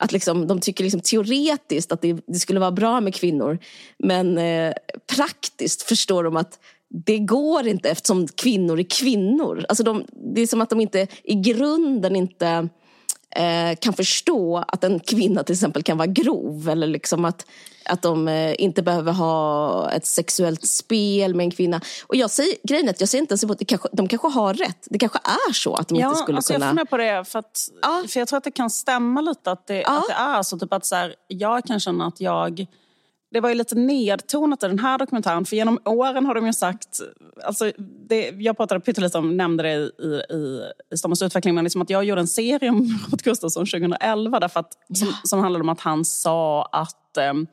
att 0.00 0.12
liksom, 0.12 0.46
de 0.46 0.60
tycker 0.60 0.84
liksom 0.84 1.00
teoretiskt 1.00 1.92
att 1.92 2.02
det, 2.02 2.16
det 2.26 2.38
skulle 2.38 2.60
vara 2.60 2.70
bra 2.70 3.00
med 3.00 3.14
kvinnor 3.14 3.58
men 3.98 4.38
eh, 4.38 4.72
praktiskt 5.16 5.82
förstår 5.82 6.24
de 6.24 6.36
att 6.36 6.58
det 6.88 7.18
går 7.18 7.66
inte 7.66 7.90
eftersom 7.90 8.28
kvinnor 8.28 8.78
är 8.78 8.90
kvinnor. 8.90 9.64
Alltså 9.68 9.84
de, 9.84 10.04
det 10.34 10.40
är 10.40 10.46
som 10.46 10.60
att 10.60 10.70
de 10.70 10.80
inte 10.80 11.06
i 11.24 11.34
grunden 11.34 12.16
inte 12.16 12.68
eh, 13.36 13.76
kan 13.80 13.92
förstå 13.92 14.64
att 14.68 14.84
en 14.84 15.00
kvinna 15.00 15.44
till 15.44 15.52
exempel 15.52 15.82
kan 15.82 15.98
vara 15.98 16.06
grov. 16.06 16.68
Eller 16.68 16.86
liksom 16.86 17.24
att, 17.24 17.46
att 17.84 18.02
de 18.02 18.28
eh, 18.28 18.54
inte 18.58 18.82
behöver 18.82 19.12
ha 19.12 19.90
ett 19.90 20.06
sexuellt 20.06 20.66
spel 20.66 21.34
med 21.34 21.44
en 21.44 21.50
kvinna. 21.50 21.80
Och 22.06 22.16
jag 22.16 22.30
säger, 22.30 22.54
grejen 22.62 22.86
är 22.86 22.90
att 22.90 23.00
jag 23.00 23.08
säger 23.08 23.22
inte 23.22 23.32
ens 23.32 23.64
kanske, 23.68 23.88
de 23.92 24.08
kanske 24.08 24.28
har 24.28 24.54
rätt. 24.54 24.86
Det 24.90 24.98
kanske 24.98 25.18
är 25.48 25.52
så 25.52 25.74
att 25.74 25.88
de 25.88 25.98
ja, 25.98 26.08
inte 26.08 26.20
skulle 26.20 26.38
alltså 26.38 26.52
kunna... 26.52 26.66
Jag 26.66 26.70
funderar 26.70 26.86
på 26.86 26.96
det, 26.96 27.24
för, 27.24 27.38
att, 27.38 27.68
ja. 27.82 28.04
för 28.08 28.20
jag 28.20 28.28
tror 28.28 28.36
att 28.36 28.44
det 28.44 28.50
kan 28.50 28.70
stämma 28.70 29.20
lite 29.20 29.50
att 29.50 29.66
det, 29.66 29.80
ja. 29.80 29.98
att 29.98 30.08
det 30.08 30.14
är 30.14 30.42
så. 30.42 30.58
Typ 30.58 30.72
att 30.72 30.86
så 30.86 30.94
här, 30.94 31.14
jag 31.28 31.64
kan 31.64 31.80
känna 31.80 32.06
att 32.06 32.20
jag 32.20 32.66
det 33.30 33.40
var 33.40 33.48
ju 33.48 33.54
lite 33.54 33.74
nedtonat 33.74 34.62
i 34.62 34.66
den 34.66 34.78
här 34.78 34.98
dokumentären. 34.98 35.44
För 35.44 35.56
genom 35.56 35.78
åren 35.84 36.26
har 36.26 36.34
de 36.34 36.46
ju 36.46 36.52
sagt... 36.52 37.00
Alltså 37.44 37.72
det, 38.08 38.30
jag 38.30 38.56
pratade 38.56 38.80
pyttelite 38.80 39.18
om, 39.18 39.36
nämnde 39.36 39.62
det 39.62 39.72
i, 39.72 39.90
i, 40.34 40.62
i 40.94 40.96
Stockholms 40.98 41.22
utveckling, 41.22 41.54
men 41.54 41.64
liksom 41.64 41.82
att 41.82 41.90
jag 41.90 42.04
gjorde 42.04 42.20
en 42.20 42.28
serie 42.28 42.70
om 42.70 42.98
Robert 43.04 43.22
Gustafsson 43.22 43.66
2011 43.66 44.40
därför 44.40 44.60
att, 44.60 44.72
som, 44.94 45.08
som 45.24 45.40
handlade 45.40 45.62
om 45.62 45.68
att 45.68 45.80
han 45.80 46.04
sa 46.04 46.62
att... 46.62 47.18
Um, 47.30 47.46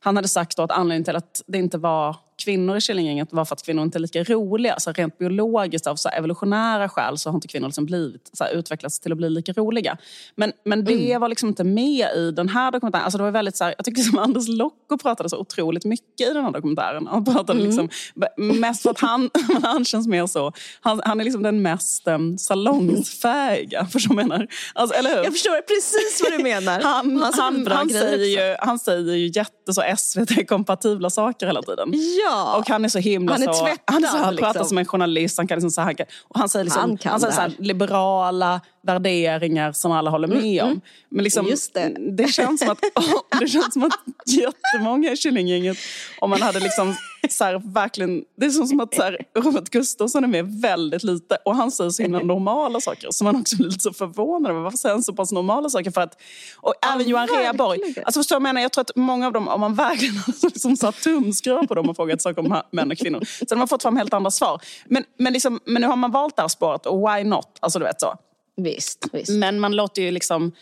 han 0.00 0.16
hade 0.16 0.28
sagt 0.28 0.58
att 0.58 0.70
anledningen 0.70 1.04
till 1.04 1.16
att 1.16 1.42
det 1.46 1.58
inte 1.58 1.78
var 1.78 2.16
kvinnor 2.44 2.76
i 2.76 2.80
Killinggänget 2.80 3.32
var 3.32 3.44
för 3.44 3.54
att 3.54 3.62
kvinnor 3.62 3.82
inte 3.84 3.98
är 3.98 4.00
lika 4.00 4.24
roliga. 4.24 4.72
Alltså 4.72 4.92
rent 4.92 5.18
biologiskt, 5.18 5.86
av 5.86 5.96
så 5.96 6.08
evolutionära 6.08 6.88
skäl, 6.88 7.18
så 7.18 7.30
har 7.30 7.34
inte 7.34 7.48
kvinnor 7.48 7.68
liksom 7.68 7.86
blivit, 7.86 8.30
så 8.32 8.46
utvecklats 8.46 9.00
till 9.00 9.12
att 9.12 9.18
bli 9.18 9.30
lika 9.30 9.52
roliga. 9.52 9.96
Men, 10.34 10.52
men 10.64 10.84
det 10.84 11.10
mm. 11.10 11.20
var 11.20 11.28
liksom 11.28 11.48
inte 11.48 11.64
med 11.64 12.08
i 12.16 12.30
den 12.30 12.48
här 12.48 12.72
dokumentären. 12.72 13.04
Alltså 13.04 13.18
det 13.18 13.24
var 13.24 13.30
väldigt 13.30 13.56
så 13.56 13.64
här, 13.64 13.74
jag 13.78 13.84
tycker 13.84 14.02
som 14.02 14.18
Anders 14.18 14.48
Locko 14.48 14.98
pratade 14.98 15.28
så 15.28 15.38
otroligt 15.38 15.84
mycket 15.84 16.30
i 16.30 16.32
den 16.32 16.44
här 16.44 16.52
dokumentären. 16.52 17.06
Han 17.06 17.24
pratade 17.24 17.52
mm. 17.52 17.66
liksom, 17.66 17.88
mest 18.36 18.82
för 18.82 18.90
att 18.90 19.00
han, 19.00 19.30
han 19.62 19.84
känns 19.84 20.06
mer 20.06 20.26
så, 20.26 20.52
han, 20.80 21.00
han 21.04 21.20
är 21.20 21.24
liksom 21.24 21.42
den 21.42 21.62
mest 21.62 22.08
um, 22.08 22.38
salongsfähiga. 22.38 23.86
Förstår 23.92 24.14
du 24.14 24.16
menar? 24.16 24.46
Alltså, 24.74 24.96
eller 24.96 25.10
hur? 25.10 25.24
Jag 25.24 25.32
förstår 25.32 25.62
precis 25.62 26.22
vad 26.22 26.32
du 26.32 26.42
menar. 26.42 26.80
han, 26.82 27.16
han, 27.22 27.32
han, 27.34 27.66
han 27.66 27.90
säger 27.90 28.48
ju, 28.48 28.56
han 28.60 28.78
säger 28.78 29.14
ju 29.14 29.26
jätte 29.26 29.72
SVT-kompatibla 29.96 31.10
saker 31.10 31.46
hela 31.46 31.62
tiden. 31.62 31.92
Ja. 32.24 32.33
Och 32.42 32.68
han 32.68 32.84
är 32.84 32.88
så 32.88 32.98
himla 32.98 33.32
han 33.32 33.42
är 33.42 33.52
så... 33.52 33.64
Tvättad, 33.64 33.80
han, 33.84 34.04
är 34.04 34.08
så, 34.08 34.16
han 34.16 34.34
liksom. 34.34 34.52
pratar 34.52 34.64
som 34.64 34.78
en 34.78 34.84
journalist. 34.84 35.38
Han, 35.38 35.46
kan 35.46 35.56
liksom 35.56 35.70
så, 35.70 35.80
han, 35.80 35.94
kan, 35.94 36.06
och 36.28 36.38
han 36.38 36.48
säger, 36.48 36.64
liksom, 36.64 36.80
han, 36.80 36.98
han 37.04 37.20
säger 37.20 37.32
så 37.32 37.40
här, 37.40 37.52
liberala 37.58 38.60
värderingar 38.82 39.72
som 39.72 39.92
alla 39.92 40.10
håller 40.10 40.28
med 40.28 40.62
om. 40.62 40.68
Mm. 40.68 40.80
Men 41.08 41.24
liksom, 41.24 41.46
Just 41.46 41.74
det. 41.74 41.96
det 42.16 42.28
känns 42.28 42.60
som 42.60 42.70
att, 42.70 42.78
oh, 42.94 43.20
det 43.40 43.48
känns 43.48 43.72
som 43.72 43.82
att 43.82 43.92
jättemånga 44.26 45.12
i 45.12 45.16
Killinggänget, 45.16 45.76
om 46.20 46.30
man 46.30 46.42
hade 46.42 46.60
liksom 46.60 46.94
så 47.30 47.44
här, 47.44 47.62
verkligen, 47.64 48.24
det 48.36 48.46
är 48.46 48.50
som 48.50 48.80
att 48.80 48.94
så 48.94 49.02
här, 49.02 49.18
Robert 49.34 49.70
Gustafsson 49.70 50.24
är 50.24 50.28
med 50.28 50.60
väldigt 50.60 51.02
lite 51.02 51.38
och 51.44 51.56
han 51.56 51.70
säger 51.70 51.90
så 51.90 52.02
himla 52.02 52.18
normala 52.18 52.80
saker 52.80 53.08
som 53.10 53.24
man 53.24 53.36
också 53.36 53.56
blir 53.56 53.66
lite 53.66 53.80
så 53.80 53.92
förvånad 53.92 54.50
över. 54.52 54.60
Varför 54.60 54.78
säger 54.78 54.94
han 54.94 55.02
så 55.02 55.12
pass 55.12 55.32
normala 55.32 55.68
saker? 55.70 55.90
För 55.90 56.00
att, 56.00 56.20
och 56.56 56.74
ja, 56.80 56.94
även 56.94 57.08
Johan 57.08 57.28
Rheborg. 57.28 57.80
Alltså 58.04 58.20
förstår 58.20 58.36
jag, 58.36 58.42
menar, 58.42 58.60
jag 58.60 58.72
tror 58.72 58.82
att 58.82 58.96
många 58.96 59.26
av 59.26 59.32
dem, 59.32 59.48
om 59.48 59.60
man 59.60 59.74
verkligen 59.74 60.14
liksom 60.42 60.76
satt 60.76 61.02
tumskruvar 61.02 61.62
på 61.62 61.74
dem 61.74 61.90
och 61.90 61.96
frågat 61.96 62.22
saker 62.22 62.40
om 62.40 62.62
män 62.70 62.90
och 62.90 62.98
kvinnor, 62.98 63.24
så 63.24 63.44
hade 63.48 63.58
man 63.58 63.68
fått 63.68 63.82
fram 63.82 63.96
helt 63.96 64.14
andra 64.14 64.30
svar. 64.30 64.62
Men, 64.84 65.04
men, 65.18 65.32
liksom, 65.32 65.60
men 65.64 65.82
nu 65.82 65.88
har 65.88 65.96
man 65.96 66.10
valt 66.10 66.36
det 66.36 66.42
här 66.42 66.48
spåret 66.48 66.86
och 66.86 66.98
why 66.98 67.24
not? 67.24 67.58
Alltså 67.60 67.78
du 67.78 67.84
vet 67.84 68.00
så. 68.00 68.18
Visst, 68.56 69.06
visst. 69.12 69.30
Men 69.30 69.60
man 69.60 69.76
låter 69.76 70.02
ju 70.02 70.10
liksom 70.10 70.52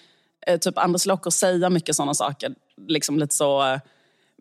eh, 0.46 0.58
typ 0.58 0.78
Anders 0.78 1.06
Locker 1.06 1.30
säga 1.30 1.70
mycket 1.70 1.96
sådana 1.96 2.14
saker. 2.14 2.54
Liksom 2.88 3.18
lite 3.18 3.34
så... 3.34 3.78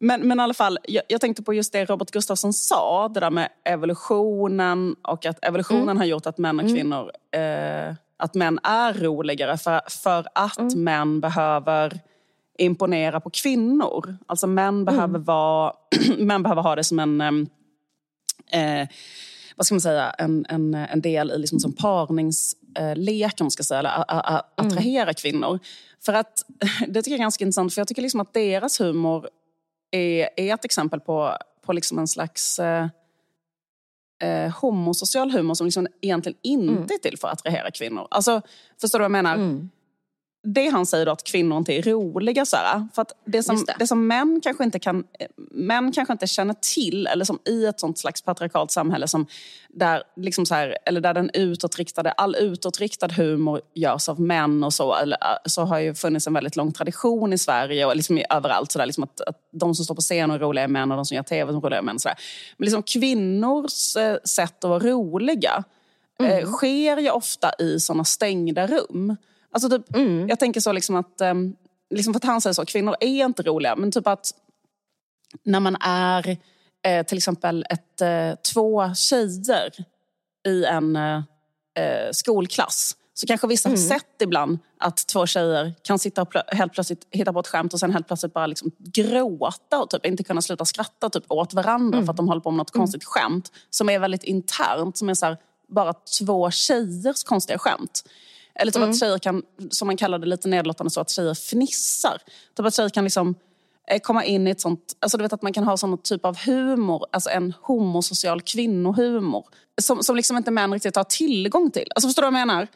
Men, 0.03 0.27
men 0.27 0.39
i 0.39 0.43
alla 0.43 0.53
fall, 0.53 0.79
jag, 0.83 1.03
jag, 1.07 1.21
tänkte 1.21 1.43
på 1.43 1.53
just 1.53 1.73
det 1.73 1.85
Robert 1.85 2.11
Gustafsson 2.11 2.53
sa, 2.53 3.07
det 3.07 3.19
där 3.19 3.29
med 3.29 3.49
evolutionen 3.65 4.95
och 5.01 5.25
att 5.25 5.45
evolutionen 5.45 5.81
mm. 5.83 5.97
har 5.97 6.05
gjort 6.05 6.25
att 6.25 6.37
män 6.37 6.59
och 6.59 6.65
mm. 6.65 6.75
kvinnor, 6.75 7.11
eh, 7.31 7.95
att 8.17 8.35
män 8.35 8.59
är 8.63 8.93
roligare 8.93 9.57
för, 9.57 9.81
för 9.89 10.27
att 10.35 10.59
mm. 10.59 10.83
män 10.83 11.21
behöver 11.21 11.99
imponera 12.57 13.19
på 13.19 13.29
kvinnor. 13.29 14.17
Alltså 14.25 14.47
män 14.47 14.67
mm. 14.67 14.85
behöver, 14.85 15.19
vara, 15.19 15.73
män 16.17 16.43
behöver 16.43 16.61
ha 16.61 16.75
det 16.75 16.83
som 16.83 16.99
en 16.99 17.21
eh, 18.51 18.87
vad 19.55 19.65
ska 19.65 19.75
man 19.75 19.81
säga, 19.81 20.09
en, 20.09 20.45
en, 20.49 20.73
en 20.73 21.01
del 21.01 21.31
i 21.31 21.37
liksom 21.37 21.59
som 21.59 21.73
parningslek, 21.73 23.33
om 23.39 23.45
man 23.45 23.51
ska 23.51 23.63
säga, 23.63 23.79
eller 23.79 23.89
a, 23.89 24.05
a, 24.07 24.21
a, 24.23 24.43
mm. 24.57 24.71
attrahera 24.71 25.03
mm. 25.03 25.13
kvinnor. 25.13 25.59
För 26.05 26.13
att, 26.13 26.45
det 26.87 27.01
tycker 27.01 27.11
jag 27.11 27.19
är 27.19 27.23
ganska 27.23 27.43
intressant, 27.43 27.73
för 27.73 27.81
jag 27.81 27.87
tycker 27.87 28.01
liksom 28.01 28.19
att 28.19 28.33
deras 28.33 28.79
humor 28.79 29.29
är, 29.91 30.29
är 30.37 30.53
ett 30.53 30.65
exempel 30.65 30.99
på, 30.99 31.37
på 31.65 31.73
liksom 31.73 31.99
en 31.99 32.07
slags 32.07 32.59
eh, 32.59 32.87
eh, 34.21 34.59
homosocial 34.61 35.31
humor 35.31 35.53
som 35.53 35.65
liksom 35.65 35.87
egentligen 36.01 36.37
inte 36.41 36.73
mm. 36.73 36.83
är 36.83 36.97
till 36.97 37.17
för 37.17 37.27
att 37.27 37.33
attrahera 37.33 37.71
kvinnor. 37.71 38.07
Alltså, 38.11 38.41
förstår 38.81 38.99
du 38.99 39.03
vad 39.03 39.05
jag 39.05 39.11
menar? 39.11 39.35
Mm 39.35 39.69
det 40.43 40.69
han 40.69 40.85
säger 40.85 41.05
då 41.05 41.11
att 41.11 41.23
kvinnor 41.23 41.57
inte 41.57 41.73
är 41.73 41.81
roliga. 41.81 42.45
Så 42.45 42.55
här, 42.55 42.87
för 42.93 43.01
att 43.01 43.11
det 43.25 43.43
som, 43.43 43.55
det. 43.55 43.75
det. 43.79 43.87
som 43.87 44.07
män, 44.07 44.41
kanske 44.43 44.63
inte 44.63 44.79
kan, 44.79 45.03
män 45.51 45.91
kanske 45.91 46.11
inte 46.11 46.27
känner 46.27 46.55
till, 46.75 47.07
eller 47.07 47.25
som 47.25 47.39
i 47.45 47.65
ett 47.65 47.79
sånt 47.79 47.99
slags 47.99 48.21
patriarkalt 48.21 48.71
samhälle 48.71 49.07
som 49.07 49.25
där, 49.69 50.03
liksom 50.15 50.45
så 50.45 50.55
här, 50.55 50.77
eller 50.85 51.01
där 51.01 51.13
den 51.13 51.29
utåtriktade, 51.33 52.11
all 52.11 52.35
utåtriktad 52.35 53.07
humor 53.07 53.61
görs 53.73 54.09
av 54.09 54.21
män 54.21 54.63
och 54.63 54.73
så, 54.73 54.95
eller, 54.95 55.19
så 55.45 55.61
har 55.61 55.79
ju 55.79 55.93
funnits 55.95 56.27
en 56.27 56.33
väldigt 56.33 56.55
lång 56.55 56.71
tradition 56.71 57.33
i 57.33 57.37
Sverige 57.37 57.85
och 57.85 57.95
liksom 57.95 58.21
överallt. 58.29 58.71
Så 58.71 58.79
där, 58.79 58.85
liksom 58.85 59.03
att, 59.03 59.21
att 59.21 59.37
de 59.51 59.75
som 59.75 59.85
står 59.85 59.95
på 59.95 60.01
scen 60.01 60.29
och 60.29 60.35
är 60.35 60.39
roliga 60.39 60.63
är 60.63 60.67
män 60.67 60.91
och 60.91 60.97
de 60.97 61.05
som 61.05 61.15
gör 61.15 61.23
tv 61.23 61.51
är 61.51 61.55
roliga 61.55 61.79
är 61.79 61.83
män. 61.83 61.99
Så 61.99 62.09
där. 62.09 62.17
Men 62.57 62.65
liksom 62.65 62.83
kvinnors 62.83 63.95
eh, 63.95 64.17
sätt 64.23 64.63
att 64.63 64.69
vara 64.69 64.79
roliga 64.79 65.63
eh, 66.23 66.51
sker 66.51 66.97
ju 66.97 67.09
ofta 67.09 67.51
i 67.59 67.79
såna 67.79 68.05
stängda 68.05 68.67
rum. 68.67 69.17
Alltså 69.51 69.69
typ, 69.69 69.85
Jag 70.29 70.39
tänker 70.39 70.59
så 70.59 70.71
liksom 70.71 70.95
att, 70.95 71.21
eh, 71.21 71.33
liksom 71.89 72.13
för 72.13 72.19
att 72.19 72.23
han 72.23 72.41
säger 72.41 72.53
så, 72.53 72.65
kvinnor 72.65 72.95
är 72.99 73.25
inte 73.25 73.43
roliga. 73.43 73.75
Men 73.75 73.91
typ 73.91 74.07
att 74.07 74.31
när 75.43 75.59
man 75.59 75.77
är 75.81 76.37
eh, 76.85 77.05
till 77.05 77.17
exempel 77.17 77.65
ett, 77.69 78.01
eh, 78.01 78.35
två 78.53 78.93
tjejer 78.93 79.71
i 80.47 80.65
en 80.65 80.95
eh, 80.95 82.11
skolklass 82.11 82.95
så 83.13 83.27
kanske 83.27 83.47
vissa 83.47 83.69
har 83.69 83.75
sett 83.75 84.21
ibland 84.21 84.59
att 84.79 85.07
två 85.07 85.25
tjejer 85.25 85.73
kan 85.81 85.99
sitta 85.99 86.21
och 86.21 86.33
helt 86.47 86.73
plötsligt 86.73 87.07
hitta 87.11 87.33
på 87.33 87.39
ett 87.39 87.47
skämt 87.47 87.73
och 87.73 87.79
sen 87.79 87.91
helt 87.91 88.07
plötsligt 88.07 88.33
bara 88.33 88.47
liksom 88.47 88.71
gråta 88.77 89.81
och 89.81 89.89
typ 89.89 90.05
inte 90.05 90.23
kunna 90.23 90.41
sluta 90.41 90.65
skratta 90.65 91.09
typ 91.09 91.31
åt 91.31 91.53
varandra 91.53 92.03
för 92.03 92.11
att 92.11 92.17
de 92.17 92.27
håller 92.27 92.41
på 92.41 92.51
med 92.51 92.57
något 92.57 92.71
konstigt 92.71 93.03
skämt 93.03 93.51
som 93.69 93.89
är 93.89 93.99
väldigt 93.99 94.23
internt, 94.23 94.97
som 94.97 95.09
är 95.09 95.13
så 95.13 95.25
här, 95.25 95.37
bara 95.67 95.93
två 95.93 96.51
tjejers 96.51 97.23
konstiga 97.23 97.59
skämt. 97.59 98.03
Eller 98.55 98.71
typ 98.71 98.83
att 98.83 98.99
tjejer 98.99 99.17
kan, 99.17 99.43
som 99.69 99.85
man 99.85 99.97
kallar 99.97 100.19
det 100.19 100.25
lite 100.25 100.47
nedlåtande 100.47 100.89
så, 100.89 101.01
att 101.01 101.09
tjejer 101.09 101.33
fnissar. 101.33 102.17
Typ 102.57 102.65
att 102.65 102.75
tjejer 102.75 102.89
kan 102.89 103.03
liksom 103.03 103.35
eh, 103.87 103.99
komma 103.99 104.25
in 104.25 104.47
i 104.47 104.51
ett 104.51 104.61
sånt, 104.61 104.97
alltså 104.99 105.17
du 105.17 105.23
vet 105.23 105.33
att 105.33 105.41
man 105.41 105.53
kan 105.53 105.63
ha 105.63 105.77
sån 105.77 105.97
typ 105.97 106.25
av 106.25 106.37
humor, 106.37 107.05
alltså 107.11 107.29
en 107.29 107.53
homosocial 107.61 108.41
kvinnohumor. 108.41 109.45
Som, 109.81 110.03
som 110.03 110.15
liksom 110.15 110.37
inte 110.37 110.51
män 110.51 110.73
riktigt 110.73 110.95
har 110.95 111.03
tillgång 111.03 111.71
till. 111.71 111.87
Alltså 111.95 112.07
förstår 112.07 112.23
du 112.23 112.31
vad 112.31 112.39
jag 112.39 112.47
menar? 112.47 112.67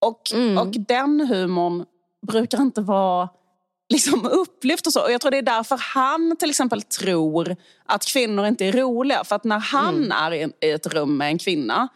Och, 0.00 0.20
och 0.60 0.70
den 0.70 1.20
humorn 1.20 1.84
brukar 2.26 2.60
inte 2.60 2.80
vara 2.80 3.28
liksom 3.92 4.26
upplyft 4.32 4.86
och 4.86 4.92
så. 4.92 5.02
Och 5.02 5.12
jag 5.12 5.20
tror 5.20 5.30
det 5.30 5.38
är 5.38 5.42
därför 5.42 5.76
han 5.94 6.36
till 6.36 6.50
exempel 6.50 6.82
tror 6.82 7.56
att 7.86 8.04
kvinnor 8.04 8.46
inte 8.46 8.64
är 8.64 8.72
roliga. 8.72 9.24
För 9.24 9.36
att 9.36 9.44
när 9.44 9.58
han 9.58 10.12
är 10.12 10.32
i, 10.32 10.42
en, 10.42 10.52
i 10.60 10.70
ett 10.70 10.86
rum 10.86 11.16
med 11.16 11.28
en 11.28 11.38
kvinna 11.38 11.88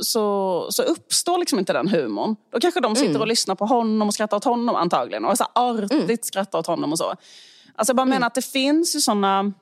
så, 0.00 0.66
så 0.70 0.82
uppstår 0.82 1.38
liksom 1.38 1.58
inte 1.58 1.72
den 1.72 1.88
humorn. 1.88 2.36
Då 2.52 2.60
kanske 2.60 2.80
de 2.80 2.96
sitter 2.96 3.20
och 3.20 3.26
lyssnar 3.26 3.54
på 3.54 3.66
honom 3.66 4.08
och 4.08 4.14
skrattar 4.14 4.36
åt 4.36 4.44
honom 4.44 4.74
antagligen. 4.76 5.24
Och 5.24 5.38
så 5.38 5.44
artigt 5.54 6.24
skrattar 6.24 6.58
åt 6.58 6.66
honom 6.66 6.92
och 6.92 6.98
så. 6.98 7.14
Alltså 7.74 7.90
jag 7.90 7.96
bara 7.96 8.06
menar 8.06 8.26
att 8.26 8.34
det 8.34 8.46
finns 8.46 8.96
ju 8.96 9.00
såna 9.00 9.52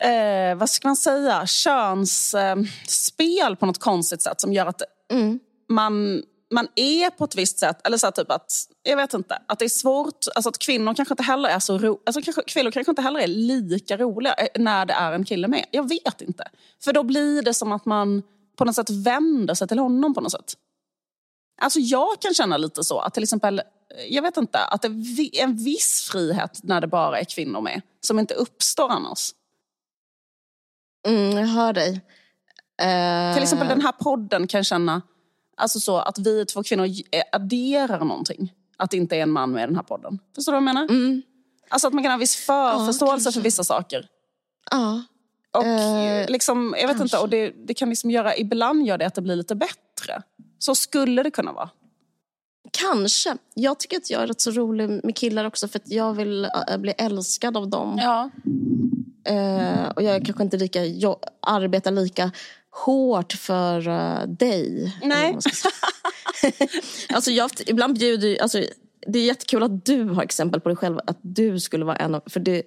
eh, 0.00 0.56
vad 0.56 0.70
ska 0.70 0.88
man 0.88 0.96
säga, 0.96 1.46
könsspel 1.46 2.58
eh, 2.58 2.64
spel 2.88 3.56
på 3.56 3.66
något 3.66 3.78
konstigt 3.78 4.22
sätt 4.22 4.40
som 4.40 4.52
gör 4.52 4.66
att 4.66 4.82
man, 5.68 6.22
man 6.50 6.68
är 6.74 7.10
på 7.10 7.24
ett 7.24 7.36
visst 7.36 7.58
sätt, 7.58 7.86
eller 7.86 7.96
så 7.96 8.10
typ 8.10 8.30
att, 8.30 8.52
jag 8.82 8.96
vet 8.96 9.14
inte, 9.14 9.38
att 9.48 9.58
det 9.58 9.64
är 9.64 9.68
svårt, 9.68 10.26
alltså 10.34 10.48
att 10.48 10.58
kvinnor 10.58 10.94
kanske 10.94 11.12
inte 11.12 11.22
heller 11.22 11.48
är 11.48 11.58
så 11.58 11.78
ro, 11.78 12.00
alltså 12.06 12.22
kanske, 12.22 12.42
kvinnor 12.42 12.70
kanske 12.70 12.90
inte 12.90 13.02
heller 13.02 13.20
är 13.20 13.26
lika 13.26 13.96
roliga 13.96 14.34
eh, 14.34 14.62
när 14.62 14.86
det 14.86 14.94
är 14.94 15.12
en 15.12 15.24
kille 15.24 15.48
med. 15.48 15.64
Jag 15.70 15.88
vet 15.88 16.20
inte. 16.20 16.44
För 16.84 16.92
då 16.92 17.02
blir 17.02 17.42
det 17.42 17.54
som 17.54 17.72
att 17.72 17.84
man 17.84 18.22
på 18.56 18.64
något 18.64 18.74
sätt 18.74 18.90
vänder 18.90 19.54
sig 19.54 19.68
till 19.68 19.78
honom 19.78 20.14
på 20.14 20.20
något 20.20 20.32
sätt. 20.32 20.54
Alltså 21.60 21.78
jag 21.80 22.20
kan 22.20 22.34
känna 22.34 22.56
lite 22.56 22.84
så, 22.84 22.98
att 22.98 23.14
till 23.14 23.22
exempel, 23.22 23.62
jag 24.08 24.22
vet 24.22 24.36
inte, 24.36 24.58
att 24.58 24.82
det 24.82 24.88
är 24.88 25.42
en 25.44 25.56
viss 25.56 26.08
frihet 26.12 26.60
när 26.62 26.80
det 26.80 26.86
bara 26.86 27.20
är 27.20 27.24
kvinnor 27.24 27.60
med, 27.60 27.82
som 28.00 28.18
inte 28.18 28.34
uppstår 28.34 28.88
annars. 28.88 29.30
Mm, 31.06 31.38
jag 31.38 31.46
hör 31.46 31.72
dig. 31.72 32.00
Eh, 32.82 33.34
Till 33.34 33.42
exempel 33.42 33.68
den 33.68 33.80
här 33.80 33.92
podden 33.92 34.46
kan 34.46 34.64
känna 34.64 35.02
alltså 35.56 35.80
så, 35.80 35.96
att 35.96 36.18
vi 36.18 36.46
två 36.46 36.62
kvinnor 36.62 36.88
adderar 37.32 38.04
någonting. 38.04 38.52
Att 38.76 38.90
det 38.90 38.96
inte 38.96 39.16
är 39.16 39.20
en 39.22 39.30
man 39.30 39.50
med 39.52 39.62
i 39.62 39.66
den 39.66 39.76
här 39.76 39.82
podden. 39.82 40.18
Förstår 40.34 40.52
du 40.52 40.56
vad 40.56 40.68
jag 40.68 40.74
menar? 40.74 40.82
Mm. 40.82 41.22
Alltså 41.68 41.88
att 41.88 41.94
man 41.94 42.02
kan 42.02 42.12
ha 42.12 42.18
viss 42.18 42.36
förförståelse 42.36 43.32
för 43.32 43.40
vissa 43.40 43.64
saker. 43.64 44.08
Ja. 44.70 45.02
Och 45.54 45.64
Eh, 45.64 46.30
liksom, 46.30 46.74
jag 46.80 46.88
vet 46.88 47.00
inte, 47.00 47.18
och 47.18 47.28
det, 47.28 47.52
det 47.66 47.74
kan 47.74 47.88
liksom 47.88 48.10
göra, 48.10 48.36
ibland 48.36 48.86
gör 48.86 48.98
det 48.98 49.06
att 49.06 49.14
det 49.14 49.22
blir 49.22 49.36
lite 49.36 49.54
bättre. 49.54 50.22
Så 50.58 50.74
skulle 50.74 51.22
det 51.22 51.30
kunna 51.30 51.52
vara. 51.52 51.70
Kanske. 52.70 53.36
Jag 53.54 53.78
tycker 53.78 53.96
att 53.96 54.10
jag 54.10 54.22
är 54.22 54.26
rätt 54.26 54.40
så 54.40 54.50
rolig 54.50 54.88
med 55.04 55.16
killar 55.16 55.44
också 55.44 55.68
för 55.68 55.78
att 55.78 55.90
jag 55.90 56.12
vill 56.12 56.44
äh, 56.44 56.76
bli 56.78 56.94
älskad 56.98 57.56
av 57.56 57.68
dem. 57.68 57.98
Ja. 58.02 58.30
Eh, 59.32 59.88
och 59.96 60.02
jag 60.02 60.24
kanske 60.24 60.42
inte 60.42 60.56
lika, 60.56 60.84
jag 60.84 61.16
arbetar 61.40 61.90
lika 61.90 62.30
hårt 62.70 63.32
för 63.32 63.88
eh, 63.88 64.26
dig. 64.28 64.94
Nej. 65.02 65.38
alltså 67.14 67.30
jag, 67.30 67.50
ibland 67.66 67.98
bjuder 67.98 68.28
ju- 68.28 68.38
alltså 68.38 68.62
Det 69.06 69.18
är 69.18 69.24
jättekul 69.24 69.62
att 69.62 69.86
du 69.86 70.04
har 70.04 70.22
exempel 70.22 70.60
på 70.60 70.68
dig 70.68 70.76
själv. 70.76 70.98
Att 71.06 71.18
du 71.22 71.60
skulle 71.60 71.84
vara 71.84 71.96
en 71.96 72.14
av... 72.14 72.22
För 72.26 72.40
det, 72.40 72.62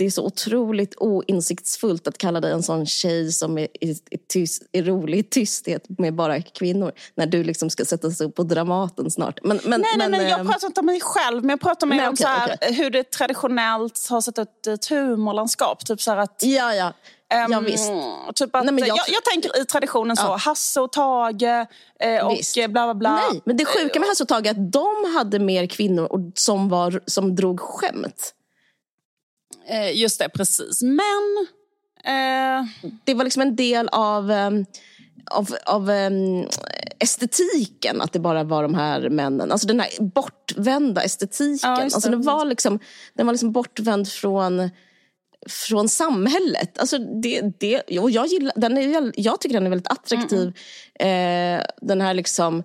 det 0.00 0.06
är 0.06 0.10
så 0.10 0.24
otroligt 0.26 0.94
oinsiktsfullt 0.96 2.08
att 2.08 2.18
kalla 2.18 2.40
dig 2.40 2.52
en 2.52 2.62
sån 2.62 2.86
tjej 2.86 3.32
som 3.32 3.58
är, 3.58 3.68
är, 3.80 3.88
är, 3.88 4.18
tyst, 4.28 4.62
är 4.72 4.82
rolig 4.82 5.18
i 5.18 5.22
tysthet 5.22 5.84
med 5.98 6.14
bara 6.14 6.42
kvinnor. 6.42 6.92
När 7.14 7.26
du 7.26 7.44
liksom 7.44 7.70
ska 7.70 7.84
sätta 7.84 8.10
sig 8.10 8.26
upp 8.26 8.34
på 8.34 8.42
Dramaten 8.42 9.10
snart. 9.10 9.38
Men, 9.42 9.60
men, 9.64 9.80
Nej, 9.80 9.90
nej, 9.96 10.08
men, 10.08 10.20
nej, 10.20 10.30
jag 10.30 10.40
ehm, 10.40 10.46
pratar 10.46 10.66
inte 10.66 10.80
om 10.80 10.86
mig 10.86 11.00
själv, 11.00 11.40
men 11.42 11.50
jag 11.50 11.60
pratar 11.60 11.86
mer 11.86 11.96
Nej, 11.96 12.08
om 12.08 12.16
så 12.16 12.26
här, 12.26 12.54
okej. 12.60 12.74
hur 12.74 12.90
det 12.90 13.10
traditionellt 13.10 14.06
har 14.10 14.20
sett 14.20 14.38
ut 14.38 14.48
i 14.66 14.70
ett 14.70 14.86
humorlandskap. 14.86 15.86
Typ 15.86 16.00
så 16.02 16.12
att... 16.12 16.42
Ja, 16.42 16.74
ja. 16.74 16.92
ja 17.28 17.36
ehm, 17.36 17.64
visst. 17.64 17.90
Typ 18.34 18.56
att, 18.56 18.64
Nej, 18.64 18.74
men 18.74 18.84
jag, 18.86 18.96
jag- 18.96 19.08
jag, 19.08 19.24
tänker 19.24 19.60
i 19.62 19.64
traditionen 19.64 20.16
så, 20.16 20.22
Ja. 20.24 20.36
Hasse 20.36 20.80
och 20.80 20.92
Tage 20.92 21.42
eh, 22.00 22.26
och 22.26 22.32
Visst. 22.32 22.56
eh, 22.56 22.66
bla 22.68 22.86
bla 22.86 22.94
bla. 22.94 23.12
Nej, 23.16 23.40
men 23.44 23.56
det 23.56 23.64
sjuka 23.64 24.00
med 24.00 24.08
Hasse 24.08 24.22
och 24.22 24.28
Tage 24.28 24.46
är 24.46 24.50
att 24.50 24.72
de 24.72 25.14
hade 25.16 25.38
mer 25.38 25.66
kvinnor 25.66 26.04
och 26.04 26.20
som, 26.34 26.68
var, 26.68 27.00
som 27.06 27.36
drog 27.36 27.60
skämt. 27.60 28.34
Eh, 29.70 30.00
just 30.00 30.18
det, 30.18 30.28
precis. 30.28 30.82
Men... 30.82 31.46
Eh, 32.04 32.66
Det 33.04 33.14
var 33.14 33.24
liksom 33.24 33.42
en 33.42 33.56
del 33.56 33.88
av, 33.88 34.30
ehm, 34.30 34.64
av, 35.30 35.56
av 35.66 35.90
ehm, 35.90 36.46
estetiken 36.98 38.00
att 38.00 38.12
det 38.12 38.18
bara 38.18 38.44
var 38.44 38.62
de 38.62 38.74
här 38.74 39.08
männen. 39.08 39.52
Alltså 39.52 39.66
den 39.66 39.80
här 39.80 39.88
bortvända 40.00 41.02
estetiken. 41.02 41.70
Ja, 41.70 41.82
alltså 41.82 42.10
den, 42.10 42.22
var 42.22 42.44
liksom, 42.44 42.78
den 43.14 43.26
var 43.26 43.32
liksom 43.32 43.52
bortvänd 43.52 44.08
från 44.08 44.70
från 45.48 45.88
samhället. 45.88 46.78
Alltså 46.78 46.98
det, 46.98 47.40
det, 47.60 47.98
och 47.98 48.10
jag, 48.10 48.26
gillar, 48.26 48.52
den 48.56 48.78
är, 48.78 49.12
jag 49.16 49.40
tycker 49.40 49.54
den 49.54 49.66
är 49.66 49.70
väldigt 49.70 49.92
attraktiv. 49.92 50.48
Eh, 50.94 51.62
den 51.80 52.00
här 52.00 52.14
liksom 52.14 52.62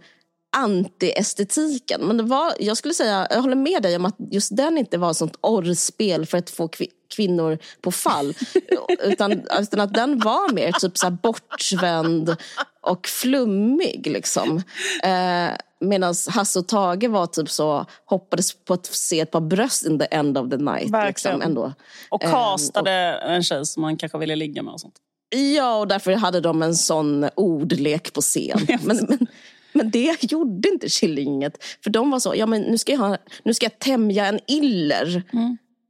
anti-estetiken. 0.56 2.02
Men 2.02 2.18
det 2.18 2.24
var, 2.24 2.54
jag 2.60 2.78
skulle 2.78 2.94
säga, 2.94 3.28
jag 3.30 3.42
håller 3.42 3.56
med 3.56 3.84
dig 3.84 3.96
om 3.96 4.06
att 4.06 4.16
just 4.32 4.58
den 4.58 4.78
inte 4.78 4.98
var 4.98 5.12
ett 5.12 5.18
sånt 5.18 5.38
orrspel 5.42 6.26
för 6.26 6.38
att 6.38 6.50
få 6.50 6.68
kvi, 6.68 6.88
kvinnor 7.16 7.58
på 7.82 7.92
fall. 7.92 8.34
utan, 9.04 9.32
utan 9.60 9.80
att 9.80 9.94
den 9.94 10.20
var 10.20 10.54
mer 10.54 10.72
typ 10.72 10.98
så 10.98 11.06
här 11.06 11.12
bortvänd 11.12 12.36
och 12.82 13.08
flummig. 13.08 14.08
Liksom. 14.08 14.62
Eh, 15.04 15.50
Medan 15.80 16.16
Hasse 16.30 16.60
och 16.60 16.68
Tage 16.68 17.10
var 17.10 17.28
typ 17.28 17.50
så, 17.50 17.86
hoppades 18.06 18.66
på 18.66 18.74
att 18.74 18.86
se 18.86 19.20
ett 19.20 19.32
par 19.32 19.42
bröst 19.42 19.86
in 19.86 20.00
the 20.00 20.06
end 20.12 20.38
of 20.38 20.50
the 20.50 20.58
night. 20.58 20.90
Verkligen. 20.90 21.08
Liksom, 21.08 21.42
ändå. 21.42 21.74
och 22.10 22.24
Ehm, 22.24 22.32
castade 22.32 22.92
en 23.28 23.44
tjej 23.44 23.66
som 23.66 23.82
man 23.82 23.98
kanske 23.98 24.18
ville 24.18 24.36
ligga 24.36 24.64
med 24.64 24.74
och 24.74 24.82
sånt. 24.82 24.96
Ja, 25.56 25.78
och 25.78 25.88
därför 25.88 26.12
hade 26.12 26.42
de 26.42 26.62
en 26.62 26.76
sån 26.76 27.30
ordlek 27.36 28.14
på 28.14 28.22
scen. 28.22 28.60
Men, 28.82 28.98
men, 29.10 29.28
men 29.76 29.92
det 29.92 30.32
gjorde 30.32 30.70
inte 30.70 30.90
Killinget. 30.90 31.64
För 31.84 31.90
de 31.90 32.12
var 32.12 32.20
så, 32.20 32.36
ja 32.36 32.46
men 32.46 32.62
nu 32.62 32.78
ska 32.78 32.92
jag, 32.92 33.00
ha, 33.00 33.18
nu 33.44 33.54
ska 33.54 33.66
jag 33.66 33.80
tämja 33.80 34.26
en 34.26 34.40
iller. 34.48 35.24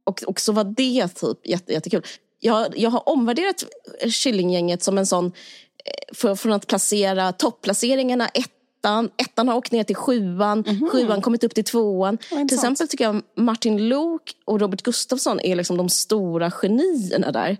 Och, 0.04 0.22
och 0.22 0.40
så 0.40 0.52
var 0.52 0.64
det 0.64 1.08
typ 1.08 1.46
jätte, 1.46 1.72
jättekul. 1.72 2.02
Jag, 2.40 2.78
jag 2.78 2.90
har 2.90 3.08
omvärderat 3.08 3.64
Killinggänget 4.10 4.82
som 4.82 4.98
en 4.98 5.06
sån, 5.06 5.26
eh, 5.26 6.14
för, 6.14 6.34
från 6.34 6.52
att 6.52 6.66
placera 6.66 7.32
topplaceringarna 7.32 8.28
ettan, 8.28 9.10
ettan 9.16 9.48
har 9.48 9.56
åkt 9.56 9.72
ner 9.72 9.84
till 9.84 9.96
sjuan, 9.96 10.64
sjuan 10.92 11.22
kommit 11.22 11.44
upp 11.44 11.54
till 11.54 11.64
tvåan. 11.64 12.18
Till 12.18 12.38
intressant. 12.38 12.72
exempel 12.72 12.88
tycker 12.88 13.04
jag 13.04 13.22
Martin 13.36 13.88
Lok 13.88 14.22
och 14.44 14.60
Robert 14.60 14.82
Gustafsson 14.82 15.40
är 15.40 15.56
liksom 15.56 15.76
de 15.76 15.88
stora 15.88 16.50
genierna 16.50 17.32
där. 17.32 17.56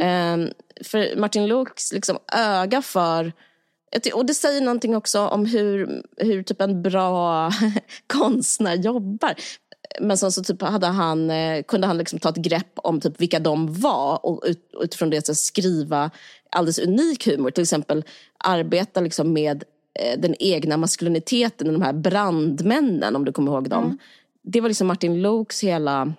Ehm, 0.00 0.48
för 0.84 1.16
Martin 1.16 1.46
Loks 1.46 1.92
liksom 1.92 2.18
öga 2.32 2.82
för 2.82 3.32
och 4.14 4.26
det 4.26 4.34
säger 4.34 4.60
någonting 4.60 4.96
också 4.96 5.20
om 5.20 5.46
hur, 5.46 6.02
hur 6.16 6.42
typ 6.42 6.60
en 6.60 6.82
bra 6.82 7.50
konstnär 8.06 8.74
jobbar. 8.74 9.34
Men 10.00 10.18
sen 10.18 10.32
så 10.32 10.42
typ 10.42 10.62
hade 10.62 10.86
han, 10.86 11.30
eh, 11.30 11.62
kunde 11.62 11.86
han 11.86 11.98
liksom 11.98 12.18
ta 12.18 12.28
ett 12.28 12.36
grepp 12.36 12.72
om 12.74 13.00
typ 13.00 13.20
vilka 13.20 13.38
de 13.38 13.80
var 13.80 14.26
och 14.26 14.42
ut, 14.46 14.70
utifrån 14.82 15.10
det 15.10 15.26
så 15.26 15.34
skriva 15.34 16.10
alldeles 16.50 16.78
unik 16.78 17.26
humor. 17.26 17.50
Till 17.50 17.62
exempel 17.62 18.04
arbeta 18.38 19.00
liksom 19.00 19.32
med 19.32 19.64
eh, 19.94 20.20
den 20.20 20.34
egna 20.38 20.76
maskuliniteten, 20.76 21.72
de 21.72 21.82
här 21.82 21.92
brandmännen 21.92 23.16
om 23.16 23.24
du 23.24 23.32
kommer 23.32 23.52
ihåg 23.52 23.70
dem. 23.70 23.98
Det 24.42 24.60
var 24.60 24.68
liksom 24.68 24.86
Martin 24.86 25.22
Lokes 25.22 25.62
hela 25.62 26.12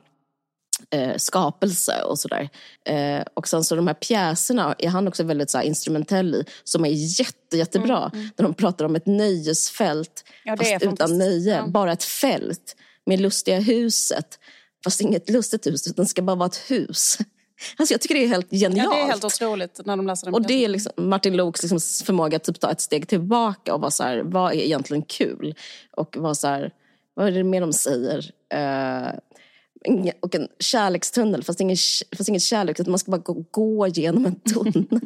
eh, 0.91 1.17
skapelse 1.17 2.03
och 2.03 2.19
sådär. 2.19 2.49
Eh, 2.85 3.23
och 3.33 3.47
sen 3.47 3.63
så 3.63 3.75
de 3.75 3.87
här 3.87 3.93
pjäserna 3.93 4.75
är 4.79 4.89
han 4.89 5.07
också 5.07 5.23
väldigt 5.23 5.49
så 5.49 5.57
här, 5.57 5.65
instrumentell 5.65 6.35
i, 6.35 6.45
som 6.63 6.85
är 6.85 7.19
jätte, 7.19 7.57
jättebra. 7.57 8.11
När 8.13 8.43
de 8.43 8.53
pratar 8.53 8.85
om 8.85 8.95
ett 8.95 9.05
nöjesfält, 9.05 10.23
Ja, 10.43 10.57
fast 10.57 10.71
utan 10.81 11.17
nöje. 11.17 11.55
Ja. 11.55 11.67
Bara 11.67 11.91
ett 11.91 12.03
fält 12.03 12.75
med 13.05 13.19
lustiga 13.19 13.59
huset. 13.59 14.39
Fast 14.83 15.01
inget 15.01 15.29
lustigt 15.29 15.67
hus, 15.67 15.87
utan 15.87 16.05
det 16.05 16.09
ska 16.09 16.21
bara 16.21 16.35
vara 16.35 16.47
ett 16.47 16.71
hus. 16.71 17.17
Alltså 17.77 17.93
jag 17.93 18.01
tycker 18.01 18.15
det 18.15 18.23
är 18.23 18.27
helt 18.27 18.51
genialt. 18.51 18.77
Ja, 18.77 18.95
det 18.95 19.01
är 19.01 19.07
helt 19.07 19.23
otroligt 19.23 19.81
när 19.85 19.97
de 19.97 20.07
läser 20.07 20.27
den. 20.27 20.33
Och 20.33 20.47
det 20.47 20.65
är 20.65 20.69
liksom 20.69 20.91
Martin 20.97 21.37
Loks 21.37 21.63
liksom 21.63 22.05
förmåga 22.05 22.37
att 22.37 22.43
typ 22.43 22.59
ta 22.59 22.71
ett 22.71 22.81
steg 22.81 23.07
tillbaka 23.07 23.73
och 23.73 23.81
vara 23.81 23.91
så 23.91 24.03
här, 24.03 24.21
vad 24.25 24.53
är 24.53 24.57
egentligen 24.57 25.03
kul? 25.03 25.55
Och 25.91 26.17
vara 26.17 26.35
så 26.35 26.47
här, 26.47 26.71
vad 27.13 27.27
är 27.27 27.31
det 27.31 27.43
mer 27.43 27.61
de 27.61 27.73
säger? 27.73 28.31
Uh, 28.53 29.09
och 30.19 30.35
en 30.35 30.47
kärlekstunnel, 30.59 31.43
fast 31.43 31.59
ingen, 31.59 31.77
fast 32.17 32.29
ingen 32.29 32.39
kärlek, 32.39 32.79
utan 32.79 32.91
man 32.91 32.99
ska 32.99 33.11
bara 33.11 33.21
gå, 33.21 33.45
gå 33.51 33.87
genom 33.87 34.25
en 34.25 34.39
tunnel. 34.39 34.99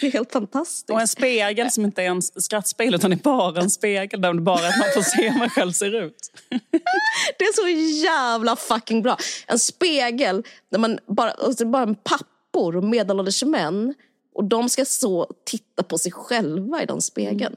Det 0.00 0.06
är 0.06 0.12
helt 0.12 0.32
fantastiskt. 0.32 0.90
Och 0.90 1.00
en 1.00 1.08
spegel 1.08 1.70
som 1.70 1.84
inte 1.84 2.02
är 2.02 2.06
en 2.06 2.22
skrattspegel 2.22 2.94
utan 2.94 3.12
är 3.12 3.16
bara 3.16 3.60
en 3.60 3.70
spegel 3.70 4.20
där 4.20 4.34
bara 4.34 4.68
att 4.68 4.78
man 4.78 4.88
får 4.94 5.02
se 5.02 5.28
hur 5.28 5.38
man 5.38 5.50
själv 5.50 5.72
ser 5.72 5.94
ut. 6.04 6.30
Det 7.38 7.44
är 7.44 7.52
så 7.52 7.68
jävla 8.04 8.56
fucking 8.56 9.02
bra. 9.02 9.16
En 9.46 9.58
spegel 9.58 10.44
där 10.70 10.78
man 10.78 10.98
bara, 11.06 11.30
alltså 11.30 11.66
bara 11.66 11.94
pappor 11.94 12.76
och 12.76 12.84
medelålders 12.84 13.42
män 13.42 13.94
och 14.34 14.44
de 14.44 14.68
ska 14.68 14.84
så 14.84 15.34
titta 15.44 15.82
på 15.82 15.98
sig 15.98 16.12
själva 16.12 16.82
i 16.82 16.86
den 16.86 17.02
spegeln. 17.02 17.40
Mm. 17.40 17.56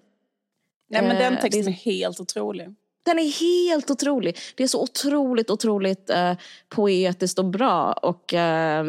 Nej, 0.90 1.02
men 1.02 1.16
den 1.16 1.34
eh, 1.34 1.42
texten 1.42 1.68
är 1.68 1.72
helt 1.72 2.20
otrolig. 2.20 2.76
Den 3.04 3.20
är 3.20 3.40
helt 3.40 3.92
otrolig. 3.92 4.38
Det 4.56 4.64
är 4.64 4.68
så 4.68 4.82
otroligt, 4.82 5.50
otroligt 5.50 6.10
eh, 6.10 6.34
poetiskt 6.70 7.40
och 7.40 7.46
bra. 7.46 7.94
Och, 7.94 8.34
eh, 8.34 8.86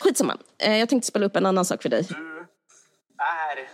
skitsamma. 0.00 0.36
Eh, 0.58 0.76
jag 0.76 0.88
tänkte 0.88 1.08
spela 1.08 1.26
upp 1.26 1.36
en 1.36 1.46
annan 1.46 1.64
sak 1.64 1.82
för 1.82 1.88
dig 1.88 2.06
är 3.22 3.68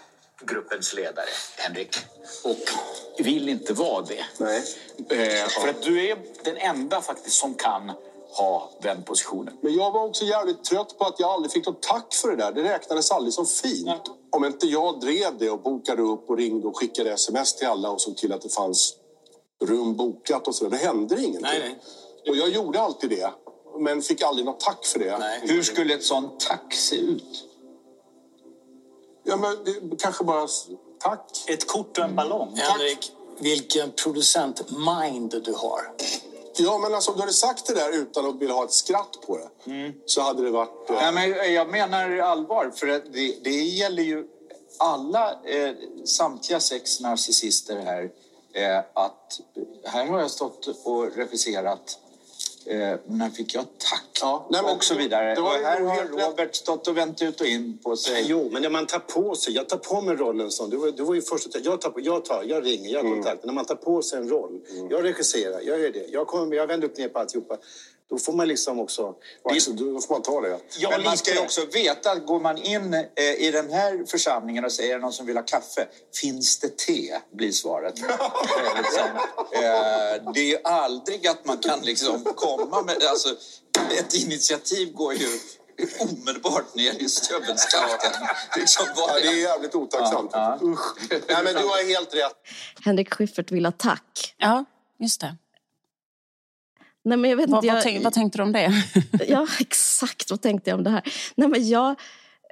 gruppens 0.47 0.95
ledare, 0.95 1.29
Henrik, 1.57 1.97
och 2.45 2.57
vill 3.19 3.49
inte 3.49 3.73
vara 3.73 4.03
det. 4.03 4.25
Nej. 4.39 4.63
Eh, 5.11 5.49
för 5.49 5.69
att 5.69 5.83
du 5.83 6.09
är 6.09 6.19
den 6.45 6.57
enda 6.57 7.01
faktiskt 7.01 7.37
som 7.37 7.55
kan 7.55 7.93
ha 8.39 8.71
den 8.83 9.03
positionen. 9.03 9.59
Men 9.61 9.75
jag 9.75 9.91
var 9.91 10.05
också 10.05 10.25
jävligt 10.25 10.65
trött 10.65 10.99
på 10.99 11.05
att 11.05 11.21
jag 11.21 11.31
aldrig 11.31 11.53
fick 11.53 11.67
något 11.67 11.83
tack 11.83 12.15
för 12.15 12.29
det 12.29 12.37
där. 12.37 12.53
Det 12.53 12.63
räknades 12.63 13.11
aldrig 13.11 13.35
som 13.35 13.47
fint. 13.47 13.87
Nej. 13.87 14.01
Om 14.31 14.45
inte 14.45 14.67
jag 14.67 15.01
drev 15.01 15.39
det 15.39 15.51
och 15.51 15.63
bokade 15.63 16.03
upp 16.03 16.31
och 16.31 16.37
ringde 16.37 16.69
och 16.69 16.77
skickade 16.77 17.13
sms 17.13 17.57
till 17.57 17.67
alla 17.67 17.91
och 17.91 18.01
såg 18.01 18.17
till 18.17 18.33
att 18.33 18.43
det 18.43 18.55
fanns 18.55 18.95
rum 19.65 19.97
bokat 19.97 20.49
och 20.49 20.55
så. 20.55 20.69
Det 20.69 20.77
hände 20.77 21.15
ingenting. 21.15 21.43
Nej, 21.43 21.59
nej. 21.59 22.31
Och 22.31 22.37
jag 22.37 22.49
gjorde 22.49 22.81
alltid 22.81 23.11
det. 23.11 23.31
Men 23.79 24.03
fick 24.03 24.23
aldrig 24.23 24.47
något 24.47 24.61
tack 24.61 24.87
för 24.87 24.99
det. 24.99 25.19
Nej. 25.19 25.41
Hur 25.43 25.63
skulle 25.63 25.95
ett 25.95 26.05
sånt 26.05 26.41
tack 26.41 26.75
se 26.75 26.97
ut? 26.97 27.45
Ja, 29.25 29.37
men 29.37 29.65
det, 29.65 29.97
kanske 29.99 30.25
bara 30.25 30.49
tack. 30.99 31.45
Ett 31.47 31.67
kort 31.67 31.99
och 31.99 32.05
en 32.05 32.17
ballong. 32.17 32.57
Henrik, 32.57 33.13
vilken 33.39 33.91
producent-mind 33.91 35.43
du 35.45 35.53
har. 35.53 35.93
Ja, 36.57 36.79
men 36.79 36.95
alltså, 36.95 37.11
om 37.11 37.17
du 37.17 37.23
hade 37.23 37.33
sagt 37.33 37.67
det 37.67 37.75
där 37.75 37.93
utan 37.93 38.27
att 38.27 38.37
vilja 38.37 38.55
ha 38.55 38.65
ett 38.65 38.73
skratt 38.73 39.19
på 39.27 39.39
det 39.39 39.71
mm. 39.71 39.93
så 40.07 40.21
hade 40.21 40.43
det 40.43 40.51
varit... 40.51 40.91
Eh... 40.91 40.97
Ja, 40.97 41.13
men 41.13 41.55
jag 41.55 41.71
menar 41.71 42.19
allvar, 42.19 42.73
för 42.77 42.87
det, 42.87 43.45
det 43.45 43.51
gäller 43.51 44.03
ju 44.03 44.27
alla, 44.79 45.31
eh, 45.31 45.75
samtliga 46.05 46.61
sex 46.61 47.01
narcissister 47.01 47.77
här, 47.77 48.11
eh, 48.63 48.79
att 48.93 49.41
här 49.85 50.07
har 50.07 50.21
jag 50.21 50.31
stått 50.31 50.67
och 50.85 51.17
regisserat 51.17 51.99
Eh, 52.71 52.99
när 53.07 53.31
fick 53.31 53.55
jag 53.55 53.65
tack? 53.65 54.05
Ja, 54.21 54.47
nej, 54.51 54.63
men, 54.63 54.77
och 54.77 54.85
så 54.85 54.95
vidare. 54.95 55.35
Var, 55.41 55.59
och 55.59 55.65
här 55.65 55.81
har 55.81 56.05
Robert 56.05 56.55
stått 56.55 56.89
och 56.89 56.97
vänt 56.97 57.23
ut 57.23 57.41
och 57.41 57.47
in 57.47 57.79
på 57.79 57.97
sig. 57.97 58.25
Jo, 58.29 58.49
men 58.53 58.63
när 58.63 58.71
man 58.71 58.87
tar 58.87 58.99
på 58.99 59.35
sig, 59.35 59.55
jag 59.55 59.69
tar 59.69 59.77
på 59.77 60.01
mig 60.01 60.17
rollen 60.17 60.51
som, 60.51 60.71
du 60.71 60.77
var, 60.77 60.91
du 60.91 61.03
var 61.03 61.15
ju 61.15 61.23
först 61.23 61.57
att 61.57 61.65
jag 61.65 61.81
tar, 61.81 61.91
på, 61.91 62.01
jag 62.01 62.25
tar, 62.25 62.43
jag 62.43 62.67
ringer, 62.67 62.91
jag 62.91 62.99
har 62.99 63.07
mm. 63.07 63.23
kontakt. 63.23 63.45
När 63.45 63.53
man 63.53 63.65
tar 63.65 63.75
på 63.75 64.03
sig 64.03 64.19
en 64.19 64.29
roll, 64.29 64.61
mm. 64.71 64.91
jag 64.91 65.05
regisserar, 65.05 65.61
jag 65.61 65.81
gör 65.81 65.91
det, 65.91 66.07
jag, 66.09 66.27
kommer, 66.27 66.57
jag 66.57 66.67
vänder 66.67 66.89
upp 66.89 66.99
ner 66.99 67.09
på 67.09 67.19
alltihopa. 67.19 67.57
Då 68.11 68.19
får 68.19 68.33
man 68.33 68.49
liksom 68.49 68.81
också... 68.81 69.15
Alltså, 69.45 69.73
då 69.73 70.01
får 70.01 70.15
man 70.15 70.23
ta 70.23 70.41
det. 70.41 70.61
Ja, 70.79 70.91
men 70.91 71.03
man 71.03 71.19
ska 71.19 71.35
ju 71.35 71.41
också 71.41 71.67
veta 71.73 72.11
att 72.13 72.27
går 72.27 72.41
man 72.41 72.57
in 72.59 72.95
eh, 72.95 73.25
i 73.39 73.51
den 73.51 73.71
här 73.73 74.05
församlingen 74.07 74.65
och 74.65 74.73
säger 74.73 74.99
någon 74.99 75.13
som 75.13 75.27
vill 75.27 75.37
ha 75.37 75.45
kaffe, 75.45 75.89
finns 76.21 76.59
det 76.59 76.77
te? 76.77 77.19
Blir 77.33 77.53
svaret. 77.53 77.95
liksom, 78.77 79.09
eh, 79.53 80.33
det 80.35 80.41
är 80.41 80.49
ju 80.49 80.59
aldrig 80.65 81.27
att 81.27 81.45
man 81.45 81.59
kan 81.59 81.81
liksom 81.81 82.25
komma 82.25 82.83
med... 82.83 82.97
Alltså, 83.03 83.29
ett 83.99 84.15
initiativ 84.15 84.93
går 84.93 85.15
ju 85.15 85.29
omedelbart 85.99 86.75
ner 86.75 87.03
i 87.03 87.09
stövelskaften. 87.09 88.13
Liksom 88.57 88.87
ja, 88.97 89.19
det 89.23 89.29
är 89.29 89.33
jävligt 89.33 89.75
otacksamt. 89.75 90.31
Ja, 90.33 90.59
ja. 90.61 90.69
Usch. 90.69 91.11
Nej, 91.11 91.45
men 91.45 91.55
du 91.55 91.63
har 91.69 91.89
helt 91.89 92.15
rätt. 92.15 92.37
Henrik 92.85 93.15
Schyffert 93.15 93.51
vill 93.51 93.65
ha 93.65 93.73
tack. 93.73 94.35
Ja, 94.39 94.65
just 94.99 95.21
det. 95.21 95.37
Nej, 97.05 97.19
men 97.19 97.31
jag 97.31 97.37
vet 97.37 97.51
vad, 97.51 97.59
inte, 97.59 97.67
jag, 97.67 97.75
vad, 97.75 97.83
tänk, 97.83 98.05
vad 98.05 98.13
tänkte 98.13 98.39
du 98.39 98.43
om 98.43 98.53
det? 98.53 98.73
ja, 99.29 99.47
exakt. 99.61 100.31
Vad 100.31 100.41
tänkte 100.41 100.71
jag 100.71 100.79
om 100.79 100.85
det 100.85 100.91
här? 100.91 101.03
Nej, 101.35 101.49
men 101.49 101.69
jag, 101.69 101.89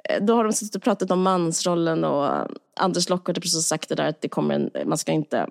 eh, 0.09 0.23
då 0.23 0.35
har 0.35 0.43
de 0.43 0.53
suttit 0.53 0.75
och 0.75 0.83
pratat 0.83 1.11
om 1.11 1.21
mansrollen 1.21 2.03
och 2.03 2.47
Anders 2.79 3.09
Lockhart 3.09 3.35
har 3.35 3.41
precis 3.41 3.67
sagt 3.67 3.89
det 3.89 3.95
där 3.95 4.09
att 4.09 4.21
det 4.21 4.29
kommer 4.29 4.55
en, 4.55 4.69
man 4.85 4.97
ska 4.97 5.11
inte 5.11 5.47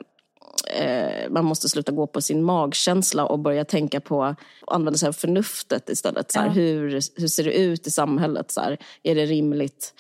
eh, 0.75 1.31
man 1.31 1.45
måste 1.45 1.69
sluta 1.69 1.93
gå 1.93 2.07
på 2.07 2.21
sin 2.21 2.45
magkänsla 2.45 3.27
och 3.27 3.39
börja 3.39 3.65
tänka 3.65 4.01
på 4.01 4.25
att 4.25 4.39
använda 4.67 4.99
sig 4.99 5.09
av 5.09 5.13
förnuftet 5.13 5.89
istället. 5.89 6.33
Så 6.33 6.39
här, 6.39 6.47
ja. 6.47 6.53
hur, 6.53 6.91
hur 7.21 7.29
ser 7.29 7.45
det 7.45 7.53
ut 7.53 7.87
i 7.87 7.91
samhället? 7.91 8.51
Så 8.51 8.61
här, 8.61 8.79
är 9.03 9.15
det 9.15 9.27
rimligt? 9.27 9.95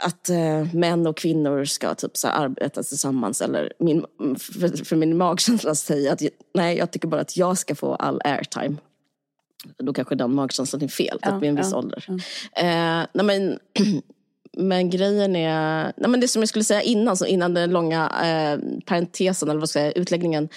Att 0.00 0.28
eh, 0.28 0.74
män 0.74 1.06
och 1.06 1.16
kvinnor 1.16 1.64
ska 1.64 1.94
typ 1.94 2.16
så 2.16 2.28
arbeta 2.28 2.82
tillsammans. 2.82 3.42
Eller 3.42 3.72
min, 3.78 4.04
för, 4.38 4.84
för 4.84 4.96
min 4.96 5.16
magkänsla 5.16 5.74
säger 5.74 6.12
att 6.12 6.22
nej, 6.54 6.78
jag 6.78 6.90
tycker 6.90 7.08
bara 7.08 7.20
att 7.20 7.36
jag 7.36 7.58
ska 7.58 7.74
få 7.74 7.94
all 7.94 8.20
airtime. 8.24 8.76
Då 9.78 9.92
kanske 9.92 10.14
den 10.14 10.34
magkänslan 10.34 10.82
är 10.82 10.88
fel, 10.88 11.18
ja, 11.22 11.38
vid 11.38 11.50
en 11.50 11.56
viss 11.56 11.70
ja, 11.70 11.78
ålder. 11.78 12.04
Ja. 12.08 12.14
Eh, 12.62 13.06
nej, 13.12 13.24
men, 13.24 13.58
men 14.56 14.90
grejen 14.90 15.36
är, 15.36 15.92
nej, 15.96 16.10
men 16.10 16.20
det 16.20 16.28
som 16.28 16.42
jag 16.42 16.48
skulle 16.48 16.64
säga 16.64 16.82
innan, 16.82 17.16
så 17.16 17.26
innan 17.26 17.54
den 17.54 17.70
långa 17.70 18.04
eh, 18.24 18.80
parentesen, 18.86 19.50
eller 19.50 19.60
vad 19.60 19.68
ska 19.68 19.78
jag 19.78 19.92
säga, 19.92 20.02
utläggningen 20.02 20.48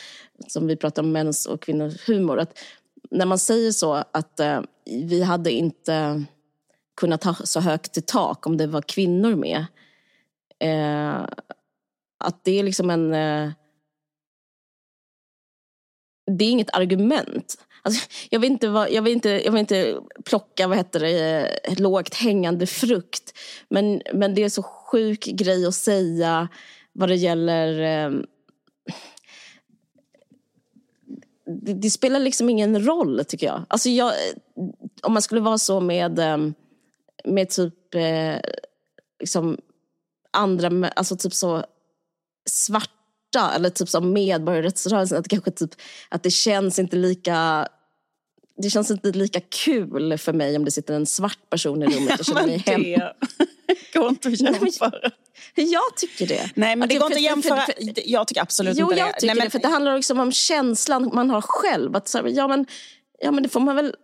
som 0.48 0.68
vi 0.68 0.76
pratar 0.76 1.04
om 1.04 1.12
mäns 1.12 1.46
och 1.46 1.62
kvinnors 1.62 2.08
humor. 2.08 2.39
Att 2.39 2.60
när 3.12 3.26
man 3.26 3.39
säger 3.39 3.72
så 3.72 3.94
att 3.94 4.39
eh, 4.39 4.62
vi 4.86 5.24
hade 5.24 5.52
inte 5.52 6.24
kunna 6.96 7.18
ta 7.18 7.34
så 7.34 7.60
högt 7.60 7.98
i 7.98 8.02
tak 8.02 8.48
om 8.48 8.58
det 8.58 8.68
var 8.68 8.82
kvinnor 8.82 9.36
med. 9.36 9.66
Eh, 10.60 11.26
att 12.24 12.44
det 12.44 12.60
är 12.60 12.64
liksom 12.64 12.89
en... 12.89 13.14
Eh, 13.14 13.52
det 16.38 16.46
är 16.46 16.52
inget 16.52 16.76
argument. 16.76 17.58
Alltså, 17.82 18.10
jag, 18.30 18.39
vill 18.39 18.52
inte 18.52 18.68
vara, 18.68 18.89
jag, 18.89 19.02
vill 19.02 19.14
inte, 19.14 19.30
jag 19.30 19.52
vill 19.52 19.60
inte 19.60 20.00
plocka 20.26 20.68
vad 20.68 20.78
heter 20.78 21.00
det, 21.00 21.48
eh, 21.64 21.80
lågt 21.80 22.16
hängande 22.16 22.68
frukt. 22.68 23.38
Men, 23.70 24.02
men 24.14 24.36
det 24.36 24.44
är 24.44 24.50
så 24.50 24.64
sjuk 24.64 25.26
grej 25.26 25.66
att 25.66 25.76
säga 25.76 26.48
vad 26.94 27.10
det 27.10 27.16
gäller... 27.16 27.82
Eh, 27.82 28.22
det, 31.46 31.74
det, 31.74 31.89
spelar 31.89 32.20
liksom 32.20 32.50
ingen 32.50 32.86
roll, 32.86 33.26
tycker 33.28 33.48
jag. 33.48 33.66
Alltså 33.68 33.89
jag 33.89 34.08
eh, 34.08 34.38
om 35.02 35.14
man 35.14 35.22
skulle 35.22 35.42
vara 35.42 35.58
så 35.58 35.80
med... 35.80 36.20
Eh, 36.20 36.38
med 37.24 37.49
typ 37.49 37.95
eh, 37.95 38.39
liksom 39.19 39.57
andra, 40.34 40.88
alltså 40.88 41.17
typ 41.17 41.34
så 41.34 41.65
svarta 42.49 43.51
eller 43.55 43.69
typ 43.69 43.89
som 43.89 44.13
medborgarrättsrörelsen, 44.13 45.17
att, 45.17 45.28
kanske 45.28 45.51
typ, 45.51 45.72
att 46.09 46.24
det 46.24 46.32
känns 46.32 46.80
inte 46.80 46.95
lika 46.95 47.67
det 48.57 48.69
känns 48.69 48.91
inte 48.91 49.11
lika 49.11 49.39
kul 49.39 50.17
för 50.17 50.34
mig 50.34 50.55
om 50.55 50.65
det 50.65 50.72
sitter 50.72 50.93
en 50.93 51.05
svart 51.05 51.49
person 51.49 51.84
i 51.84 51.86
rummet 51.86 52.19
och 52.19 52.26
känner 52.26 52.45
mig 52.45 52.57
hemma. 52.57 53.13
Det 53.67 53.99
går 53.99 54.09
inte 54.09 54.28
att 54.28 54.39
jämföra. 54.39 55.11
Jag 55.55 55.97
tycker 55.97 56.28
det. 56.28 56.51
Nej, 56.55 56.76
men 56.76 56.89
det, 56.89 56.95
det 56.95 56.99
går 56.99 57.05
inte 57.05 57.15
att 57.15 57.22
jämföra. 57.22 57.61
För, 57.61 57.74
för, 57.74 57.93
jag 58.05 58.28
tycker 58.28 58.41
absolut 58.41 58.78
jo, 58.78 58.86
inte 58.86 58.95
det. 58.95 58.99
Jag 58.99 59.19
tycker 59.19 59.28
Nej, 59.28 59.36
men... 59.36 59.45
det. 59.45 59.49
För 59.49 59.59
det 59.59 59.67
handlar 59.67 59.95
liksom 59.95 60.19
om 60.19 60.32
känslan 60.32 61.11
man 61.13 61.30
har 61.30 61.41
själv. 61.41 61.95
Att, 61.95 62.07
så 62.07 62.17
här, 62.17 62.28
ja, 62.28 62.47
men, 62.47 62.65
ja, 63.19 63.32
men 63.32 63.43
det 63.43 63.49
får 63.49 63.59
man 63.59 63.76
väl 63.76 63.95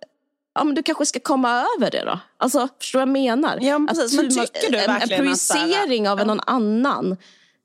ja, 0.58 0.64
men 0.64 0.76
du 0.76 0.84
kanske 0.84 1.06
ska 1.06 1.20
komma 1.20 1.66
över 1.78 1.92
det 1.92 2.04
då. 2.06 2.20
Alltså, 2.38 2.68
förstår 2.80 3.00
du 3.00 3.06
vad 3.06 3.18
jag 3.18 3.38
menar? 3.38 3.58
Ja, 3.62 3.80
men 3.80 3.96
precis. 3.96 4.18
Men 4.18 4.30
tycker 4.30 4.72
du 4.72 4.78
en, 4.78 5.02
en 5.02 5.10
projicering 5.10 6.10
av 6.10 6.20
ja. 6.20 6.26
någon 6.26 6.40
annan. 6.40 7.18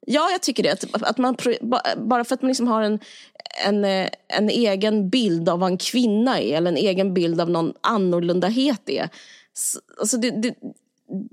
Ja, 0.06 0.30
jag 0.30 0.40
tycker 0.40 0.62
det. 0.62 0.84
Att 0.92 1.18
man, 1.18 1.36
bara 1.96 2.24
för 2.24 2.34
att 2.34 2.42
man 2.42 2.48
liksom 2.48 2.68
har 2.68 2.82
en, 2.82 2.98
en, 3.66 3.84
en 4.28 4.50
egen 4.50 5.10
bild 5.10 5.48
av 5.48 5.58
vad 5.58 5.70
en 5.70 5.78
kvinna 5.78 6.40
är 6.40 6.56
eller 6.56 6.70
en 6.70 6.76
egen 6.76 7.14
bild 7.14 7.40
av 7.40 7.50
någon 7.50 7.72
annorlundahet 7.80 8.88
är. 8.88 9.08
Alltså 10.00 10.16
det, 10.16 10.30
det, 10.30 10.54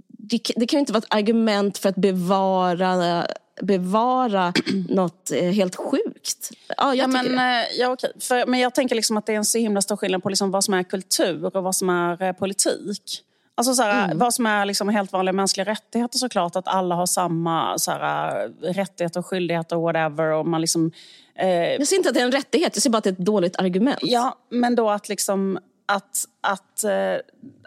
det, 0.08 0.42
det 0.56 0.68
kan 0.68 0.78
ju 0.78 0.80
inte 0.80 0.94
vara 0.94 1.04
ett 1.04 1.16
argument 1.16 1.78
för 1.78 1.90
att 1.90 1.96
bevara 1.96 3.28
bevara 3.62 4.54
något 4.90 5.32
eh, 5.32 5.44
helt 5.44 5.76
sjukt. 5.76 6.52
Ja, 6.68 6.76
jag 6.78 6.96
ja, 6.96 7.08
men, 7.08 7.26
det. 7.26 7.42
Eh, 7.42 7.80
ja, 7.80 7.90
okej. 7.90 8.12
För, 8.20 8.46
men 8.46 8.60
jag 8.60 8.76
tänker 8.76 8.96
liksom 8.96 9.18
att 9.18 9.26
det 9.26 9.34
är 9.34 9.38
en 9.38 9.46
så 9.46 9.58
himla 9.58 9.82
stor 9.82 9.98
skillnad 9.98 10.24
på 10.24 10.30
liksom 10.30 10.52
vad 10.52 10.64
som 10.64 10.74
är 10.74 10.84
kultur 10.84 11.56
och 11.56 11.64
vad 11.64 11.76
som 11.76 11.90
är 11.90 12.24
eh, 12.24 12.32
politik. 12.32 13.24
Alltså 13.56 13.74
såhär, 13.74 14.06
mm. 14.06 14.18
Vad 14.18 14.34
som 14.34 14.46
är 14.46 14.66
liksom 14.66 14.90
helt 14.90 15.14
vanliga 15.14 15.34
mänskliga 15.34 15.66
rättigheter 15.66 16.18
såklart, 16.18 16.56
att 16.56 16.68
alla 16.68 16.96
har 16.96 17.06
samma 17.06 17.78
såhär, 17.78 18.52
rättigheter 18.62 19.20
och 19.20 19.26
skyldigheter 19.26 19.76
och 19.76 19.82
whatever. 19.82 20.34
Och 20.34 20.48
man 20.48 20.62
liksom, 20.62 20.92
eh... 21.36 21.48
Jag 21.50 21.88
ser 21.88 21.96
inte 21.96 22.10
att 22.10 22.16
det 22.16 22.22
är 22.22 22.26
en 22.26 22.32
rättighet, 22.32 22.76
jag 22.76 22.84
ser 22.84 22.90
bara 22.90 22.98
att 22.98 23.04
det 23.04 23.10
är 23.10 23.14
ett 23.14 23.18
dåligt 23.18 23.56
argument. 23.56 24.00
Ja, 24.02 24.38
men 24.50 24.76
då 24.76 24.90
att 24.90 25.10
liksom 25.10 25.60
att, 25.86 26.26
att, 26.42 26.86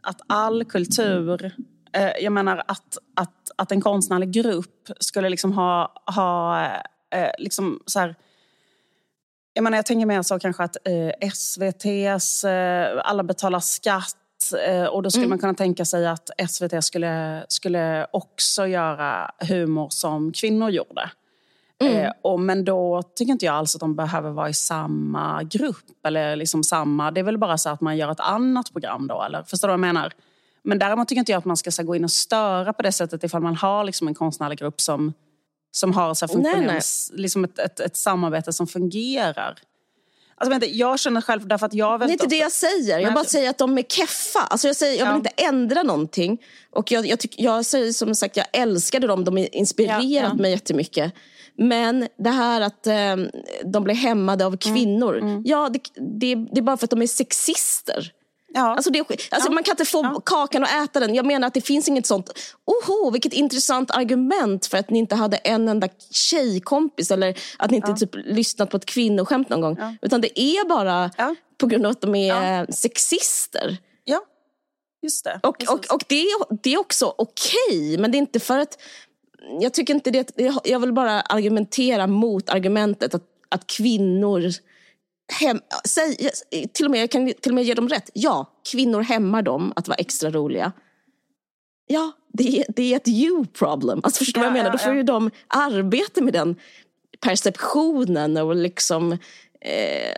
att 0.02 0.20
all 0.26 0.64
kultur... 0.64 1.52
Eh, 1.92 2.10
jag 2.20 2.32
menar 2.32 2.62
att, 2.68 2.98
att, 3.14 3.41
att 3.62 3.72
en 3.72 3.80
konstnärlig 3.80 4.30
grupp 4.30 4.90
skulle 5.00 5.28
liksom 5.28 5.52
ha... 5.52 6.02
ha 6.06 6.64
eh, 7.14 7.30
liksom 7.38 7.80
så 7.86 8.00
här, 8.00 8.14
jag, 9.54 9.62
menar, 9.62 9.78
jag 9.78 9.86
tänker 9.86 10.06
mer 10.06 10.22
så 10.22 10.38
kanske 10.38 10.62
att 10.62 10.76
eh, 10.84 11.28
SVTs, 11.28 12.44
eh, 12.44 13.00
alla 13.04 13.22
betalar 13.22 13.60
skatt 13.60 14.52
eh, 14.66 14.84
och 14.84 15.02
då 15.02 15.10
skulle 15.10 15.24
mm. 15.24 15.30
man 15.30 15.38
kunna 15.38 15.54
tänka 15.54 15.84
sig 15.84 16.06
att 16.06 16.30
SVT 16.48 16.84
skulle, 16.84 17.44
skulle 17.48 18.06
också 18.12 18.66
göra 18.66 19.30
humor 19.48 19.86
som 19.90 20.32
kvinnor 20.32 20.70
gjorde. 20.70 21.10
Mm. 21.82 21.96
Eh, 21.96 22.12
och, 22.22 22.40
men 22.40 22.64
då 22.64 23.02
tycker 23.02 23.32
inte 23.32 23.46
jag 23.46 23.54
alls 23.54 23.74
att 23.74 23.80
de 23.80 23.96
behöver 23.96 24.30
vara 24.30 24.48
i 24.48 24.54
samma 24.54 25.42
grupp. 25.42 26.06
Eller 26.06 26.36
liksom 26.36 26.64
samma, 26.64 27.10
det 27.10 27.20
är 27.20 27.24
väl 27.24 27.38
bara 27.38 27.58
så 27.58 27.70
att 27.70 27.80
man 27.80 27.96
gör 27.96 28.10
ett 28.10 28.20
annat 28.20 28.72
program 28.72 29.06
då. 29.06 29.22
Eller, 29.22 29.42
förstår 29.42 29.68
du 29.68 29.72
vad 29.72 29.86
jag 29.86 29.94
menar? 29.94 30.12
Men 30.64 30.78
däremot 30.78 31.08
tycker 31.08 31.18
inte 31.18 31.32
jag 31.32 31.38
att 31.38 31.44
man 31.44 31.56
ska 31.56 31.70
så, 31.70 31.82
gå 31.82 31.96
in 31.96 32.04
och 32.04 32.10
störa 32.10 32.72
på 32.72 32.82
det 32.82 32.92
sättet 32.92 33.24
ifall 33.24 33.42
man 33.42 33.56
har 33.56 33.84
liksom, 33.84 34.08
en 34.08 34.14
konstnärlig 34.14 34.58
grupp 34.58 34.80
som, 34.80 35.12
som 35.70 35.92
har 35.92 36.14
så, 36.14 36.38
nej, 36.38 36.66
nej. 36.66 36.80
Liksom 37.12 37.44
ett, 37.44 37.58
ett, 37.58 37.80
ett 37.80 37.96
samarbete 37.96 38.52
som 38.52 38.66
fungerar. 38.66 39.58
Alltså, 40.42 40.50
vänta, 40.50 40.66
jag 40.66 41.00
känner 41.00 41.20
själv, 41.20 41.48
därför 41.48 41.66
att 41.66 41.74
jag... 41.74 42.00
Det 42.00 42.06
är 42.06 42.10
inte 42.10 42.26
det 42.26 42.36
jag 42.36 42.52
säger. 42.52 42.98
Jag 42.98 43.14
bara 43.14 43.24
säger 43.24 43.50
att 43.50 43.58
de 43.58 43.78
är 43.78 43.82
keffa. 43.82 44.40
Alltså 44.40 44.66
jag, 44.66 44.76
säger, 44.76 44.98
jag 44.98 45.06
vill 45.06 45.22
ja. 45.24 45.30
inte 45.30 45.44
ändra 45.48 45.82
någonting. 45.82 46.42
Och 46.70 46.92
jag, 46.92 47.06
jag, 47.06 47.18
tyck, 47.18 47.34
jag 47.38 47.64
säger 47.64 47.92
som 47.92 48.14
sagt, 48.14 48.36
jag 48.36 48.46
älskade 48.52 49.06
dem. 49.06 49.24
De 49.24 49.36
har 49.36 49.54
inspirerat 49.54 50.04
ja, 50.04 50.22
ja. 50.22 50.34
mig 50.34 50.50
jättemycket. 50.50 51.12
Men 51.58 52.08
det 52.18 52.30
här 52.30 52.60
att 52.60 52.86
eh, 52.86 53.16
de 53.64 53.84
blir 53.84 53.94
hämmade 53.94 54.46
av 54.46 54.56
kvinnor. 54.56 55.18
Mm. 55.18 55.28
Mm. 55.28 55.42
Ja, 55.46 55.68
det, 55.68 55.80
det, 55.94 56.34
det, 56.34 56.58
är 56.58 56.62
bara 56.62 56.76
för 56.76 56.86
att 56.86 56.90
de 56.90 57.02
är 57.02 57.06
sexister. 57.06 58.12
Ja. 58.54 58.74
Alltså 58.74 58.90
det, 58.90 59.00
alltså 59.00 59.48
ja. 59.48 59.50
Man 59.50 59.62
kan 59.62 59.72
inte 59.72 59.84
få 59.84 60.04
ja. 60.04 60.20
kakan 60.24 60.62
och 60.62 60.68
äta 60.68 61.00
den. 61.00 61.14
Jag 61.14 61.26
menar 61.26 61.46
att 61.46 61.54
det 61.54 61.60
finns 61.60 61.88
inget 61.88 62.06
sånt, 62.06 62.30
oho 62.64 63.10
vilket 63.10 63.32
intressant 63.32 63.90
argument 63.90 64.66
för 64.66 64.78
att 64.78 64.90
ni 64.90 64.98
inte 64.98 65.14
hade 65.14 65.36
en 65.36 65.68
enda 65.68 65.88
tjejkompis 66.10 67.10
eller 67.10 67.38
att 67.58 67.70
ni 67.70 67.76
inte 67.76 67.94
typ 67.94 68.10
lyssnat 68.14 68.70
på 68.70 68.76
ett 68.76 68.86
kvinnoskämt 68.86 69.48
någon 69.48 69.60
gång. 69.60 69.98
Utan 70.02 70.20
det 70.20 70.40
är 70.40 70.68
bara 70.68 71.10
på 71.58 71.66
grund 71.66 71.86
av 71.86 71.92
att 71.92 72.00
de 72.00 72.14
är 72.14 72.72
sexister. 72.72 73.76
Ja, 74.04 74.20
just 75.02 75.24
det. 75.24 75.40
Och, 75.42 75.62
och, 75.68 75.94
och 75.94 76.04
det, 76.08 76.20
är, 76.20 76.62
det 76.62 76.74
är 76.74 76.80
också 76.80 77.14
okej, 77.18 77.58
okay, 77.68 77.98
men 77.98 78.10
det 78.10 78.16
är 78.16 78.18
inte 78.20 78.40
för 78.40 78.58
att 78.58 78.78
jag 79.60 79.74
tycker 79.74 79.94
inte 79.94 80.10
det, 80.10 80.40
jag 80.64 80.80
vill 80.80 80.92
bara 80.92 81.20
argumentera 81.20 82.06
mot 82.06 82.48
argumentet 82.48 83.14
att, 83.14 83.24
att 83.48 83.66
kvinnor 83.66 84.50
Hem, 85.40 85.60
säg, 85.84 86.16
till, 86.72 86.84
och 86.84 86.90
med, 86.90 87.00
jag 87.02 87.10
kan 87.10 87.32
till 87.40 87.50
och 87.50 87.54
med 87.54 87.64
ge 87.64 87.74
dem 87.74 87.88
rätt. 87.88 88.10
Ja, 88.12 88.52
kvinnor 88.72 89.00
hämmar 89.00 89.42
dem 89.42 89.72
att 89.76 89.88
vara 89.88 89.96
extra 89.96 90.30
roliga. 90.30 90.72
Ja, 91.86 92.12
det 92.32 92.60
är, 92.60 92.64
det 92.68 92.92
är 92.92 92.96
ett 92.96 93.08
you 93.08 93.46
problem. 93.46 94.00
Alltså, 94.04 94.24
förstår 94.24 94.40
du 94.40 94.46
ja, 94.46 94.50
vad 94.50 94.58
jag 94.58 94.64
menar? 94.64 94.78
Ja, 94.78 94.78
Då 94.78 94.84
får 94.84 94.94
ju 94.94 95.02
de 95.02 95.30
arbeta 95.48 96.20
med 96.20 96.32
den 96.32 96.56
perceptionen 97.20 98.36
och 98.36 98.56
liksom 98.56 99.12
eh, 99.60 100.16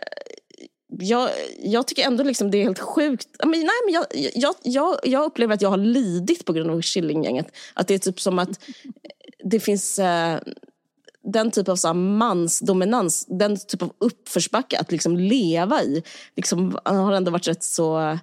jag, 0.99 1.29
jag 1.63 1.87
tycker 1.87 2.03
ändå 2.03 2.23
liksom 2.23 2.51
det 2.51 2.57
är 2.57 2.63
helt 2.63 2.79
sjukt. 2.79 3.27
Men, 3.39 3.51
nej, 3.51 3.69
men 3.85 3.93
jag, 3.93 4.05
jag, 4.35 4.55
jag, 4.63 4.99
jag 5.03 5.25
upplever 5.25 5.53
att 5.53 5.61
jag 5.61 5.69
har 5.69 5.77
lidit 5.77 6.45
på 6.45 6.53
grund 6.53 6.71
av 6.71 6.81
Killinggänget. 6.81 7.55
Att 7.73 7.87
det 7.87 7.93
är 7.93 7.99
typ 7.99 8.19
som 8.19 8.39
att 8.39 8.59
det 9.43 9.59
finns 9.59 9.99
eh, 9.99 10.39
den 11.25 11.51
typ 11.51 11.69
av 11.69 11.75
så 11.75 11.93
mansdominans, 11.93 13.25
den 13.29 13.57
typ 13.57 13.81
av 13.81 13.93
uppförsbacke 13.97 14.79
att 14.79 14.91
liksom 14.91 15.17
leva 15.17 15.83
i, 15.83 16.03
liksom, 16.35 16.77
har 16.85 17.13
ändå 17.13 17.31
varit 17.31 17.47
rätt 17.47 17.63
så... 17.63 18.17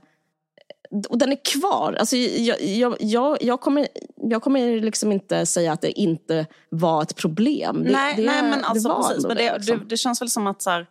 Och 1.08 1.18
den 1.18 1.32
är 1.32 1.44
kvar. 1.44 1.96
Alltså, 1.98 2.16
jag, 2.16 2.62
jag, 2.62 2.96
jag, 3.00 3.38
jag 3.40 3.60
kommer, 3.60 3.88
jag 4.16 4.42
kommer 4.42 4.80
liksom 4.80 5.12
inte 5.12 5.46
säga 5.46 5.72
att 5.72 5.80
det 5.80 6.00
inte 6.00 6.46
var 6.68 7.02
ett 7.02 7.16
problem. 7.16 7.84
Det, 7.84 7.92
nej, 7.92 8.14
det, 8.16 8.22
nej, 8.22 8.42
men 8.42 8.64
alltså, 8.64 8.88
det 8.88 8.94
precis. 8.94 9.26
Men 9.26 9.36
det, 9.36 9.54
liksom. 9.54 9.78
det, 9.78 9.84
det, 9.84 9.96
känns 9.96 10.22
väl 10.22 10.30
som 10.30 10.46
att 10.46 10.62
så 10.62 10.70
här, 10.70 10.86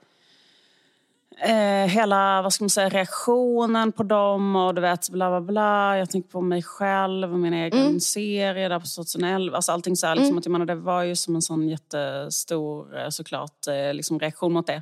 eh, 1.42 1.88
hela 1.88 2.42
vad 2.42 2.54
ska 2.54 2.64
man 2.64 2.70
säga, 2.70 2.90
reaktionen 2.90 3.92
på 3.92 4.04
dem 4.04 4.56
och 4.56 4.76
du 4.76 4.82
vet 4.82 5.10
bla 5.10 5.30
bla 5.30 5.42
bla. 5.42 5.98
Jag 5.98 6.10
tänker 6.10 6.30
på 6.30 6.42
mig 6.42 6.64
själv 6.64 7.34
och 7.34 7.40
min 7.40 7.54
egen 7.54 7.80
mm. 7.80 8.00
serie 8.00 8.70
där 8.70 8.80
på 8.80 8.86
2011. 8.86 9.56
Alltså 9.56 9.72
allting 9.72 9.96
så 9.96 10.08
här, 10.08 10.16
liksom, 10.16 10.30
mm. 10.30 10.38
att 10.38 10.46
jag 10.46 10.52
menar, 10.52 10.66
det 10.66 10.76
var 10.76 11.04
ju 11.04 11.16
som 11.16 11.36
en 11.36 11.42
sån 11.42 11.70
jättestor 11.70 12.98
eh, 13.00 13.10
såklart 13.10 13.68
eh, 13.68 13.94
liksom 13.94 14.20
reaktion 14.20 14.54
mot 14.54 14.68
det. 14.68 14.82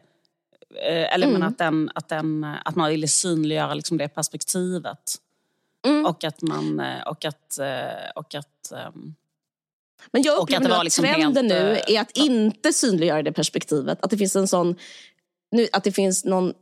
Eh, 0.85 1.13
eller 1.13 1.27
mm. 1.27 1.39
men 1.39 1.49
att, 1.49 1.57
den, 1.57 1.91
att, 1.95 2.09
den, 2.09 2.43
att 2.65 2.75
man 2.75 2.89
ville 2.89 3.07
synliggöra 3.07 3.73
liksom 3.73 3.97
det 3.97 4.07
perspektivet. 4.07 5.15
Mm. 5.85 6.05
Och 6.05 6.23
att 6.23 6.41
man... 6.41 6.79
Eh, 6.79 7.01
och 7.07 7.25
att, 7.25 7.59
och 8.15 8.35
att 8.35 8.71
um, 8.93 9.15
men 10.11 10.21
jag 10.21 10.37
upplever 10.37 10.69
att, 10.69 10.77
att 10.77 10.83
liksom 10.83 11.05
trenden 11.05 11.51
helt, 11.51 11.87
nu 11.87 11.95
är 11.95 12.01
att 12.01 12.11
inte 12.17 12.73
synliggöra 12.73 13.23
det 13.23 13.31
perspektivet. 13.31 13.99
Att 14.01 14.09
det 14.09 14.17
finns 14.17 14.35
en 14.35 14.47
sån 14.47 14.75
nu, 15.51 15.67
att 15.71 15.83
det 15.83 15.91
finns 15.91 16.25
någon 16.25 16.53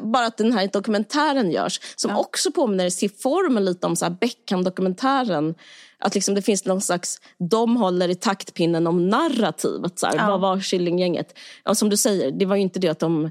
bara 0.00 0.26
att 0.26 0.36
den 0.36 0.52
här 0.52 0.68
dokumentären 0.72 1.50
görs 1.50 1.80
som 1.96 2.10
ja. 2.10 2.18
också 2.18 2.50
påminner 2.50 3.04
i 3.04 3.08
formen 3.08 3.64
lite 3.64 3.86
om 3.86 3.96
Beckham-dokumentären. 4.20 5.54
Att 5.98 6.14
liksom 6.14 6.34
det 6.34 6.42
finns 6.42 6.64
någon 6.64 6.80
slags, 6.80 7.20
de 7.38 7.76
håller 7.76 8.08
i 8.08 8.14
taktpinnen 8.14 8.86
om 8.86 9.08
narrativet. 9.08 9.98
Så 9.98 10.06
här, 10.06 10.16
ja. 10.16 10.30
Vad 10.30 10.40
var 10.40 10.60
Killinggänget? 10.60 11.38
Ja, 11.64 11.74
som 11.74 11.88
du 11.88 11.96
säger, 11.96 12.30
det 12.30 12.46
var 12.46 12.56
ju 12.56 12.62
inte 12.62 12.78
det 12.78 12.88
att 12.88 12.98
de 12.98 13.30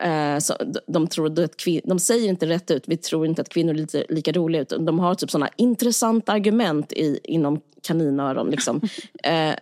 eh, 0.00 0.38
så, 0.38 0.54
de, 0.86 1.06
tror 1.06 1.26
att 1.40 1.56
kvin- 1.56 1.82
de 1.84 1.98
säger 1.98 2.28
inte 2.28 2.46
rätt 2.46 2.70
ut, 2.70 2.84
vi 2.86 2.96
tror 2.96 3.26
inte 3.26 3.42
att 3.42 3.48
kvinnor 3.48 3.74
är 3.74 3.78
lite, 3.78 4.04
lika 4.08 4.32
roliga 4.32 4.62
ut. 4.62 4.68
De 4.68 4.98
har 4.98 5.14
typ 5.14 5.30
såna 5.30 5.48
intressanta 5.56 6.32
argument 6.32 6.92
i, 6.92 7.20
inom 7.24 7.60
kaninöron. 7.82 8.50
Liksom. 8.50 8.80
eh, 9.22 9.54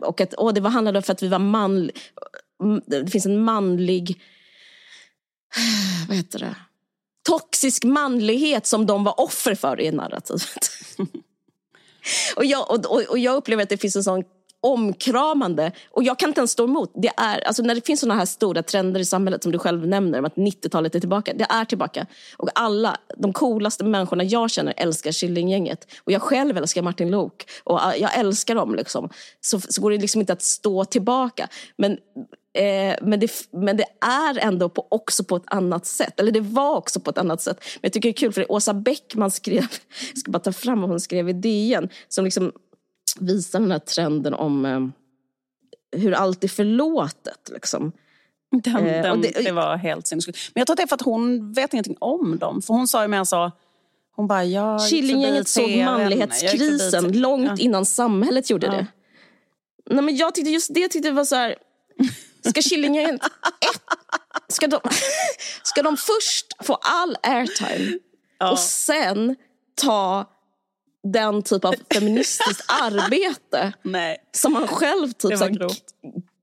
och 0.00 0.20
att 0.20 0.34
åh, 0.38 0.52
det 0.52 0.60
var, 0.60 0.70
handlade 0.70 0.98
om 0.98 1.02
för 1.02 1.12
att 1.12 1.22
vi 1.22 1.28
var 1.28 1.38
man 1.38 1.90
det 2.86 3.10
finns 3.10 3.26
en 3.26 3.44
manlig, 3.44 4.20
vad 6.08 6.16
heter 6.16 6.38
det, 6.38 6.56
toxisk 7.28 7.84
manlighet 7.84 8.66
som 8.66 8.86
de 8.86 9.04
var 9.04 9.20
offer 9.20 9.54
för 9.54 9.80
i 9.80 9.92
narrativet. 9.92 10.70
och, 12.36 12.44
jag, 12.44 12.70
och, 12.70 13.02
och 13.10 13.18
jag 13.18 13.36
upplever 13.36 13.62
att 13.62 13.68
det 13.68 13.76
finns 13.76 13.96
en 13.96 14.04
sån 14.04 14.24
omkramande. 14.64 15.72
Och 15.90 16.02
jag 16.02 16.18
kan 16.18 16.28
inte 16.30 16.40
ens 16.40 16.50
stå 16.50 16.64
emot. 16.64 16.92
Det 16.94 17.10
är, 17.16 17.46
alltså 17.46 17.62
när 17.62 17.74
det 17.74 17.86
finns 17.86 18.00
såna 18.00 18.14
här 18.14 18.24
stora 18.24 18.62
trender 18.62 19.00
i 19.00 19.04
samhället 19.04 19.42
som 19.42 19.52
du 19.52 19.58
själv 19.58 19.86
nämner, 19.86 20.18
om 20.18 20.24
att 20.24 20.34
90-talet 20.34 20.94
är 20.94 21.00
tillbaka. 21.00 21.32
Det 21.34 21.46
är 21.50 21.64
tillbaka. 21.64 22.06
Och 22.36 22.48
alla, 22.54 22.96
de 23.16 23.32
coolaste 23.32 23.84
människorna 23.84 24.24
jag 24.24 24.50
känner 24.50 24.74
älskar 24.76 25.12
Killinggänget. 25.12 25.86
Och 26.04 26.12
jag 26.12 26.22
själv 26.22 26.56
älskar 26.56 26.82
Martin 26.82 27.10
Lok. 27.10 27.44
Och 27.64 27.80
jag 27.98 28.18
älskar 28.18 28.54
dem. 28.54 28.74
Liksom. 28.74 29.08
Så, 29.40 29.60
så 29.60 29.82
går 29.82 29.90
det 29.90 29.98
liksom 29.98 30.20
inte 30.20 30.32
att 30.32 30.42
stå 30.42 30.84
tillbaka. 30.84 31.48
Men 31.76 31.98
Eh, 32.54 32.96
men, 33.02 33.20
det, 33.20 33.30
men 33.50 33.76
det 33.76 33.86
är 34.00 34.38
ändå 34.38 34.68
på, 34.68 34.86
också 34.90 35.24
på 35.24 35.36
ett 35.36 35.42
annat 35.46 35.86
sätt. 35.86 36.20
Eller 36.20 36.32
det 36.32 36.40
var 36.40 36.76
också 36.76 37.00
på 37.00 37.10
ett 37.10 37.18
annat 37.18 37.40
sätt. 37.40 37.58
Men 37.60 37.80
jag 37.82 37.92
tycker 37.92 38.08
det 38.08 38.12
är 38.12 38.16
kul 38.16 38.32
för 38.32 38.52
Åsa 38.52 38.74
Bäckman 38.74 39.30
skrev, 39.30 39.62
jag 40.08 40.18
ska 40.18 40.30
bara 40.30 40.38
ta 40.38 40.52
fram 40.52 40.80
vad 40.80 40.90
hon 40.90 41.00
skrev 41.00 41.28
i 41.28 41.32
DN, 41.32 41.88
som 42.08 42.24
liksom 42.24 42.52
visar 43.18 43.60
den 43.60 43.72
här 43.72 43.78
trenden 43.78 44.34
om 44.34 44.64
eh, 44.64 46.00
hur 46.00 46.12
allt 46.12 46.44
är 46.44 46.48
förlåtet. 46.48 47.50
Liksom. 47.52 47.92
Den, 48.50 48.86
eh, 48.86 49.02
den, 49.02 49.20
det, 49.20 49.44
det, 49.44 49.52
var 49.52 49.76
helt 49.76 50.06
sinnessjukt. 50.06 50.38
Men 50.54 50.60
jag 50.60 50.66
tror 50.66 50.74
att 50.74 50.76
det 50.76 50.82
är 50.82 50.86
för 50.86 50.96
att 50.96 51.02
hon 51.02 51.52
vet 51.52 51.72
ingenting 51.72 51.96
om 52.00 52.38
dem. 52.38 52.62
För 52.62 52.74
hon 52.74 52.88
sa 52.88 53.02
ju 53.02 53.08
mer 53.08 53.24
så, 53.24 53.52
hon 54.16 54.26
bara, 54.26 54.44
jag 54.44 54.88
Killinggänget 54.88 55.48
såg 55.48 55.76
manlighetskrisen 55.76 57.20
långt 57.20 57.46
ja. 57.46 57.56
innan 57.58 57.86
samhället 57.86 58.50
gjorde 58.50 58.66
ja. 58.66 58.72
det. 58.72 58.86
Nej, 59.90 60.04
men 60.04 60.16
jag 60.16 60.34
tyckte 60.34 60.50
just 60.50 60.74
det 60.74 60.88
tyckte 60.88 61.10
var 61.10 61.24
så 61.24 61.36
här, 61.36 61.56
Ska 62.48 62.62
Killinggänget... 62.62 63.20
Ska 64.48 64.66
de, 64.66 64.80
ska 65.62 65.82
de 65.82 65.96
först 65.96 66.46
få 66.60 66.74
all 66.74 67.16
airtime 67.22 67.98
ja. 68.38 68.50
och 68.50 68.58
sen 68.58 69.36
ta 69.74 70.30
den 71.12 71.42
typ 71.42 71.64
av 71.64 71.74
feministiskt 71.94 72.64
arbete 72.82 73.72
Nej. 73.82 74.16
som 74.32 74.52
man 74.52 74.68
själv 74.68 75.12
typ 75.12 75.38
så 75.38 75.48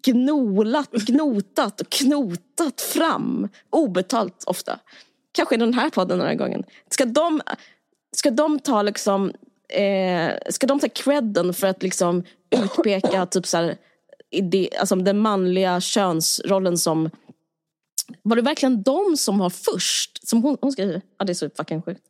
gnolat, 0.06 0.92
gnotat 0.92 1.82
och 1.82 1.90
knotat 1.90 2.82
fram. 2.82 3.50
Obetalt 3.70 4.44
ofta. 4.44 4.80
Kanske 5.32 5.56
i 5.56 5.58
den 5.58 5.74
här 5.74 5.90
podden 5.90 6.18
några 6.18 6.36
gånger. 6.36 6.64
Ska 6.90 7.06
de, 7.06 7.42
ska 8.16 8.32
de 8.32 8.60
ta 8.60 8.82
liksom 8.82 9.32
eh, 9.70 10.34
ska 10.50 10.68
de 10.68 10.80
ta 10.80 10.90
credden 10.90 11.54
för 11.54 11.68
att 11.68 11.84
liksom 11.84 12.24
utpeka 12.50 13.26
typ 13.26 13.48
så 13.48 13.58
här, 13.58 13.78
idé, 14.32 14.70
alltså 14.80 14.96
den 14.96 15.20
manliga 15.20 15.82
könsrollen 15.82 16.78
som 16.78 17.10
var 18.24 18.36
det 18.36 18.42
verkligen 18.42 18.84
de 18.84 19.18
som 19.18 19.38
var 19.38 19.50
först? 19.50 20.28
Som 20.28 20.44
hon, 20.44 20.58
hon 20.62 20.72
skriver. 20.72 21.02
Ja, 21.20 21.26
det 21.26 21.32
är 21.32 21.34
så 21.34 21.50
fucking 21.50 21.82
sjukt. 21.82 22.02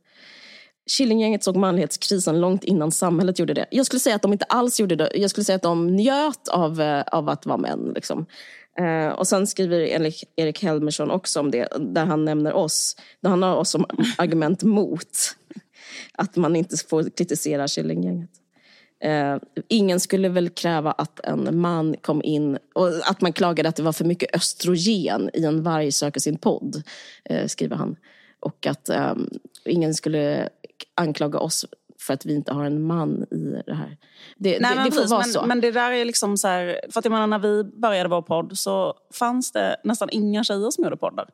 Killinggänget 0.89 1.43
såg 1.43 1.55
manlighetskrisen 1.55 2.41
långt 2.41 2.63
innan 2.63 2.91
samhället 2.91 3.39
gjorde 3.39 3.53
det. 3.53 3.65
Jag 3.71 3.85
skulle 3.85 3.99
säga 3.99 4.15
att 4.15 4.21
de 4.21 4.33
inte 4.33 4.45
alls 4.45 4.79
gjorde 4.79 4.95
det. 4.95 5.11
Jag 5.15 5.29
skulle 5.29 5.45
säga 5.45 5.55
att 5.55 5.61
de 5.61 5.95
njöt 5.95 6.47
av, 6.47 6.81
eh, 6.81 7.03
av 7.11 7.29
att 7.29 7.45
vara 7.45 7.57
män. 7.57 7.91
Liksom. 7.95 8.25
Eh, 8.77 9.07
och 9.07 9.27
sen 9.27 9.47
skriver 9.47 9.79
Erik 10.35 10.63
Helmersson 10.63 11.11
också 11.11 11.39
om 11.39 11.51
det, 11.51 11.67
där 11.79 12.05
han 12.05 12.25
nämner 12.25 12.53
oss. 12.53 12.95
Där 13.21 13.29
han 13.29 13.43
har 13.43 13.55
oss 13.55 13.69
som 13.69 13.85
argument 14.17 14.63
mot 14.63 15.35
att 16.13 16.35
man 16.35 16.55
inte 16.55 16.77
får 16.89 17.09
kritisera 17.09 17.67
Killinggänget. 17.67 18.29
Eh, 19.01 19.37
ingen 19.67 19.99
skulle 19.99 20.29
väl 20.29 20.49
kräva 20.49 20.91
att 20.91 21.19
en 21.19 21.59
man 21.59 21.95
kom 22.01 22.23
in 22.23 22.57
och 22.75 22.87
att 23.05 23.21
man 23.21 23.33
klagade 23.33 23.69
att 23.69 23.75
det 23.75 23.83
var 23.83 23.93
för 23.93 24.05
mycket 24.05 24.35
östrogen 24.35 25.29
i 25.33 25.45
en 25.45 25.63
varg 25.63 25.91
söker 25.91 26.19
sin 26.19 26.37
podd, 26.37 26.83
eh, 27.25 27.47
skriver 27.47 27.75
han. 27.75 27.95
Och 28.39 28.67
att 28.67 28.89
eh, 28.89 29.13
ingen 29.65 29.93
skulle 29.93 30.49
anklaga 30.95 31.39
oss 31.39 31.65
för 32.01 32.13
att 32.13 32.25
vi 32.25 32.35
inte 32.35 32.53
har 32.53 32.65
en 32.65 32.83
man 32.83 33.23
i 33.31 33.61
det 33.65 33.73
här. 33.73 33.97
Det, 34.37 34.59
Nej, 34.59 34.69
det, 34.69 34.75
men, 34.75 34.85
det 34.85 34.91
får 34.91 34.97
precis, 34.97 35.11
vara 35.11 35.21
men, 35.21 35.29
så. 35.29 35.45
men 35.45 35.61
det 35.61 35.71
där 35.71 35.91
är 35.91 36.05
liksom 36.05 36.37
så 36.37 36.47
här, 36.47 36.81
för 36.91 36.99
att 36.99 37.05
jag 37.05 37.11
menar 37.11 37.27
när 37.27 37.39
vi 37.39 37.63
började 37.63 38.09
vår 38.09 38.21
podd 38.21 38.57
så 38.57 38.93
fanns 39.13 39.51
det 39.51 39.77
nästan 39.83 40.09
inga 40.11 40.43
tjejer 40.43 40.71
som 40.71 40.83
gjorde 40.83 40.97
poddar. 40.97 41.25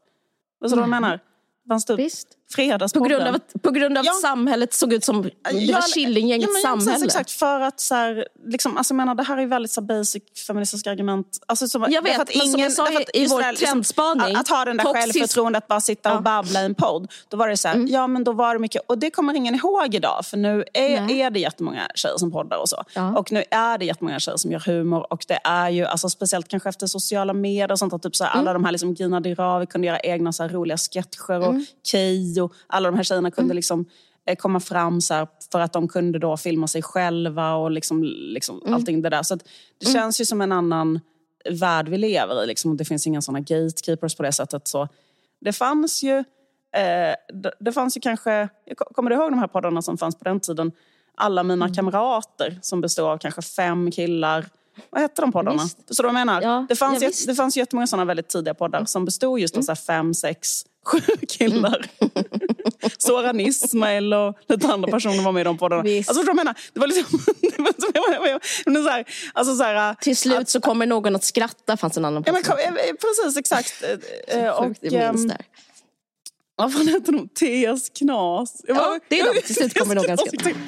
Vet 0.61 0.70
du 0.72 0.76
vad 0.76 0.84
jag 0.84 0.89
menar? 0.89 1.20
Det 1.63 1.70
fanns 1.70 1.86
typ 1.86 1.99
Visst. 1.99 2.36
På 2.47 2.53
Fredagspodden. 2.53 3.09
grund 3.09 3.27
av 3.27 3.35
att, 3.35 3.61
på 3.61 3.71
grund 3.71 3.97
av 3.97 4.05
Ja. 4.05 4.11
samhället 4.21 4.73
såg 4.73 4.93
ut 4.93 5.03
som 5.03 5.21
det 5.21 5.29
Ja, 5.51 5.51
var 5.53 5.83
ja, 5.97 6.47
samhälle. 6.61 6.91
Precis, 6.91 7.05
exakt, 7.05 7.31
för 7.31 7.59
att 7.59 7.79
så 7.79 7.95
här, 7.95 8.27
liksom, 8.45 8.77
alltså, 8.77 8.91
jag 8.91 8.95
menar, 8.97 9.15
det 9.15 9.23
här 9.23 9.37
är 9.37 9.45
väldigt 9.45 9.71
så 9.71 9.81
basic 9.81 10.23
feministiska 10.47 10.91
argument. 10.91 11.27
Alltså, 11.45 11.67
som, 11.67 11.85
Jag 11.89 12.01
vet, 12.01 12.19
att 12.21 12.35
men 12.35 12.47
som 12.47 12.59
jag 12.61 12.71
sa 12.71 12.87
i 13.13 13.21
just 13.21 13.33
vår 13.33 13.49
liksom, 13.51 13.65
trendspaning, 13.67 14.35
Att, 14.35 14.41
att 14.41 14.47
ha 14.47 14.65
den 14.65 14.77
där 14.77 14.83
toxisk- 14.83 15.13
självförtroendet 15.13 15.63
att 15.63 15.67
bara 15.67 15.81
sitta 15.81 16.15
och 16.17 16.23
babbla 16.23 16.61
i 16.61 16.65
en 16.65 16.75
podd. 16.75 17.11
Då 17.29 17.37
var 17.37 17.47
det 17.47 17.57
så 17.57 17.67
här, 17.67 17.85
ja 17.89 18.07
men 18.07 18.23
då 18.23 18.31
var 18.31 18.53
det 18.53 18.59
mycket, 18.59 18.81
och 18.87 18.97
det 18.97 19.11
kommer 19.11 19.33
ingen 19.33 19.55
ihåg 19.55 19.95
idag. 19.95 20.25
För 20.25 20.37
nu 20.37 20.63
är, 20.73 21.01
Nej. 21.01 21.21
är 21.21 21.29
det 21.29 21.39
jättemånga 21.39 21.87
tjejer 21.95 22.17
som 22.17 22.31
poddar 22.31 22.57
och 22.57 22.69
så. 22.69 22.83
Och 23.17 23.31
nu 23.31 23.43
är 23.51 23.77
det 23.77 23.85
jättemånga 23.85 24.19
tjejer 24.19 24.37
som 24.37 24.51
gör 24.51 24.59
humor. 24.59 25.13
Och 25.13 25.25
det 25.27 25.39
är 25.43 25.69
ju, 25.69 25.85
alltså, 25.85 26.09
speciellt 26.09 26.47
kanske 26.47 26.69
efter 26.69 26.87
sociala 26.87 27.33
medier 27.33 27.71
och 27.71 27.79
sånt, 27.79 27.93
att 27.93 28.03
typ 28.03 28.15
så 28.15 28.23
här, 28.23 28.31
Mm. 28.33 28.39
alla 28.39 28.53
de 28.53 28.65
här 28.65 28.71
liksom, 28.71 28.93
Gina 28.93 29.19
Dirawi 29.19 29.65
kunde 29.65 29.87
göra 29.87 29.99
egna 29.99 30.33
så 30.33 30.43
här, 30.43 30.49
roliga 30.49 30.77
sketcher 30.77 31.37
och 31.39 31.45
Mm. 31.49 31.65
Keyyo, 32.38 32.49
alla 32.67 32.91
de 32.91 32.95
här 32.97 33.03
tjejerna 33.03 33.31
kunde 33.31 33.53
liksom 33.53 33.85
eh, 34.25 34.35
komma 34.35 34.59
fram 34.59 35.01
så 35.01 35.13
här, 35.13 35.27
för 35.51 35.59
att 35.59 35.73
de 35.73 35.88
kunde 35.88 36.19
då 36.19 36.38
filma 36.38 36.67
sig 36.67 36.81
själva 36.81 37.53
och 37.55 37.71
liksom, 37.71 38.03
liksom 38.03 38.61
Mm. 38.61 38.73
allting 38.73 39.01
det 39.01 39.09
där. 39.09 39.23
Så 39.23 39.35
det 39.79 39.85
känns 39.93 40.21
ju 40.21 40.25
som 40.25 40.41
en 40.41 40.51
annan 40.51 40.99
värld 41.49 41.89
vi 41.89 41.97
lever 41.97 42.43
i. 42.43 42.47
Liksom. 42.47 42.77
Det 42.77 42.85
finns 42.85 43.07
inga 43.07 43.21
såna 43.21 43.39
gatekeepers 43.39 44.15
på 44.15 44.23
det 44.23 44.31
sättet. 44.31 44.67
Så 44.67 44.88
det 45.41 45.53
fanns 45.53 46.03
ju, 46.03 46.17
eh, 46.17 47.15
det, 47.33 47.51
det 47.59 47.71
fanns 47.71 47.97
ju 47.97 48.01
kanske, 48.01 48.49
kommer 48.95 49.09
du 49.09 49.15
ihåg 49.15 49.31
de 49.31 49.39
här 49.39 49.47
poddarna 49.47 49.81
som 49.81 49.97
fanns 49.97 50.15
på 50.17 50.23
den 50.23 50.39
tiden? 50.39 50.71
Alla 51.15 51.43
mina 51.43 51.65
Mm. 51.65 51.75
kamrater 51.75 52.59
som 52.61 52.81
består 52.81 53.09
av 53.11 53.17
kanske 53.17 53.41
fem 53.41 53.91
killar. 53.91 54.45
Vad 54.89 55.01
hette 55.01 55.21
de 55.21 55.31
poddarna? 55.31 55.63
Visst. 55.63 55.95
Så 55.95 56.03
jag 56.03 56.13
menar? 56.13 56.41
Ja, 56.41 56.65
det, 56.69 56.75
fanns 56.75 56.93
ja, 56.93 56.99
ju. 56.99 57.05
Mm. 57.05 57.13
det 57.27 57.35
fanns 57.35 57.57
jättemånga 57.57 57.88
såna 57.88 58.05
väldigt 58.05 58.27
tidiga 58.27 58.53
poddar 58.53 58.85
som 58.85 59.05
bestod 59.05 59.39
just 59.39 59.57
av 59.57 59.61
så 59.61 59.71
här 59.71 59.75
fem, 59.75 60.13
sex, 60.13 60.65
sju 60.88 60.99
killar. 61.27 61.85
Soran 62.97 63.39
Ismail 63.39 64.13
och 64.13 64.38
lite 64.49 64.67
andra 64.67 64.91
personer 64.91 65.23
var 65.23 65.31
med 65.31 65.41
i 65.41 65.43
de 65.43 65.57
poddarna. 65.57 65.83
Visst. 65.83 66.09
Alltså, 66.09 66.25
jag 66.25 66.35
menar? 66.35 66.55
Det 66.73 66.79
var 66.79 66.88
liksom... 66.88 67.19
det 67.41 67.61
var 67.61 68.83
så 68.83 68.89
här, 68.89 69.05
alltså 69.33 69.55
så 69.55 69.63
här, 69.63 69.93
Till 69.93 70.17
slut 70.17 70.49
så 70.49 70.61
kommer 70.61 70.85
någon 70.85 71.15
att 71.15 71.23
skratta, 71.23 71.77
fanns 71.77 71.97
en 71.97 72.05
annan 72.05 72.23
Ja, 72.25 72.31
men, 72.33 72.43
kom- 72.43 72.57
eh, 72.59 72.71
precis, 72.73 73.38
exakt. 73.38 73.83
Eh, 74.29 74.39
eh, 74.43 74.63
Sjukt, 74.63 74.83
och, 74.83 74.93
ehm, 74.93 75.31
vad 76.55 76.73
fan 76.73 76.88
heter 76.88 77.11
de? 77.11 77.27
T.S. 77.29 77.89
Knas. 77.89 78.61
Ja, 78.67 78.99
det 79.07 79.19
är 79.19 79.33
de. 79.33 79.41
Till 79.41 79.55
slut 79.55 79.79
kommer 79.79 79.95
någon 79.95 80.05
T.S. 80.05 80.19
skratta. 80.27 80.59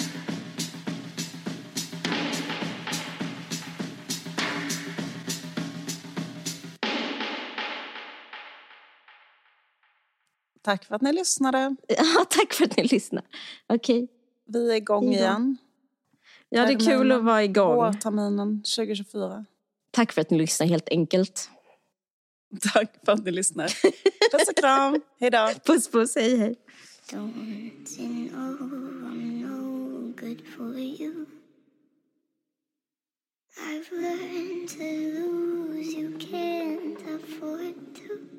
Tack 10.69 10.85
för 10.85 10.95
att 10.95 11.01
ni 11.01 11.13
lyssnade. 11.13 11.75
Ja, 11.87 12.25
tack 12.29 12.53
för 12.53 12.65
att 12.65 12.77
ni 12.77 12.83
lyssnade. 12.83 13.27
Okej. 13.67 14.07
Vi 14.45 14.71
är 14.71 14.75
igång 14.75 15.05
då. 15.05 15.11
igen. 15.11 15.57
Ja, 16.49 16.65
det 16.65 16.73
är 16.73 16.79
kul 16.79 17.11
att 17.11 17.23
vara 17.23 17.43
igång. 17.43 17.75
Vårterminen 17.75 18.63
2024. 18.63 19.45
Tack 19.91 20.11
för 20.11 20.21
att 20.21 20.29
ni 20.29 20.37
lyssnar 20.37 20.67
helt 20.67 20.89
enkelt. 20.89 21.49
Tack 22.73 23.05
för 23.05 23.11
att 23.11 23.25
ni 23.25 23.31
lyssnar. 23.31 23.67
Puss 24.31 24.49
och 24.49 24.55
kram. 24.55 25.01
Hej 25.19 25.29
då. 25.29 25.49
Puss 25.65 25.91
puss, 25.91 26.15
hej 26.15 26.37
hej. 26.37 26.55
Don't 27.11 27.99
you 27.99 28.29
know 28.29 28.57
I'm 29.11 29.41
no 29.41 30.13
good 30.21 30.41
for 30.57 30.79
you? 30.79 31.25
I've 33.57 33.91
learned 33.91 34.69
to 34.69 34.83
lose, 35.19 35.95
you 35.97 36.17
can't 36.17 37.01
afford 37.15 37.75
to. 37.95 38.38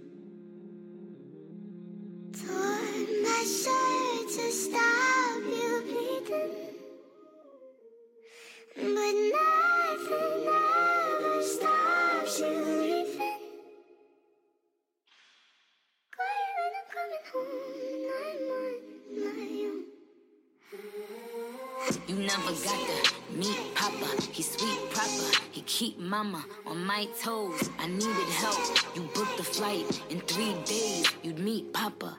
Keep 25.80 25.98
Mama 25.98 26.44
on 26.66 26.84
my 26.84 27.06
toes. 27.22 27.70
I 27.78 27.86
needed 27.86 28.28
help. 28.44 28.58
You 28.94 29.08
booked 29.14 29.38
the 29.38 29.42
flight 29.42 29.86
in 30.10 30.20
three 30.20 30.52
days. 30.66 31.10
You'd 31.22 31.38
meet 31.38 31.72
Papa. 31.72 32.18